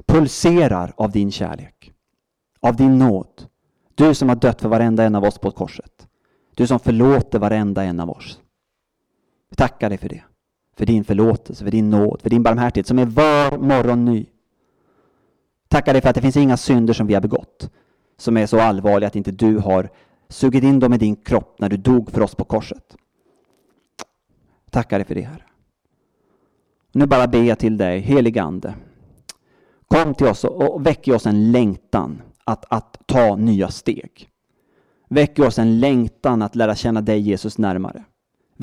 pulserar 0.06 0.92
av 0.96 1.10
din 1.10 1.32
kärlek 1.32 1.94
av 2.64 2.76
din 2.76 2.98
nåd. 2.98 3.46
Du 3.94 4.14
som 4.14 4.28
har 4.28 4.36
dött 4.36 4.60
för 4.60 4.68
varenda 4.68 5.04
en 5.04 5.14
av 5.14 5.24
oss 5.24 5.38
på 5.38 5.50
korset. 5.50 6.08
Du 6.54 6.66
som 6.66 6.80
förlåter 6.80 7.38
varenda 7.38 7.84
en 7.84 8.00
av 8.00 8.10
oss. 8.10 8.40
Vi 9.50 9.56
tackar 9.56 9.88
dig 9.88 9.98
för 9.98 10.08
det. 10.08 10.22
För 10.76 10.86
din 10.86 11.04
förlåtelse, 11.04 11.64
för 11.64 11.70
din 11.70 11.90
nåd, 11.90 12.22
för 12.22 12.30
din 12.30 12.42
barmhärtighet 12.42 12.86
som 12.86 12.98
är 12.98 13.06
var 13.06 13.58
morgon 13.58 14.04
ny. 14.04 14.26
Tackar 15.68 15.92
dig 15.92 16.02
för 16.02 16.08
att 16.08 16.14
det 16.14 16.20
finns 16.20 16.36
inga 16.36 16.56
synder 16.56 16.94
som 16.94 17.06
vi 17.06 17.14
har 17.14 17.20
begått 17.20 17.70
som 18.16 18.36
är 18.36 18.46
så 18.46 18.60
allvarliga 18.60 19.06
att 19.08 19.16
inte 19.16 19.30
du 19.30 19.58
har 19.58 19.90
sugit 20.28 20.64
in 20.64 20.80
dem 20.80 20.92
i 20.92 20.98
din 20.98 21.16
kropp 21.16 21.56
när 21.58 21.68
du 21.68 21.76
dog 21.76 22.10
för 22.10 22.20
oss 22.20 22.34
på 22.34 22.44
korset. 22.44 22.96
Tackar 24.70 24.98
dig 24.98 25.06
för 25.06 25.14
det, 25.14 25.22
Herre. 25.22 25.44
Nu 26.92 27.06
bara 27.06 27.26
ber 27.26 27.42
jag 27.42 27.58
till 27.58 27.76
dig, 27.76 28.00
heligande. 28.00 28.74
Kom 29.88 30.14
till 30.14 30.26
oss 30.26 30.44
och 30.44 30.86
väck 30.86 31.08
i 31.08 31.12
oss 31.12 31.26
en 31.26 31.52
längtan 31.52 32.22
att, 32.44 32.64
att 32.68 32.98
ta 33.06 33.36
nya 33.36 33.68
steg. 33.68 34.28
Väck 35.08 35.38
oss 35.38 35.58
en 35.58 35.80
längtan 35.80 36.42
att 36.42 36.56
lära 36.56 36.74
känna 36.74 37.00
dig 37.00 37.20
Jesus 37.20 37.58
närmare. 37.58 38.04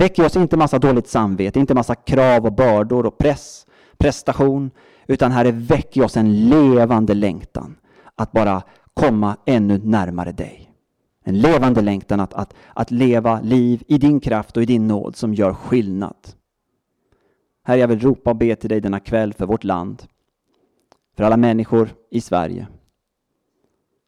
Väck 0.02 0.20
oss 0.20 0.36
inte 0.36 0.58
massa 0.58 0.80
dåligt 0.80 1.08
samvete, 1.08 1.60
inte 1.60 1.74
massa 1.74 1.96
krav 1.96 2.46
och 2.46 2.54
bördor 2.54 3.06
och 3.06 3.18
press, 3.18 3.68
prestation, 3.98 4.72
utan 5.08 5.32
Herre, 5.32 5.52
väck 5.52 5.98
oss 5.98 6.18
en 6.18 6.50
levande 6.50 7.14
längtan 7.14 7.78
att 8.16 8.32
bara 8.32 8.64
komma 8.94 9.38
ännu 9.46 9.78
närmare 9.78 10.32
dig. 10.32 10.74
En 11.24 11.40
levande 11.40 11.82
längtan 11.82 12.20
att, 12.20 12.34
att, 12.34 12.54
att 12.74 12.92
leva 12.92 13.42
liv 13.42 13.84
i 13.88 13.98
din 13.98 14.20
kraft 14.20 14.58
och 14.58 14.64
i 14.64 14.66
din 14.66 14.88
nåd 14.88 15.16
som 15.16 15.34
gör 15.34 15.54
skillnad. 15.54 16.28
Herre, 17.64 17.80
jag 17.80 17.88
vill 17.88 18.00
ropa 18.00 18.30
och 18.30 18.36
be 18.36 18.56
till 18.56 18.70
dig 18.70 18.82
denna 18.82 19.00
kväll 19.00 19.34
för 19.34 19.46
vårt 19.46 19.64
land, 19.64 20.04
för 21.18 21.24
alla 21.24 21.38
människor 21.38 21.90
i 22.12 22.22
Sverige. 22.22 22.68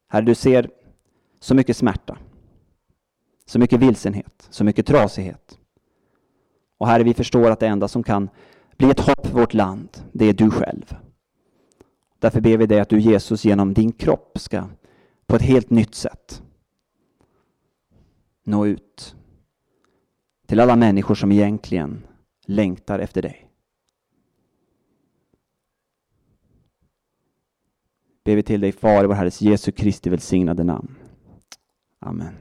Herre, 0.10 0.26
du 0.26 0.36
ser 0.36 0.70
så 1.40 1.56
mycket 1.56 1.78
smärta, 1.78 2.18
så 3.46 3.60
mycket 3.60 3.80
vilsenhet, 3.80 4.48
så 4.50 4.64
mycket 4.64 4.88
trasighet. 4.88 5.60
Och 6.84 6.90
Herre, 6.90 7.04
vi 7.04 7.14
förstår 7.14 7.52
att 7.52 7.60
det 7.60 7.68
enda 7.68 7.88
som 7.88 8.04
kan 8.04 8.30
bli 8.78 8.90
ett 8.90 9.00
hopp 9.00 9.28
för 9.28 9.34
vårt 9.34 9.54
land, 9.54 9.90
det 10.12 10.26
är 10.26 10.34
du 10.34 10.52
själv. 10.52 10.96
Därför 12.20 12.42
ber 12.42 12.58
vi 12.58 12.66
dig 12.66 12.80
att 12.80 12.90
du 12.90 13.00
Jesus 13.00 13.46
genom 13.46 13.74
din 13.74 13.92
kropp 13.92 14.38
ska 14.40 14.64
på 15.26 15.36
ett 15.36 15.42
helt 15.42 15.70
nytt 15.70 15.96
sätt 15.96 16.44
nå 18.44 18.66
ut 18.66 19.16
till 20.48 20.60
alla 20.60 20.76
människor 20.76 21.16
som 21.16 21.32
egentligen 21.32 22.04
längtar 22.46 23.00
efter 23.00 23.22
dig. 23.22 23.50
ber 28.24 28.36
vi 28.36 28.44
till 28.44 28.62
dig, 28.62 28.72
Far, 28.72 29.04
i 29.04 29.08
vår 29.08 29.14
Herres 29.14 29.42
Jesu 29.42 29.72
Kristi 29.72 30.10
välsignade 30.10 30.64
namn. 30.64 30.96
Amen. 32.00 32.34